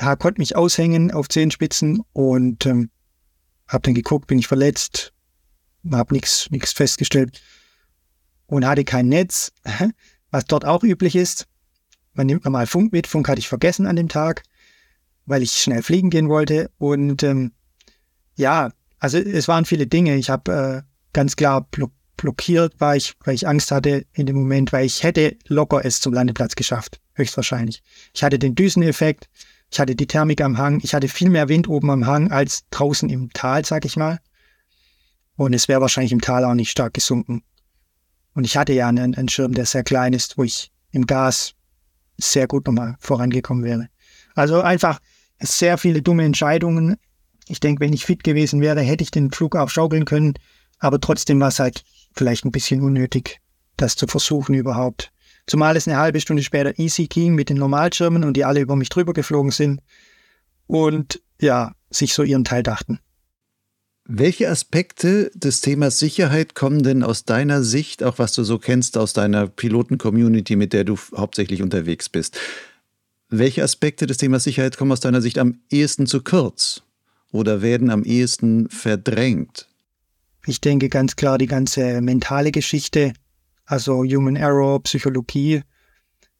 Ja, 0.00 0.16
konnte 0.16 0.40
mich 0.40 0.56
aushängen 0.56 1.12
auf 1.12 1.28
Zehenspitzen 1.28 2.02
und 2.12 2.66
ähm, 2.66 2.90
habe 3.68 3.82
dann 3.82 3.94
geguckt, 3.94 4.26
bin 4.26 4.38
ich 4.38 4.46
verletzt, 4.46 5.12
habe 5.90 6.14
nichts 6.14 6.50
nichts 6.50 6.72
festgestellt 6.72 7.40
und 8.46 8.66
hatte 8.66 8.84
kein 8.84 9.08
Netz, 9.08 9.52
was 10.30 10.44
dort 10.46 10.64
auch 10.64 10.82
üblich 10.82 11.16
ist. 11.16 11.46
Man 12.12 12.26
nimmt 12.26 12.44
normal 12.44 12.66
Funk 12.66 12.92
mit. 12.92 13.06
Funk 13.06 13.28
hatte 13.28 13.40
ich 13.40 13.48
vergessen 13.48 13.86
an 13.86 13.96
dem 13.96 14.08
Tag, 14.08 14.42
weil 15.26 15.42
ich 15.42 15.52
schnell 15.52 15.82
fliegen 15.82 16.10
gehen 16.10 16.28
wollte. 16.28 16.70
Und 16.78 17.22
ähm, 17.22 17.52
ja, 18.36 18.70
also 18.98 19.18
es 19.18 19.48
waren 19.48 19.64
viele 19.64 19.86
Dinge. 19.86 20.16
Ich 20.16 20.30
habe 20.30 20.84
äh, 20.84 20.90
ganz 21.12 21.36
klar 21.36 21.66
blo 21.70 21.90
blockiert, 22.16 22.80
war 22.80 22.94
ich, 22.94 23.14
weil 23.24 23.34
ich 23.34 23.48
Angst 23.48 23.72
hatte 23.72 24.06
in 24.12 24.26
dem 24.26 24.36
Moment, 24.36 24.72
weil 24.72 24.86
ich 24.86 25.02
hätte 25.02 25.36
locker 25.48 25.84
es 25.84 26.00
zum 26.00 26.12
Landeplatz 26.12 26.54
geschafft, 26.54 27.00
höchstwahrscheinlich. 27.14 27.82
Ich 28.14 28.22
hatte 28.22 28.38
den 28.38 28.54
Düseneffekt, 28.54 29.28
ich 29.74 29.80
hatte 29.80 29.96
die 29.96 30.06
Thermik 30.06 30.40
am 30.40 30.56
Hang, 30.56 30.78
ich 30.84 30.94
hatte 30.94 31.08
viel 31.08 31.30
mehr 31.30 31.48
Wind 31.48 31.68
oben 31.68 31.90
am 31.90 32.06
Hang 32.06 32.30
als 32.30 32.62
draußen 32.70 33.10
im 33.10 33.32
Tal, 33.32 33.64
sag 33.64 33.84
ich 33.84 33.96
mal. 33.96 34.20
Und 35.34 35.52
es 35.52 35.66
wäre 35.66 35.80
wahrscheinlich 35.80 36.12
im 36.12 36.20
Tal 36.20 36.44
auch 36.44 36.54
nicht 36.54 36.70
stark 36.70 36.94
gesunken. 36.94 37.42
Und 38.34 38.44
ich 38.44 38.56
hatte 38.56 38.72
ja 38.72 38.86
einen, 38.86 39.16
einen 39.16 39.28
Schirm, 39.28 39.52
der 39.52 39.66
sehr 39.66 39.82
klein 39.82 40.12
ist, 40.12 40.38
wo 40.38 40.44
ich 40.44 40.70
im 40.92 41.08
Gas 41.08 41.54
sehr 42.18 42.46
gut 42.46 42.68
nochmal 42.68 42.94
vorangekommen 43.00 43.64
wäre. 43.64 43.88
Also 44.36 44.60
einfach 44.60 45.00
sehr 45.40 45.76
viele 45.76 46.02
dumme 46.02 46.22
Entscheidungen. 46.22 46.94
Ich 47.48 47.58
denke, 47.58 47.80
wenn 47.80 47.92
ich 47.92 48.04
fit 48.04 48.22
gewesen 48.22 48.60
wäre, 48.60 48.80
hätte 48.80 49.02
ich 49.02 49.10
den 49.10 49.32
Flug 49.32 49.56
auch 49.56 49.70
schaukeln 49.70 50.04
können. 50.04 50.34
Aber 50.78 51.00
trotzdem 51.00 51.40
war 51.40 51.48
es 51.48 51.58
halt 51.58 51.82
vielleicht 52.12 52.44
ein 52.44 52.52
bisschen 52.52 52.80
unnötig, 52.80 53.40
das 53.76 53.96
zu 53.96 54.06
versuchen 54.06 54.54
überhaupt. 54.54 55.10
Zumal 55.46 55.76
es 55.76 55.86
eine 55.86 55.98
halbe 55.98 56.20
Stunde 56.20 56.42
später 56.42 56.78
easy 56.78 57.06
ging 57.06 57.34
mit 57.34 57.50
den 57.50 57.58
Normalschirmen 57.58 58.24
und 58.24 58.34
die 58.36 58.44
alle 58.44 58.60
über 58.60 58.76
mich 58.76 58.88
drüber 58.88 59.12
geflogen 59.12 59.50
sind 59.50 59.80
und 60.66 61.20
ja, 61.40 61.72
sich 61.90 62.14
so 62.14 62.22
ihren 62.22 62.44
Teil 62.44 62.62
dachten. 62.62 62.98
Welche 64.06 64.50
Aspekte 64.50 65.30
des 65.34 65.62
Themas 65.62 65.98
Sicherheit 65.98 66.54
kommen 66.54 66.82
denn 66.82 67.02
aus 67.02 67.24
deiner 67.24 67.62
Sicht, 67.62 68.02
auch 68.02 68.18
was 68.18 68.34
du 68.34 68.44
so 68.44 68.58
kennst 68.58 68.98
aus 68.98 69.14
deiner 69.14 69.46
Piloten-Community, 69.46 70.56
mit 70.56 70.74
der 70.74 70.84
du 70.84 70.98
hauptsächlich 71.16 71.62
unterwegs 71.62 72.10
bist? 72.10 72.38
Welche 73.30 73.62
Aspekte 73.62 74.06
des 74.06 74.18
Themas 74.18 74.44
Sicherheit 74.44 74.76
kommen 74.76 74.92
aus 74.92 75.00
deiner 75.00 75.22
Sicht 75.22 75.38
am 75.38 75.60
ehesten 75.70 76.06
zu 76.06 76.22
kurz 76.22 76.82
oder 77.32 77.62
werden 77.62 77.88
am 77.90 78.04
ehesten 78.04 78.68
verdrängt? 78.68 79.68
Ich 80.46 80.60
denke 80.60 80.90
ganz 80.90 81.16
klar 81.16 81.38
die 81.38 81.46
ganze 81.46 82.02
mentale 82.02 82.52
Geschichte, 82.52 83.14
also 83.66 84.04
Human 84.04 84.36
Error, 84.36 84.82
Psychologie, 84.82 85.62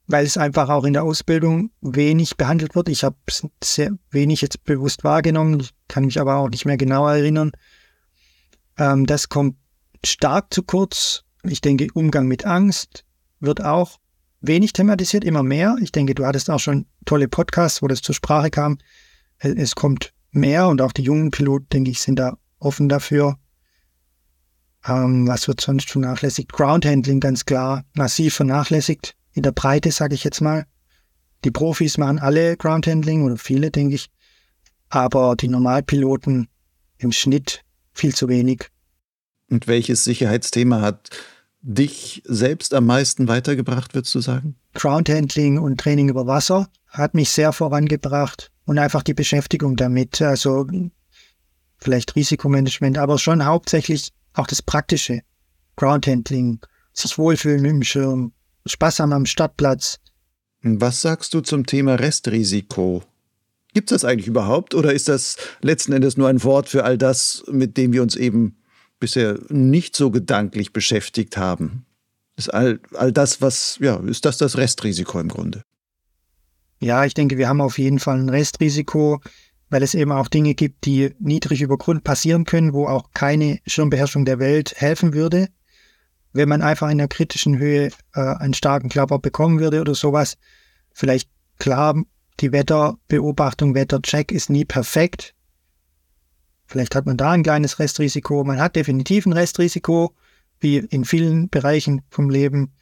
weil 0.06 0.26
es 0.26 0.36
einfach 0.36 0.68
auch 0.68 0.84
in 0.84 0.92
der 0.92 1.04
Ausbildung 1.04 1.70
wenig 1.80 2.36
behandelt 2.36 2.74
wird. 2.74 2.88
Ich 2.88 3.04
habe 3.04 3.16
sehr 3.62 3.92
wenig 4.10 4.42
jetzt 4.42 4.64
bewusst 4.64 5.04
wahrgenommen, 5.04 5.60
ich 5.60 5.70
kann 5.88 6.04
mich 6.04 6.20
aber 6.20 6.36
auch 6.36 6.50
nicht 6.50 6.66
mehr 6.66 6.76
genau 6.76 7.08
erinnern. 7.08 7.52
Ähm, 8.78 9.06
das 9.06 9.28
kommt 9.28 9.56
stark 10.04 10.52
zu 10.52 10.62
kurz. 10.62 11.24
Ich 11.42 11.60
denke, 11.60 11.88
Umgang 11.94 12.26
mit 12.26 12.44
Angst 12.44 13.04
wird 13.40 13.62
auch 13.62 13.98
wenig 14.40 14.72
thematisiert, 14.72 15.24
immer 15.24 15.42
mehr. 15.42 15.76
Ich 15.80 15.92
denke, 15.92 16.14
du 16.14 16.26
hattest 16.26 16.50
auch 16.50 16.60
schon 16.60 16.86
tolle 17.04 17.28
Podcasts, 17.28 17.82
wo 17.82 17.88
das 17.88 18.02
zur 18.02 18.14
Sprache 18.14 18.50
kam. 18.50 18.78
Es 19.38 19.74
kommt 19.74 20.12
mehr 20.30 20.68
und 20.68 20.80
auch 20.80 20.92
die 20.92 21.02
jungen 21.02 21.30
Piloten, 21.30 21.68
denke 21.70 21.90
ich, 21.90 22.00
sind 22.00 22.18
da 22.18 22.36
offen 22.58 22.88
dafür. 22.88 23.38
Ähm, 24.86 25.26
was 25.26 25.48
wird 25.48 25.60
sonst 25.60 25.90
vernachlässigt? 25.90 26.52
Groundhandling 26.52 27.20
ganz 27.20 27.44
klar, 27.44 27.84
massiv 27.94 28.34
vernachlässigt. 28.34 29.14
In 29.32 29.42
der 29.42 29.52
Breite, 29.52 29.90
sage 29.90 30.14
ich 30.14 30.24
jetzt 30.24 30.40
mal. 30.40 30.66
Die 31.44 31.50
Profis 31.50 31.98
machen 31.98 32.18
alle 32.18 32.56
Groundhandling 32.56 33.24
oder 33.24 33.36
viele, 33.36 33.70
denke 33.70 33.96
ich. 33.96 34.10
Aber 34.88 35.36
die 35.36 35.48
Normalpiloten 35.48 36.48
im 36.98 37.12
Schnitt 37.12 37.62
viel 37.92 38.14
zu 38.14 38.28
wenig. 38.28 38.68
Und 39.50 39.66
welches 39.66 40.04
Sicherheitsthema 40.04 40.80
hat 40.80 41.10
dich 41.60 42.22
selbst 42.26 42.74
am 42.74 42.86
meisten 42.86 43.26
weitergebracht, 43.26 43.94
würdest 43.94 44.14
du 44.14 44.20
sagen? 44.20 44.56
Groundhandling 44.74 45.58
und 45.58 45.80
Training 45.80 46.08
über 46.08 46.26
Wasser 46.26 46.68
hat 46.88 47.14
mich 47.14 47.30
sehr 47.30 47.52
vorangebracht 47.52 48.50
und 48.66 48.78
einfach 48.78 49.02
die 49.02 49.14
Beschäftigung 49.14 49.76
damit. 49.76 50.20
Also 50.20 50.66
vielleicht 51.78 52.16
Risikomanagement, 52.16 52.98
aber 52.98 53.18
schon 53.18 53.44
hauptsächlich 53.44 54.10
auch 54.34 54.46
das 54.46 54.62
Praktische. 54.62 55.22
Groundhandling, 55.76 56.60
sich 56.92 57.18
wohlfühlen 57.18 57.64
dem 57.64 57.82
Schirm, 57.82 58.32
Spaß 58.66 59.00
haben 59.00 59.12
am 59.12 59.26
Stadtplatz. 59.26 59.98
Was 60.62 61.02
sagst 61.02 61.34
du 61.34 61.40
zum 61.40 61.66
Thema 61.66 61.96
Restrisiko? 61.96 63.02
Gibt 63.74 63.90
es 63.90 64.00
das 64.00 64.08
eigentlich 64.08 64.28
überhaupt 64.28 64.74
oder 64.74 64.92
ist 64.92 65.08
das 65.08 65.36
letzten 65.60 65.92
Endes 65.92 66.16
nur 66.16 66.28
ein 66.28 66.42
Wort 66.44 66.68
für 66.68 66.84
all 66.84 66.96
das, 66.96 67.44
mit 67.50 67.76
dem 67.76 67.92
wir 67.92 68.02
uns 68.02 68.14
eben 68.14 68.56
bisher 69.00 69.38
nicht 69.48 69.96
so 69.96 70.10
gedanklich 70.10 70.72
beschäftigt 70.72 71.36
haben? 71.36 71.84
Ist 72.36 72.54
all, 72.54 72.80
all 72.94 73.12
das, 73.12 73.42
was, 73.42 73.78
ja, 73.80 73.96
ist 73.96 74.24
das 74.24 74.38
das 74.38 74.56
Restrisiko 74.56 75.20
im 75.20 75.28
Grunde? 75.28 75.62
Ja, 76.80 77.04
ich 77.04 77.14
denke, 77.14 77.36
wir 77.36 77.48
haben 77.48 77.60
auf 77.60 77.78
jeden 77.78 77.98
Fall 77.98 78.18
ein 78.18 78.28
Restrisiko 78.28 79.20
weil 79.74 79.82
es 79.82 79.94
eben 79.94 80.12
auch 80.12 80.28
Dinge 80.28 80.54
gibt, 80.54 80.84
die 80.84 81.16
niedrig 81.18 81.60
über 81.60 81.76
Grund 81.76 82.04
passieren 82.04 82.44
können, 82.44 82.74
wo 82.74 82.86
auch 82.86 83.10
keine 83.12 83.58
Schirmbeherrschung 83.66 84.24
der 84.24 84.38
Welt 84.38 84.72
helfen 84.76 85.14
würde. 85.14 85.48
Wenn 86.32 86.48
man 86.48 86.62
einfach 86.62 86.86
in 86.86 87.00
einer 87.00 87.08
kritischen 87.08 87.58
Höhe 87.58 87.90
äh, 88.14 88.20
einen 88.20 88.54
starken 88.54 88.88
Klapper 88.88 89.18
bekommen 89.18 89.58
würde 89.58 89.80
oder 89.80 89.96
sowas, 89.96 90.36
vielleicht 90.92 91.28
klar, 91.58 92.00
die 92.38 92.52
Wetterbeobachtung, 92.52 93.74
Wettercheck 93.74 94.30
ist 94.30 94.48
nie 94.48 94.64
perfekt. 94.64 95.34
Vielleicht 96.66 96.94
hat 96.94 97.06
man 97.06 97.16
da 97.16 97.32
ein 97.32 97.42
kleines 97.42 97.80
Restrisiko. 97.80 98.44
Man 98.44 98.60
hat 98.60 98.76
definitiv 98.76 99.26
ein 99.26 99.32
Restrisiko, 99.32 100.14
wie 100.60 100.76
in 100.76 101.04
vielen 101.04 101.48
Bereichen 101.48 102.02
vom 102.10 102.30
Leben. 102.30 102.74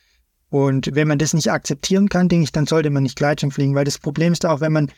Und 0.51 0.95
wenn 0.95 1.09
man 1.09 1.19
das 1.19 1.33
nicht 1.33 1.51
akzeptieren 1.51 2.11
kann, 2.11 2.29
denke 2.29 2.45
ich, 2.45 2.53
dann 2.53 2.67
sollte 2.67 2.91
man 2.91 3.05
nicht 3.05 3.17
Gleitschirm 3.17 3.51
fliegen, 3.51 3.75
weil 3.75 3.87
das 3.87 3.99
Problem 3.99 4.35
ist 4.35 4.45
auch, 4.45 4.61
wenn 4.61 4.73
man 4.73 4.93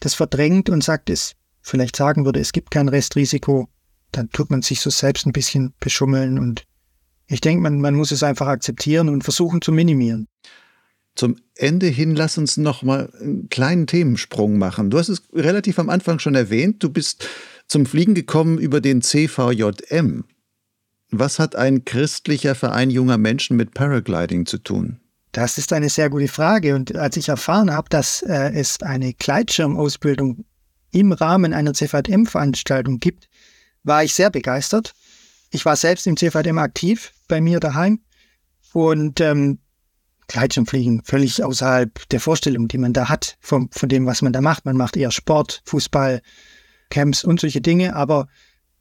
das 0.00 0.14
verdrängt 0.14 0.70
und 0.70 0.82
sagt, 0.82 1.10
es 1.10 1.34
vielleicht 1.62 1.96
sagen 1.96 2.24
würde, 2.24 2.40
es 2.40 2.52
gibt 2.52 2.70
kein 2.70 2.88
Restrisiko, 2.88 3.68
dann 4.12 4.30
tut 4.30 4.50
man 4.50 4.62
sich 4.62 4.80
so 4.80 4.90
selbst 4.90 5.26
ein 5.26 5.32
bisschen 5.32 5.74
beschummeln 5.78 6.38
und 6.38 6.64
ich 7.28 7.40
denke, 7.40 7.62
man, 7.62 7.80
man 7.80 7.94
muss 7.94 8.10
es 8.10 8.24
einfach 8.24 8.48
akzeptieren 8.48 9.08
und 9.08 9.22
versuchen 9.22 9.62
zu 9.62 9.70
minimieren. 9.70 10.26
Zum 11.14 11.36
Ende 11.54 11.86
hin 11.86 12.16
lass 12.16 12.38
uns 12.38 12.56
noch 12.56 12.82
mal 12.82 13.12
einen 13.20 13.48
kleinen 13.48 13.86
Themensprung 13.86 14.58
machen. 14.58 14.90
Du 14.90 14.98
hast 14.98 15.08
es 15.08 15.22
relativ 15.32 15.78
am 15.78 15.90
Anfang 15.90 16.18
schon 16.18 16.34
erwähnt, 16.34 16.82
du 16.82 16.90
bist 16.90 17.28
zum 17.68 17.86
Fliegen 17.86 18.14
gekommen 18.14 18.58
über 18.58 18.80
den 18.80 19.00
CVJM. 19.00 20.24
Was 21.10 21.38
hat 21.38 21.56
ein 21.56 21.84
christlicher 21.84 22.54
Verein 22.54 22.90
junger 22.90 23.18
Menschen 23.18 23.56
mit 23.56 23.74
Paragliding 23.74 24.46
zu 24.46 24.58
tun? 24.58 25.00
Das 25.32 25.58
ist 25.58 25.72
eine 25.72 25.88
sehr 25.88 26.10
gute 26.10 26.28
Frage. 26.28 26.74
Und 26.74 26.96
als 26.96 27.16
ich 27.16 27.28
erfahren 27.28 27.72
habe, 27.72 27.88
dass 27.88 28.22
äh, 28.22 28.52
es 28.52 28.82
eine 28.82 29.14
Gleitschirmausbildung 29.14 30.44
im 30.92 31.12
Rahmen 31.12 31.52
einer 31.52 31.72
CVM-Veranstaltung 31.72 32.98
gibt, 32.98 33.28
war 33.84 34.02
ich 34.02 34.14
sehr 34.14 34.30
begeistert. 34.30 34.92
Ich 35.50 35.64
war 35.64 35.76
selbst 35.76 36.06
im 36.06 36.16
CVM 36.16 36.58
aktiv 36.58 37.12
bei 37.28 37.40
mir 37.40 37.60
daheim 37.60 38.00
und 38.72 39.20
ähm, 39.20 39.58
Gleitschirmfliegen 40.28 41.02
völlig 41.04 41.42
außerhalb 41.42 42.08
der 42.08 42.20
Vorstellung, 42.20 42.68
die 42.68 42.78
man 42.78 42.92
da 42.92 43.08
hat, 43.08 43.36
von, 43.40 43.68
von 43.72 43.88
dem, 43.88 44.06
was 44.06 44.22
man 44.22 44.32
da 44.32 44.40
macht. 44.40 44.64
Man 44.64 44.76
macht 44.76 44.96
eher 44.96 45.10
Sport, 45.10 45.62
Fußball, 45.64 46.22
Camps 46.90 47.24
und 47.24 47.40
solche 47.40 47.60
Dinge, 47.60 47.96
aber 47.96 48.28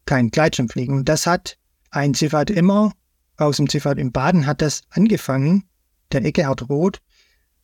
kein 0.06 0.30
Gleitschirmfliegen. 0.30 0.96
Und 0.96 1.10
das 1.10 1.26
hat 1.26 1.58
ein 1.92 2.14
CVMer 2.14 2.92
aus 3.38 3.58
dem 3.58 3.70
CVM 3.70 4.12
Baden 4.12 4.46
hat 4.46 4.62
das 4.62 4.82
angefangen, 4.90 5.64
der 6.12 6.26
Eckehard 6.26 6.70
Roth, 6.70 7.00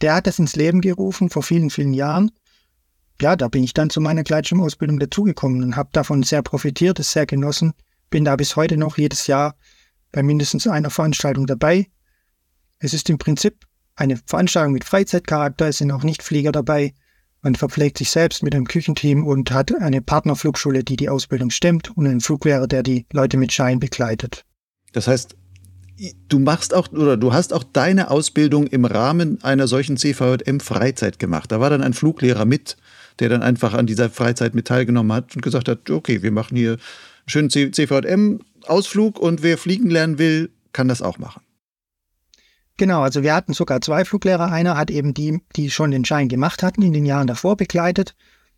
der 0.02 0.16
hat 0.16 0.28
das 0.28 0.40
ins 0.40 0.56
Leben 0.56 0.82
gerufen 0.82 1.30
vor 1.30 1.44
vielen, 1.44 1.70
vielen 1.70 1.94
Jahren. 1.94 2.32
Ja, 3.22 3.36
da 3.36 3.48
bin 3.48 3.64
ich 3.64 3.74
dann 3.74 3.90
zu 3.90 4.02
meiner 4.02 4.24
Gleitschirmausbildung 4.24 5.00
dazugekommen 5.00 5.64
und 5.64 5.76
habe 5.76 5.90
davon 5.94 6.24
sehr 6.24 6.42
profitiert, 6.42 7.00
es 7.00 7.12
sehr 7.12 7.26
genossen. 7.26 7.74
Bin 8.10 8.26
da 8.26 8.36
bis 8.36 8.56
heute 8.56 8.78
noch 8.78 8.98
jedes 8.98 9.28
Jahr 9.28 9.56
bei 10.12 10.22
mindestens 10.22 10.68
einer 10.68 10.90
Veranstaltung 10.90 11.46
dabei. 11.48 11.88
Es 12.80 12.94
ist 12.94 13.10
im 13.10 13.18
Prinzip 13.18 13.66
eine 13.96 14.18
Veranstaltung 14.18 14.74
mit 14.74 14.84
Freizeitcharakter, 14.84 15.70
es 15.70 15.78
sind 15.78 15.92
auch 15.92 16.04
Nichtflieger 16.04 16.52
dabei. 16.52 16.94
Man 17.42 17.56
verpflegt 17.56 17.98
sich 17.98 18.10
selbst 18.10 18.44
mit 18.44 18.54
einem 18.54 18.66
Küchenteam 18.66 19.26
und 19.26 19.52
hat 19.52 19.74
eine 19.80 20.02
Partnerflugschule, 20.02 20.84
die 20.84 20.98
die 20.98 21.10
Ausbildung 21.10 21.52
stemmt 21.52 21.96
und 21.96 22.08
einen 22.08 22.20
Fluglehrer, 22.20 22.68
der 22.68 22.84
die 22.84 23.06
Leute 23.14 23.38
mit 23.38 23.54
Schein 23.54 23.80
begleitet. 23.80 24.44
Das 24.92 25.08
heißt, 25.08 25.36
du 26.28 26.40
machst 26.40 26.74
auch 26.74 26.92
oder 26.92 27.18
du 27.18 27.34
hast 27.34 27.54
auch 27.54 27.64
deine 27.64 28.12
Ausbildung 28.12 28.68
im 28.68 28.86
Rahmen 28.86 29.44
einer 29.44 29.68
solchen 29.68 29.98
CVM 29.98 30.60
Freizeit 30.60 31.20
gemacht. 31.20 31.52
Da 31.52 31.60
war 31.60 31.70
dann 31.70 31.82
ein 31.82 31.94
Fluglehrer 31.94 32.46
mit, 32.46 32.78
der 33.20 33.30
dann 33.30 33.44
einfach 33.44 33.74
an 33.74 33.88
dieser 33.88 34.10
Freizeit 34.10 34.56
mit 34.56 34.68
teilgenommen 34.68 35.14
hat 35.14 35.36
und 35.36 35.42
gesagt 35.42 35.68
hat, 35.68 35.90
okay, 35.90 36.22
wir 36.22 36.32
machen 36.32 36.58
hier 36.58 36.72
einen 36.72 37.50
schönen 37.50 37.50
CVM 37.50 38.40
Ausflug 38.68 39.20
und 39.20 39.44
wer 39.44 39.58
fliegen 39.58 39.90
lernen 39.90 40.18
will, 40.18 40.52
kann 40.74 40.88
das 40.88 41.02
auch 41.02 41.18
machen. 41.18 41.42
Genau, 42.78 43.02
also 43.02 43.24
wir 43.24 43.34
hatten 43.34 43.54
sogar 43.54 43.80
zwei 43.80 44.04
Fluglehrer. 44.04 44.52
Einer 44.52 44.76
hat 44.76 44.92
eben 44.92 45.14
die, 45.14 45.40
die 45.56 45.72
schon 45.72 45.92
den 45.92 46.04
Schein 46.04 46.28
gemacht 46.28 46.62
hatten, 46.62 46.82
in 46.82 46.92
den 46.92 47.06
Jahren 47.06 47.28
davor 47.28 47.56
begleitet 47.56 48.16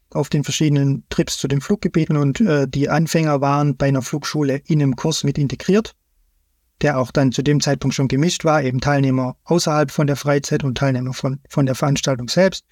auf 0.10 0.30
den 0.30 0.44
verschiedenen 0.44 1.04
Trips 1.10 1.38
zu 1.38 1.48
den 1.48 1.62
Fluggebieten 1.62 2.16
und 2.16 2.40
äh, 2.40 2.66
die 2.68 2.90
Anfänger 2.90 3.42
waren 3.42 3.76
bei 3.76 3.88
einer 3.88 4.02
Flugschule 4.02 4.62
in 4.66 4.82
einem 4.82 4.96
Kurs 4.96 5.26
mit 5.26 5.38
integriert 5.38 5.96
der 6.82 7.00
auch 7.00 7.12
dann 7.12 7.32
zu 7.32 7.42
dem 7.42 7.60
Zeitpunkt 7.60 7.96
schon 7.96 8.08
gemischt 8.08 8.46
war, 8.46 8.62
eben 8.62 8.80
Teilnehmer 8.80 9.36
außerhalb 9.46 9.92
von 9.92 10.08
der 10.08 10.16
Freizeit 10.16 10.64
und 10.64 10.78
Teilnehmer 10.78 11.14
von, 11.14 11.40
von 11.50 11.66
der 11.66 11.76
Veranstaltung 11.76 12.30
selbst. 12.30 12.66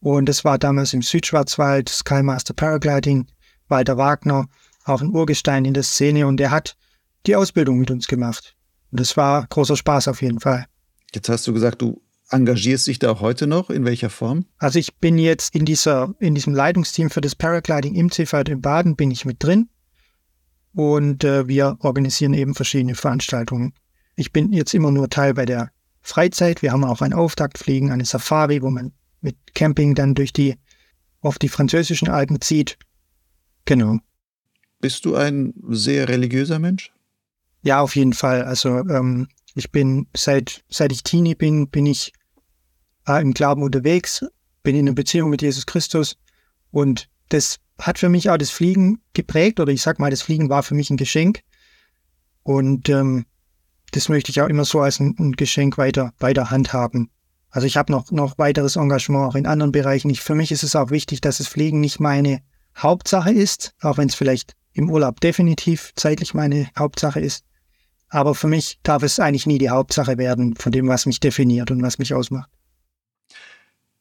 Und 0.00 0.28
das 0.28 0.44
war 0.44 0.58
damals 0.58 0.92
im 0.92 1.02
Südschwarzwald, 1.02 1.88
Skymaster 1.88 2.54
Paragliding, 2.54 3.26
Walter 3.68 3.96
Wagner, 3.96 4.46
auch 4.84 5.00
ein 5.00 5.14
Urgestein 5.14 5.64
in 5.64 5.74
der 5.74 5.84
Szene 5.84 6.26
und 6.26 6.38
der 6.38 6.50
hat 6.50 6.76
die 7.26 7.36
Ausbildung 7.36 7.78
mit 7.78 7.90
uns 7.90 8.08
gemacht. 8.08 8.56
Und 8.90 9.00
das 9.00 9.16
war 9.16 9.46
großer 9.46 9.76
Spaß 9.76 10.08
auf 10.08 10.20
jeden 10.20 10.40
Fall. 10.40 10.66
Jetzt 11.14 11.28
hast 11.28 11.46
du 11.46 11.52
gesagt, 11.52 11.80
du 11.80 12.02
engagierst 12.30 12.86
dich 12.86 12.98
da 12.98 13.12
auch 13.12 13.20
heute 13.20 13.46
noch? 13.46 13.70
In 13.70 13.84
welcher 13.84 14.10
Form? 14.10 14.46
Also 14.58 14.78
ich 14.78 14.96
bin 14.96 15.18
jetzt 15.18 15.54
in 15.54 15.64
dieser, 15.64 16.14
in 16.18 16.34
diesem 16.34 16.54
Leitungsteam 16.54 17.10
für 17.10 17.20
das 17.20 17.34
Paragliding 17.34 17.94
im 17.94 18.10
CVD 18.10 18.52
in 18.52 18.60
Baden 18.60 18.96
bin 18.96 19.10
ich 19.10 19.24
mit 19.24 19.42
drin 19.42 19.68
und 20.74 21.24
äh, 21.24 21.48
wir 21.48 21.76
organisieren 21.80 22.34
eben 22.34 22.54
verschiedene 22.54 22.94
Veranstaltungen. 22.94 23.74
Ich 24.16 24.32
bin 24.32 24.52
jetzt 24.52 24.74
immer 24.74 24.90
nur 24.90 25.10
Teil 25.10 25.34
bei 25.34 25.44
der 25.44 25.70
Freizeit. 26.02 26.62
Wir 26.62 26.72
haben 26.72 26.84
auch 26.84 27.00
ein 27.00 27.12
Auftaktfliegen, 27.12 27.90
eine 27.90 28.04
Safari, 28.04 28.62
wo 28.62 28.70
man 28.70 28.92
mit 29.20 29.36
Camping 29.54 29.94
dann 29.94 30.14
durch 30.14 30.32
die, 30.32 30.56
auf 31.20 31.38
die 31.38 31.48
französischen 31.48 32.08
Alpen 32.08 32.40
zieht. 32.40 32.78
Genau. 33.64 33.98
Bist 34.80 35.04
du 35.04 35.14
ein 35.14 35.54
sehr 35.68 36.08
religiöser 36.08 36.58
Mensch? 36.58 36.92
Ja, 37.62 37.80
auf 37.80 37.94
jeden 37.94 38.12
Fall. 38.12 38.42
Also 38.42 38.78
ähm, 38.88 39.28
ich 39.54 39.70
bin 39.70 40.08
seit 40.16 40.64
seit 40.68 40.90
ich 40.90 41.04
Teenie 41.04 41.36
bin, 41.36 41.68
bin 41.68 41.86
ich 41.86 42.12
äh, 43.06 43.22
im 43.22 43.32
Glauben 43.32 43.62
unterwegs, 43.62 44.24
bin 44.64 44.74
in 44.74 44.86
einer 44.86 44.94
Beziehung 44.94 45.30
mit 45.30 45.42
Jesus 45.42 45.66
Christus 45.66 46.16
und 46.72 47.08
das 47.28 47.60
hat 47.78 47.98
für 47.98 48.08
mich 48.08 48.30
auch 48.30 48.36
das 48.36 48.50
Fliegen 48.50 49.00
geprägt 49.12 49.60
oder 49.60 49.72
ich 49.72 49.82
sag 49.82 49.98
mal, 49.98 50.10
das 50.10 50.22
Fliegen 50.22 50.48
war 50.48 50.62
für 50.62 50.74
mich 50.74 50.90
ein 50.90 50.96
Geschenk. 50.96 51.40
Und 52.42 52.88
ähm, 52.88 53.26
das 53.92 54.08
möchte 54.08 54.30
ich 54.30 54.40
auch 54.40 54.48
immer 54.48 54.64
so 54.64 54.80
als 54.80 55.00
ein, 55.00 55.14
ein 55.18 55.32
Geschenk 55.32 55.78
weiter, 55.78 56.12
weiter 56.18 56.50
handhaben. 56.50 57.10
Also 57.50 57.66
ich 57.66 57.76
habe 57.76 57.92
noch, 57.92 58.10
noch 58.10 58.38
weiteres 58.38 58.76
Engagement 58.76 59.28
auch 59.28 59.34
in 59.34 59.46
anderen 59.46 59.72
Bereichen. 59.72 60.10
Ich, 60.10 60.22
für 60.22 60.34
mich 60.34 60.50
ist 60.50 60.62
es 60.62 60.74
auch 60.74 60.90
wichtig, 60.90 61.20
dass 61.20 61.38
das 61.38 61.48
Fliegen 61.48 61.80
nicht 61.80 62.00
meine 62.00 62.40
Hauptsache 62.76 63.30
ist, 63.30 63.74
auch 63.82 63.98
wenn 63.98 64.08
es 64.08 64.14
vielleicht 64.14 64.54
im 64.72 64.90
Urlaub 64.90 65.20
definitiv 65.20 65.92
zeitlich 65.94 66.32
meine 66.32 66.68
Hauptsache 66.78 67.20
ist. 67.20 67.44
Aber 68.08 68.34
für 68.34 68.48
mich 68.48 68.80
darf 68.82 69.02
es 69.02 69.20
eigentlich 69.20 69.46
nie 69.46 69.58
die 69.58 69.70
Hauptsache 69.70 70.18
werden 70.18 70.56
von 70.56 70.72
dem, 70.72 70.88
was 70.88 71.06
mich 71.06 71.20
definiert 71.20 71.70
und 71.70 71.82
was 71.82 71.98
mich 71.98 72.14
ausmacht. 72.14 72.50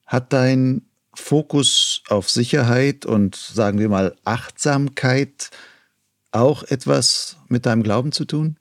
Hat 0.06 0.32
dein 0.34 0.91
Fokus 1.14 2.04
auf 2.10 2.30
Sicherheit 2.30 3.06
und 3.06 3.36
sagen 3.36 3.80
wir 3.80 3.90
mal 3.90 4.16
Achtsamkeit 4.24 5.50
auch 6.32 6.64
etwas 6.64 7.38
mit 7.50 7.66
deinem 7.66 7.84
Glauben 7.84 8.12
zu 8.12 8.26
tun? 8.26 8.58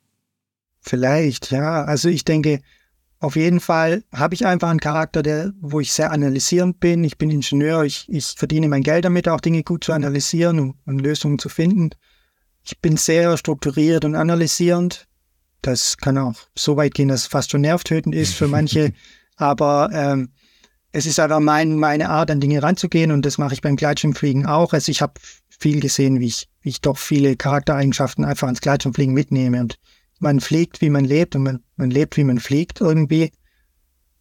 Vielleicht, 0.80 1.51
ja. 1.51 1.84
Also 1.84 2.09
ich 2.09 2.24
denke, 2.24 2.61
auf 3.20 3.36
jeden 3.36 3.61
Fall 3.61 4.03
habe 4.12 4.34
ich 4.34 4.46
einfach 4.46 4.70
einen 4.70 4.80
Charakter, 4.80 5.22
der, 5.22 5.53
wo 5.61 5.78
ich 5.80 5.92
sehr 5.92 6.11
analysierend 6.11 6.80
bin. 6.80 7.05
Ich 7.05 7.18
bin 7.18 7.30
Ingenieur, 7.30 7.84
ich, 7.84 8.09
ich 8.09 8.34
verdiene 8.36 8.66
mein 8.68 8.82
Geld 8.82 9.05
damit, 9.05 9.28
auch 9.28 9.40
Dinge 9.40 9.62
gut 9.62 9.84
zu 9.84 9.92
analysieren 9.92 10.59
und, 10.59 10.74
und 10.86 11.01
Lösungen 11.01 11.38
zu 11.38 11.51
finden. 11.51 11.90
Ich 12.64 12.78
bin 12.80 12.96
sehr 12.96 13.36
strukturiert 13.36 14.05
und 14.05 14.14
analysierend. 14.14 15.07
Das 15.62 15.98
kann 15.98 16.16
auch 16.16 16.34
so 16.57 16.76
weit 16.76 16.94
gehen, 16.94 17.09
dass 17.09 17.22
es 17.22 17.26
fast 17.26 17.51
schon 17.51 17.61
nervtötend 17.61 18.14
ist 18.14 18.34
für 18.34 18.48
manche. 18.48 18.94
Aber 19.36 19.90
ähm, 19.92 20.30
es 20.93 21.07
ist 21.07 21.20
einfach 21.20 21.41
mein, 21.41 21.76
meine 21.76 22.09
Art, 22.09 22.30
an 22.30 22.41
Dinge 22.41 22.62
ranzugehen 22.62 23.12
und 23.12 23.24
das 23.24 23.38
mache 23.38 23.55
ich 23.55 23.62
beim 23.62 23.76
Gleitschirmfliegen 23.76 24.47
auch. 24.47 24.72
Also 24.72 24.91
ich 24.91 25.03
habe 25.03 25.14
viel 25.49 25.80
gesehen, 25.80 26.20
wie 26.20 26.26
ich, 26.26 26.49
wie 26.62 26.70
ich 26.70 26.80
doch 26.80 26.99
viele 26.99 27.36
Charaktereigenschaften 27.36 28.24
einfach 28.24 28.47
ans 28.47 28.61
Gleitschirmfliegen 28.61 29.14
mitnehme 29.14 29.61
und 29.61 29.76
man 30.18 30.41
fliegt, 30.41 30.80
wie 30.80 30.91
man 30.91 31.05
lebt 31.05 31.36
und 31.36 31.43
man, 31.43 31.61
man 31.76 31.91
lebt, 31.91 32.16
wie 32.16 32.24
man 32.24 32.38
fliegt 32.38 32.80
irgendwie. 32.80 33.30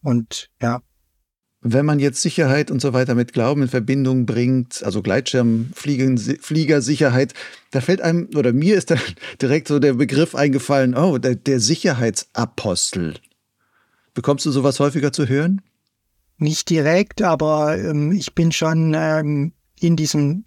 Und 0.01 0.49
ja. 0.61 0.81
Wenn 1.61 1.85
man 1.85 1.99
jetzt 1.99 2.21
Sicherheit 2.21 2.71
und 2.71 2.81
so 2.81 2.93
weiter 2.93 3.15
mit 3.15 3.33
Glauben 3.33 3.63
in 3.63 3.67
Verbindung 3.67 4.25
bringt, 4.25 4.81
also 4.83 5.01
Gleitschirm, 5.01 5.71
Fliegersicherheit, 5.73 7.33
da 7.71 7.81
fällt 7.81 7.99
einem, 7.99 8.29
oder 8.35 8.53
mir 8.53 8.77
ist 8.77 8.91
da 8.91 8.95
direkt 9.41 9.67
so 9.67 9.79
der 9.79 9.93
Begriff 9.93 10.35
eingefallen, 10.35 10.95
oh, 10.95 11.17
der, 11.17 11.35
der 11.35 11.59
Sicherheitsapostel. 11.59 13.15
Bekommst 14.13 14.45
du 14.45 14.51
sowas 14.51 14.79
häufiger 14.79 15.11
zu 15.11 15.27
hören? 15.27 15.61
Nicht 16.41 16.69
direkt, 16.69 17.21
aber 17.21 17.77
ähm, 17.77 18.13
ich 18.13 18.33
bin 18.33 18.53
schon 18.53 18.93
ähm, 18.95 19.51
in 19.77 19.97
diesem 19.97 20.45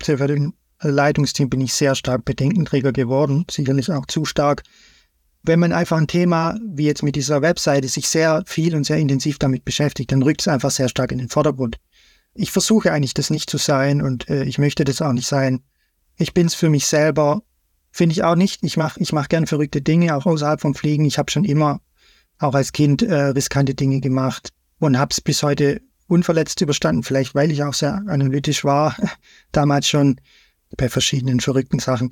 Leitungsteam 0.81 1.51
bin 1.51 1.61
ich 1.61 1.75
sehr 1.75 1.95
stark 1.95 2.25
Bedenkenträger 2.25 2.93
geworden, 2.93 3.45
sicherlich 3.51 3.91
auch 3.91 4.07
zu 4.07 4.25
stark. 4.25 4.63
Wenn 5.43 5.61
man 5.61 5.73
einfach 5.73 5.99
ein 5.99 6.07
Thema 6.07 6.59
wie 6.67 6.87
jetzt 6.87 7.03
mit 7.03 7.15
dieser 7.15 7.43
Webseite 7.43 7.89
sich 7.89 8.09
sehr 8.09 8.43
viel 8.47 8.75
und 8.75 8.85
sehr 8.85 8.97
intensiv 8.97 9.39
damit 9.39 9.67
beschäftigt, 9.67 10.13
dann 10.13 10.23
rückt 10.23 10.41
es 10.41 10.49
einfach 10.49 10.71
sehr 10.71 10.89
stark 10.89 11.13
in 11.13 11.19
den 11.19 11.29
Vordergrund. 11.29 11.77
Ich 12.33 12.53
versuche 12.53 12.91
eigentlich 12.91 13.13
das 13.13 13.29
nicht 13.29 13.51
zu 13.51 13.59
sein 13.59 14.01
und 14.01 14.31
äh, 14.31 14.45
ich 14.45 14.57
möchte 14.57 14.85
das 14.85 15.03
auch 15.03 15.13
nicht 15.13 15.29
sein. 15.29 15.61
Ich 16.17 16.33
bin 16.33 16.47
es 16.47 16.55
für 16.55 16.71
mich 16.71 16.87
selber, 16.87 17.43
finde 17.91 18.15
ich 18.15 18.23
auch 18.23 18.37
nicht. 18.37 18.65
Ich 18.65 18.79
mache 18.79 18.99
ich 18.99 19.13
mach 19.13 19.29
gern 19.29 19.47
verrückte 19.47 19.83
Dinge, 19.83 20.17
auch 20.17 20.25
außerhalb 20.25 20.59
vom 20.59 20.75
Fliegen. 20.75 21.05
Ich 21.05 21.19
habe 21.19 21.31
schon 21.31 21.45
immer, 21.45 21.83
auch 22.39 22.55
als 22.55 22.73
Kind, 22.73 23.03
äh, 23.03 23.15
riskante 23.15 23.75
Dinge 23.75 24.01
gemacht 24.01 24.55
und 24.87 24.99
habe 24.99 25.11
es 25.13 25.21
bis 25.21 25.43
heute 25.43 25.81
unverletzt 26.09 26.61
überstanden. 26.61 27.03
Vielleicht, 27.03 27.35
weil 27.35 27.51
ich 27.51 27.63
auch 27.63 27.75
sehr 27.75 28.03
analytisch 28.07 28.65
war, 28.65 28.97
damals 29.53 29.89
schon 29.89 30.21
bei 30.77 30.89
verschiedenen 30.89 31.41
verrückten 31.41 31.79
Sachen. 31.79 32.11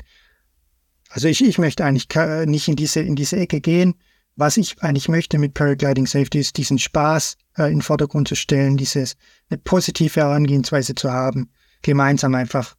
Also 1.09 1.29
ich, 1.29 1.45
ich 1.45 1.59
möchte 1.59 1.85
eigentlich 1.85 2.09
nicht 2.47 2.69
in 2.69 2.77
diese, 2.77 3.01
in 3.01 3.17
diese 3.17 3.37
Ecke 3.37 3.61
gehen. 3.61 3.95
Was 4.37 4.57
ich 4.57 4.81
eigentlich 4.81 5.09
möchte 5.09 5.39
mit 5.39 5.55
Paragliding 5.55 6.07
Safety 6.07 6.39
ist, 6.39 6.57
diesen 6.57 6.79
Spaß 6.79 7.37
äh, 7.59 7.65
in 7.65 7.77
den 7.79 7.83
Vordergrund 7.83 8.29
zu 8.29 8.37
stellen, 8.37 8.77
dieses, 8.77 9.17
eine 9.51 9.59
positive 9.59 10.21
Herangehensweise 10.21 10.95
zu 10.95 11.11
haben, 11.11 11.51
gemeinsam 11.83 12.35
einfach. 12.35 12.77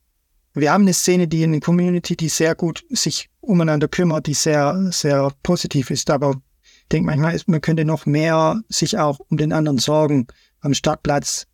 Wir 0.53 0.71
haben 0.71 0.83
eine 0.83 0.93
Szene, 0.93 1.27
die 1.27 1.43
in 1.43 1.51
der 1.51 1.61
Community, 1.61 2.15
die 2.15 2.29
sehr 2.29 2.55
gut 2.55 2.83
sich 2.89 3.29
umeinander 3.41 3.87
kümmert, 3.87 4.27
die 4.27 4.33
sehr, 4.33 4.89
sehr 4.91 5.31
positiv 5.43 5.91
ist, 5.91 6.09
aber 6.09 6.41
denke 6.91 7.07
manchmal, 7.07 7.39
man 7.47 7.61
könnte 7.61 7.85
noch 7.85 8.05
mehr 8.05 8.61
sich 8.69 8.97
auch 8.97 9.19
um 9.29 9.37
den 9.37 9.53
anderen 9.53 9.77
sorgen 9.77 10.27
am 10.59 10.73
Startplatz. 10.73 11.47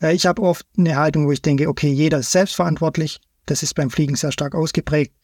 Ich 0.00 0.26
habe 0.26 0.42
oft 0.42 0.66
eine 0.76 0.96
Haltung, 0.96 1.26
wo 1.26 1.32
ich 1.32 1.42
denke, 1.42 1.68
okay, 1.68 1.90
jeder 1.90 2.18
ist 2.18 2.32
selbstverantwortlich. 2.32 3.20
Das 3.46 3.62
ist 3.62 3.74
beim 3.74 3.90
Fliegen 3.90 4.16
sehr 4.16 4.32
stark 4.32 4.54
ausgeprägt. 4.54 5.14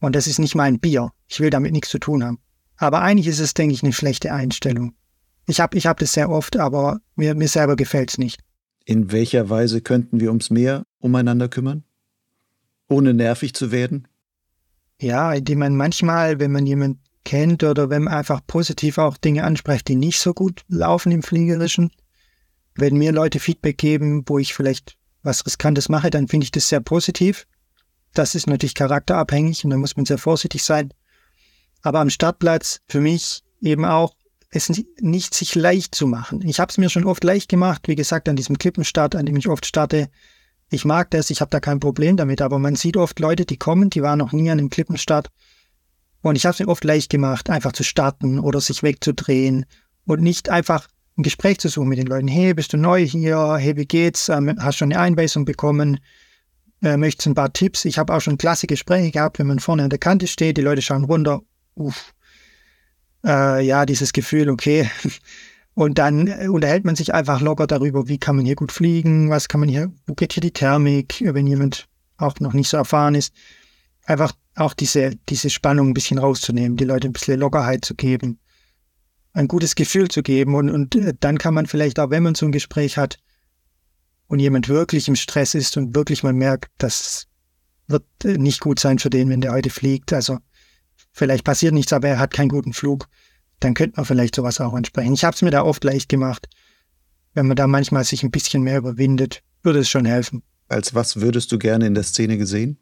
Und 0.00 0.14
das 0.16 0.26
ist 0.26 0.38
nicht 0.38 0.54
mein 0.54 0.78
Bier. 0.78 1.12
Ich 1.26 1.40
will 1.40 1.50
damit 1.50 1.72
nichts 1.72 1.90
zu 1.90 1.98
tun 1.98 2.24
haben. 2.24 2.38
Aber 2.76 3.00
eigentlich 3.02 3.28
ist 3.28 3.40
es, 3.40 3.54
denke 3.54 3.74
ich, 3.74 3.82
eine 3.82 3.92
schlechte 3.92 4.32
Einstellung. 4.32 4.94
Ich 5.46 5.60
habe 5.60 5.76
ich 5.78 5.86
hab 5.86 5.98
das 5.98 6.12
sehr 6.12 6.28
oft, 6.28 6.56
aber 6.56 7.00
mir, 7.14 7.34
mir 7.34 7.48
selber 7.48 7.76
gefällt 7.76 8.10
es 8.10 8.18
nicht. 8.18 8.40
In 8.84 9.12
welcher 9.12 9.48
Weise 9.48 9.80
könnten 9.80 10.20
wir 10.20 10.30
uns 10.30 10.50
mehr 10.50 10.84
umeinander 10.98 11.48
kümmern? 11.48 11.84
Ohne 12.88 13.14
nervig 13.14 13.54
zu 13.54 13.72
werden? 13.72 14.06
Ja, 15.00 15.32
indem 15.32 15.60
man 15.60 15.76
manchmal, 15.76 16.40
wenn 16.40 16.52
man 16.52 16.66
jemanden 16.66 17.00
kennt 17.26 17.62
oder 17.62 17.90
wenn 17.90 18.04
man 18.04 18.14
einfach 18.14 18.40
positiv 18.46 18.96
auch 18.96 19.18
Dinge 19.18 19.44
anspricht, 19.44 19.88
die 19.88 19.96
nicht 19.96 20.18
so 20.18 20.32
gut 20.32 20.62
laufen 20.68 21.12
im 21.12 21.22
Fliegerischen, 21.22 21.90
wenn 22.74 22.96
mir 22.96 23.12
Leute 23.12 23.40
Feedback 23.40 23.76
geben, 23.76 24.22
wo 24.26 24.38
ich 24.38 24.54
vielleicht 24.54 24.96
was 25.22 25.44
Riskantes 25.44 25.88
mache, 25.90 26.08
dann 26.08 26.28
finde 26.28 26.44
ich 26.44 26.52
das 26.52 26.68
sehr 26.68 26.80
positiv. 26.80 27.46
Das 28.14 28.34
ist 28.34 28.46
natürlich 28.46 28.74
charakterabhängig 28.74 29.64
und 29.64 29.70
da 29.70 29.76
muss 29.76 29.96
man 29.96 30.06
sehr 30.06 30.18
vorsichtig 30.18 30.62
sein. 30.62 30.94
Aber 31.82 32.00
am 32.00 32.10
Startplatz 32.10 32.80
für 32.88 33.00
mich 33.00 33.42
eben 33.60 33.84
auch 33.84 34.14
es 34.50 34.70
nicht 35.00 35.34
sich 35.34 35.54
leicht 35.54 35.94
zu 35.94 36.06
machen. 36.06 36.42
Ich 36.46 36.60
habe 36.60 36.70
es 36.70 36.78
mir 36.78 36.88
schon 36.88 37.04
oft 37.04 37.24
leicht 37.24 37.48
gemacht, 37.48 37.88
wie 37.88 37.96
gesagt, 37.96 38.28
an 38.28 38.36
diesem 38.36 38.56
Klippenstart, 38.56 39.16
an 39.16 39.26
dem 39.26 39.36
ich 39.36 39.48
oft 39.48 39.66
starte. 39.66 40.08
Ich 40.70 40.84
mag 40.84 41.10
das, 41.10 41.30
ich 41.30 41.40
habe 41.40 41.50
da 41.50 41.60
kein 41.60 41.80
Problem 41.80 42.16
damit, 42.16 42.40
aber 42.40 42.58
man 42.58 42.76
sieht 42.76 42.96
oft 42.96 43.18
Leute, 43.18 43.44
die 43.44 43.56
kommen, 43.56 43.90
die 43.90 44.02
waren 44.02 44.18
noch 44.18 44.32
nie 44.32 44.50
an 44.50 44.58
einem 44.58 44.70
Klippenstart. 44.70 45.28
Und 46.26 46.34
ich 46.34 46.44
habe 46.44 46.54
es 46.54 46.58
mir 46.58 46.66
oft 46.66 46.82
leicht 46.82 47.08
gemacht, 47.08 47.50
einfach 47.50 47.70
zu 47.70 47.84
starten 47.84 48.40
oder 48.40 48.60
sich 48.60 48.82
wegzudrehen 48.82 49.64
und 50.06 50.22
nicht 50.22 50.48
einfach 50.48 50.88
ein 51.16 51.22
Gespräch 51.22 51.58
zu 51.60 51.68
suchen 51.68 51.88
mit 51.88 51.98
den 51.98 52.08
Leuten. 52.08 52.26
Hey, 52.26 52.52
bist 52.52 52.72
du 52.72 52.76
neu 52.76 53.06
hier? 53.06 53.54
Hey, 53.60 53.76
wie 53.76 53.86
geht's? 53.86 54.28
Ähm, 54.28 54.52
hast 54.58 54.78
schon 54.78 54.92
eine 54.92 55.00
Einweisung 55.00 55.44
bekommen? 55.44 56.00
Äh, 56.82 56.96
möchtest 56.96 57.28
ein 57.28 57.36
paar 57.36 57.52
Tipps? 57.52 57.84
Ich 57.84 57.96
habe 57.96 58.12
auch 58.12 58.20
schon 58.20 58.38
klasse 58.38 58.66
Gespräche 58.66 59.12
gehabt, 59.12 59.38
wenn 59.38 59.46
man 59.46 59.60
vorne 59.60 59.84
an 59.84 59.90
der 59.90 60.00
Kante 60.00 60.26
steht, 60.26 60.56
die 60.56 60.62
Leute 60.62 60.82
schauen 60.82 61.04
runter. 61.04 61.42
Uff. 61.76 62.12
Äh, 63.24 63.64
ja, 63.64 63.86
dieses 63.86 64.12
Gefühl, 64.12 64.50
okay. 64.50 64.90
Und 65.74 65.98
dann 65.98 66.26
äh, 66.26 66.48
unterhält 66.48 66.84
man 66.84 66.96
sich 66.96 67.14
einfach 67.14 67.40
locker 67.40 67.68
darüber, 67.68 68.08
wie 68.08 68.18
kann 68.18 68.34
man 68.34 68.44
hier 68.44 68.56
gut 68.56 68.72
fliegen, 68.72 69.30
was 69.30 69.46
kann 69.46 69.60
man 69.60 69.68
hier, 69.68 69.92
wo 70.08 70.14
geht 70.14 70.32
hier 70.32 70.40
die 70.40 70.50
Thermik, 70.50 71.22
wenn 71.24 71.46
jemand 71.46 71.86
auch 72.16 72.40
noch 72.40 72.52
nicht 72.52 72.68
so 72.68 72.78
erfahren 72.78 73.14
ist. 73.14 73.32
Einfach 74.06 74.32
auch 74.56 74.74
diese, 74.74 75.12
diese 75.28 75.50
Spannung 75.50 75.90
ein 75.90 75.94
bisschen 75.94 76.18
rauszunehmen, 76.18 76.76
die 76.76 76.84
Leute 76.84 77.08
ein 77.08 77.12
bisschen 77.12 77.38
Lockerheit 77.38 77.84
zu 77.84 77.94
geben 77.94 78.40
ein 79.36 79.48
gutes 79.48 79.74
Gefühl 79.74 80.08
zu 80.08 80.22
geben. 80.22 80.54
Und, 80.54 80.70
und 80.70 80.94
äh, 80.96 81.14
dann 81.20 81.38
kann 81.38 81.54
man 81.54 81.66
vielleicht 81.66 82.00
auch, 82.00 82.10
wenn 82.10 82.22
man 82.22 82.34
so 82.34 82.46
ein 82.46 82.52
Gespräch 82.52 82.96
hat 82.96 83.18
und 84.26 84.40
jemand 84.40 84.68
wirklich 84.68 85.08
im 85.08 85.16
Stress 85.16 85.54
ist 85.54 85.76
und 85.76 85.94
wirklich 85.94 86.22
mal 86.22 86.32
merkt, 86.32 86.70
das 86.78 87.26
wird 87.86 88.04
äh, 88.24 88.38
nicht 88.38 88.60
gut 88.60 88.80
sein 88.80 88.98
für 88.98 89.10
den, 89.10 89.28
wenn 89.28 89.42
der 89.42 89.52
heute 89.52 89.70
fliegt. 89.70 90.12
Also 90.12 90.38
vielleicht 91.12 91.44
passiert 91.44 91.74
nichts, 91.74 91.92
aber 91.92 92.08
er 92.08 92.18
hat 92.18 92.32
keinen 92.32 92.48
guten 92.48 92.72
Flug. 92.72 93.08
Dann 93.60 93.74
könnte 93.74 93.96
man 93.96 94.06
vielleicht 94.06 94.34
sowas 94.34 94.60
auch 94.60 94.72
ansprechen. 94.72 95.12
Ich 95.12 95.24
habe 95.24 95.34
es 95.34 95.42
mir 95.42 95.50
da 95.50 95.62
oft 95.62 95.84
leicht 95.84 96.08
gemacht. 96.08 96.48
Wenn 97.34 97.46
man 97.46 97.56
da 97.56 97.66
manchmal 97.66 98.04
sich 98.04 98.22
ein 98.22 98.30
bisschen 98.30 98.62
mehr 98.62 98.78
überwindet, 98.78 99.42
würde 99.62 99.80
es 99.80 99.90
schon 99.90 100.06
helfen. 100.06 100.42
Als 100.68 100.94
was 100.94 101.20
würdest 101.20 101.52
du 101.52 101.58
gerne 101.58 101.86
in 101.86 101.94
der 101.94 102.04
Szene 102.04 102.38
gesehen? 102.38 102.78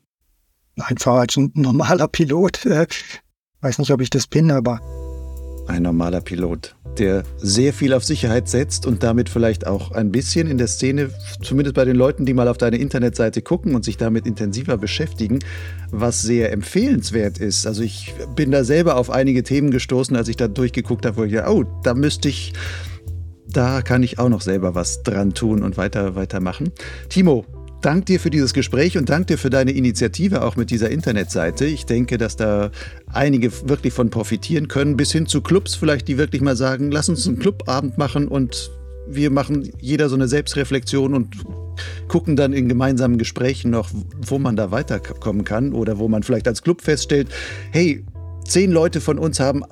Einfach 0.78 1.14
als 1.14 1.36
ein 1.36 1.52
normaler 1.54 2.08
Pilot. 2.08 2.66
Weiß 3.60 3.78
nicht, 3.78 3.90
ob 3.90 4.00
ich 4.00 4.10
das 4.10 4.26
bin, 4.26 4.50
aber 4.50 4.80
ein 5.66 5.82
normaler 5.82 6.20
Pilot, 6.20 6.76
der 6.98 7.24
sehr 7.38 7.72
viel 7.72 7.94
auf 7.94 8.04
Sicherheit 8.04 8.48
setzt 8.48 8.86
und 8.86 9.02
damit 9.02 9.28
vielleicht 9.28 9.66
auch 9.66 9.92
ein 9.92 10.12
bisschen 10.12 10.46
in 10.46 10.58
der 10.58 10.66
Szene, 10.66 11.10
zumindest 11.42 11.74
bei 11.74 11.84
den 11.84 11.96
Leuten, 11.96 12.26
die 12.26 12.34
mal 12.34 12.48
auf 12.48 12.58
deine 12.58 12.76
Internetseite 12.76 13.42
gucken 13.42 13.74
und 13.74 13.84
sich 13.84 13.96
damit 13.96 14.26
intensiver 14.26 14.76
beschäftigen, 14.76 15.38
was 15.90 16.22
sehr 16.22 16.52
empfehlenswert 16.52 17.38
ist. 17.38 17.66
Also 17.66 17.82
ich 17.82 18.14
bin 18.36 18.50
da 18.50 18.64
selber 18.64 18.96
auf 18.96 19.10
einige 19.10 19.42
Themen 19.42 19.70
gestoßen, 19.70 20.16
als 20.16 20.28
ich 20.28 20.36
da 20.36 20.48
durchgeguckt 20.48 21.06
habe, 21.06 21.16
wo 21.16 21.24
ich 21.24 21.32
ja, 21.32 21.48
oh, 21.48 21.64
da 21.82 21.94
müsste 21.94 22.28
ich 22.28 22.52
da 23.46 23.82
kann 23.82 24.02
ich 24.02 24.18
auch 24.18 24.28
noch 24.28 24.40
selber 24.40 24.74
was 24.74 25.04
dran 25.04 25.32
tun 25.32 25.62
und 25.62 25.76
weiter 25.76 26.16
weitermachen. 26.16 26.72
Timo, 27.08 27.44
danke 27.84 28.06
dir 28.06 28.20
für 28.20 28.30
dieses 28.30 28.54
Gespräch 28.54 28.96
und 28.96 29.10
danke 29.10 29.26
dir 29.26 29.38
für 29.38 29.50
deine 29.50 29.72
Initiative 29.72 30.42
auch 30.42 30.56
mit 30.56 30.70
dieser 30.70 30.90
Internetseite. 30.90 31.66
Ich 31.66 31.86
denke, 31.86 32.18
dass 32.18 32.36
da 32.36 32.70
einige 33.12 33.52
wirklich 33.68 33.92
von 33.92 34.10
profitieren 34.10 34.68
können, 34.68 34.96
bis 34.96 35.12
hin 35.12 35.26
zu 35.26 35.42
Clubs 35.42 35.74
vielleicht, 35.74 36.08
die 36.08 36.16
wirklich 36.16 36.40
mal 36.40 36.56
sagen, 36.56 36.90
lass 36.90 37.08
uns 37.08 37.26
einen 37.26 37.38
Clubabend 37.38 37.98
machen 37.98 38.28
und 38.28 38.70
wir 39.06 39.30
machen 39.30 39.70
jeder 39.80 40.08
so 40.08 40.14
eine 40.14 40.28
Selbstreflexion 40.28 41.12
und 41.12 41.36
gucken 42.08 42.36
dann 42.36 42.52
in 42.52 42.68
gemeinsamen 42.68 43.18
Gesprächen 43.18 43.70
noch, 43.70 43.90
wo 44.26 44.38
man 44.38 44.56
da 44.56 44.70
weiterkommen 44.70 45.44
kann 45.44 45.74
oder 45.74 45.98
wo 45.98 46.08
man 46.08 46.22
vielleicht 46.22 46.48
als 46.48 46.62
Club 46.62 46.80
feststellt, 46.80 47.28
hey, 47.70 48.02
zehn 48.46 48.70
Leute 48.70 49.00
von 49.00 49.18
uns 49.18 49.40
haben 49.40 49.62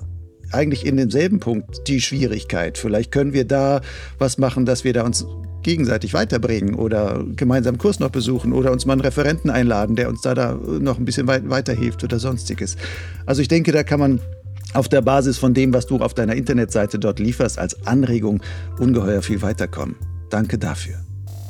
eigentlich 0.51 0.85
in 0.85 0.99
demselben 0.99 1.41
Punkt 1.41 1.89
die 1.89 2.01
Schwierigkeit. 2.01 2.77
Vielleicht 2.77 3.11
können 3.11 3.33
wir 3.33 3.47
da 3.47 3.81
was 4.19 4.37
machen, 4.37 4.67
dass 4.67 4.85
wir 4.85 4.93
da 4.93 5.03
uns 5.03 5.27
gegenseitig 5.63 6.15
weiterbringen 6.15 6.75
oder 6.75 7.25
gemeinsam 7.37 7.79
Kurs 7.79 8.01
noch 8.01 8.11
besuchen 8.11 8.53
oder 8.53 8.73
uns 8.73 8.87
mal 8.87 8.95
einen 8.95 9.03
Referenten 9.03 9.51
einladen, 9.51 9.97
der 9.97 10.09
uns 10.09 10.23
da, 10.23 10.35
da 10.35 10.55
noch 10.55 10.99
ein 10.99 11.05
bisschen 11.05 11.27
weit 11.27 11.49
weiterhilft 11.49 12.05
oder 12.05 12.19
sonstiges. 12.19 12.77
Also 13.27 13.43
ich 13.43 13.49
denke, 13.49 13.73
da 13.73 13.83
kann 13.83 14.01
man 14.01 14.21
auf 14.75 14.89
der 14.89 15.03
Basis 15.03 15.39
von 15.39 15.55
dem, 15.55 15.75
was 15.75 15.87
du 15.87 15.99
auf 15.99 16.15
deiner 16.15 16.35
Internetseite 16.35 16.99
dort 16.99 17.19
lieferst, 17.19 17.59
als 17.59 17.87
Anregung 17.87 18.41
ungeheuer 18.79 19.23
viel 19.23 19.43
weiterkommen. 19.43 19.97
Danke 20.31 20.59
dafür. 20.59 20.95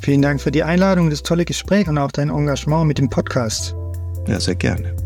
Vielen 0.02 0.22
Dank 0.22 0.40
für 0.40 0.50
die 0.50 0.64
Einladung, 0.64 1.10
das 1.10 1.22
tolle 1.22 1.44
Gespräch 1.44 1.88
und 1.88 1.98
auch 1.98 2.10
dein 2.10 2.28
Engagement 2.28 2.86
mit 2.86 2.98
dem 2.98 3.08
Podcast. 3.08 3.76
Ja, 4.26 4.40
sehr 4.40 4.56
gerne. 4.56 4.96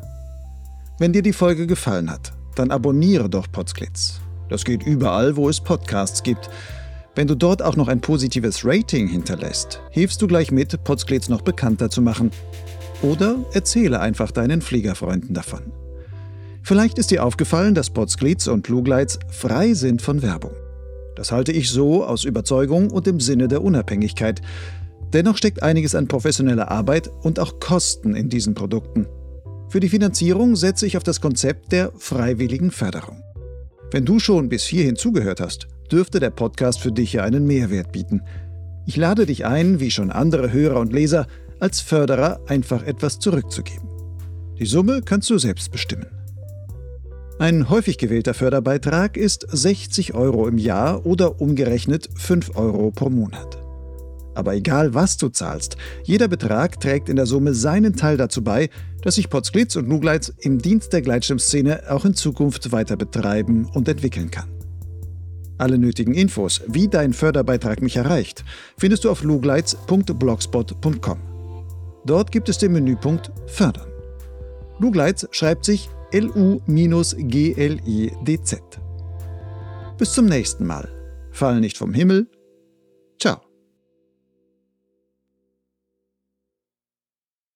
Wenn 0.99 1.11
dir 1.11 1.21
die 1.21 1.33
Folge 1.33 1.67
gefallen 1.67 2.09
hat, 2.09 2.31
dann 2.55 2.71
abonniere 2.71 3.29
doch 3.29 3.51
Potsglitz. 3.51 4.21
Das 4.47 4.63
geht 4.63 4.83
überall, 4.83 5.35
wo 5.35 5.49
es 5.49 5.59
Podcasts 5.59 6.23
gibt. 6.23 6.49
Wenn 7.15 7.27
du 7.27 7.35
dort 7.35 7.61
auch 7.61 7.75
noch 7.75 7.87
ein 7.87 7.99
positives 7.99 8.63
Rating 8.63 9.07
hinterlässt, 9.07 9.81
hilfst 9.91 10.21
du 10.21 10.27
gleich 10.27 10.51
mit, 10.51 10.83
Potsglitz 10.83 11.29
noch 11.29 11.41
bekannter 11.41 11.89
zu 11.89 12.01
machen 12.01 12.31
oder 13.01 13.37
erzähle 13.53 13.99
einfach 13.99 14.31
deinen 14.31 14.61
Fliegerfreunden 14.61 15.33
davon. 15.33 15.71
Vielleicht 16.63 16.99
ist 16.99 17.11
dir 17.11 17.23
aufgefallen, 17.23 17.73
dass 17.73 17.89
Potsglitz 17.89 18.47
und 18.47 18.67
Lugleits 18.67 19.19
frei 19.29 19.73
sind 19.73 20.01
von 20.01 20.21
Werbung. 20.21 20.51
Das 21.15 21.31
halte 21.31 21.51
ich 21.51 21.69
so 21.69 22.05
aus 22.05 22.23
Überzeugung 22.23 22.91
und 22.91 23.07
im 23.07 23.19
Sinne 23.19 23.47
der 23.47 23.63
Unabhängigkeit. 23.63 24.41
Dennoch 25.13 25.37
steckt 25.37 25.63
einiges 25.63 25.95
an 25.95 26.07
professioneller 26.07 26.69
Arbeit 26.69 27.09
und 27.23 27.39
auch 27.39 27.59
Kosten 27.59 28.15
in 28.15 28.29
diesen 28.29 28.53
Produkten. 28.53 29.07
Für 29.69 29.79
die 29.79 29.89
Finanzierung 29.89 30.55
setze 30.55 30.85
ich 30.85 30.97
auf 30.97 31.03
das 31.03 31.21
Konzept 31.21 31.71
der 31.71 31.91
freiwilligen 31.97 32.71
Förderung. 32.71 33.21
Wenn 33.91 34.05
du 34.05 34.19
schon 34.19 34.49
bis 34.49 34.63
hierhin 34.63 34.95
zugehört 34.95 35.41
hast, 35.41 35.67
dürfte 35.91 36.19
der 36.19 36.29
Podcast 36.29 36.79
für 36.79 36.91
dich 36.91 37.13
ja 37.13 37.23
einen 37.23 37.45
Mehrwert 37.45 37.91
bieten. 37.91 38.21
Ich 38.85 38.95
lade 38.95 39.25
dich 39.25 39.45
ein, 39.45 39.79
wie 39.79 39.91
schon 39.91 40.11
andere 40.11 40.51
Hörer 40.51 40.79
und 40.79 40.93
Leser, 40.93 41.27
als 41.59 41.81
Förderer 41.81 42.39
einfach 42.47 42.83
etwas 42.83 43.19
zurückzugeben. 43.19 43.89
Die 44.59 44.65
Summe 44.65 45.01
kannst 45.01 45.29
du 45.29 45.37
selbst 45.37 45.71
bestimmen. 45.71 46.07
Ein 47.39 47.69
häufig 47.69 47.97
gewählter 47.97 48.33
Förderbeitrag 48.33 49.15
ist 49.15 49.47
60 49.49 50.13
Euro 50.13 50.47
im 50.47 50.57
Jahr 50.57 51.05
oder 51.05 51.39
umgerechnet 51.39 52.09
5 52.15 52.57
Euro 52.57 52.91
pro 52.91 53.09
Monat. 53.09 53.63
Aber 54.35 54.55
egal 54.55 54.93
was 54.93 55.17
du 55.17 55.29
zahlst, 55.29 55.77
jeder 56.03 56.27
Betrag 56.27 56.81
trägt 56.81 57.07
in 57.07 57.15
der 57.15 57.25
Summe 57.25 57.53
seinen 57.53 57.95
Teil 57.95 58.17
dazu 58.17 58.43
bei, 58.43 58.69
dass 59.01 59.15
sich 59.15 59.29
Potsglitz 59.29 59.77
und 59.77 59.87
Nugleitz 59.87 60.33
im 60.39 60.59
Dienst 60.59 60.91
der 60.91 61.01
Gleitschirmszene 61.01 61.83
auch 61.89 62.03
in 62.03 62.13
Zukunft 62.13 62.73
weiter 62.73 62.97
betreiben 62.97 63.65
und 63.65 63.87
entwickeln 63.87 64.31
kann. 64.31 64.49
Alle 65.57 65.77
nötigen 65.77 66.13
Infos, 66.13 66.61
wie 66.67 66.87
dein 66.87 67.13
Förderbeitrag 67.13 67.81
mich 67.81 67.97
erreicht, 67.97 68.45
findest 68.77 69.03
du 69.03 69.11
auf 69.11 69.23
lugleitz.blogspot.com. 69.23 71.28
Dort 72.09 72.31
gibt 72.31 72.49
es 72.49 72.57
den 72.57 72.71
Menüpunkt 72.71 73.31
Fördern. 73.45 73.87
Lugleitz 74.79 75.27
schreibt 75.29 75.63
sich 75.63 75.91
L-U-G-L-I-D-Z. 76.11 76.63
Bis 79.99 80.13
zum 80.13 80.25
nächsten 80.25 80.65
Mal. 80.65 80.89
Fall 81.31 81.59
nicht 81.59 81.77
vom 81.77 81.93
Himmel. 81.93 82.25
Ciao. 83.21 83.48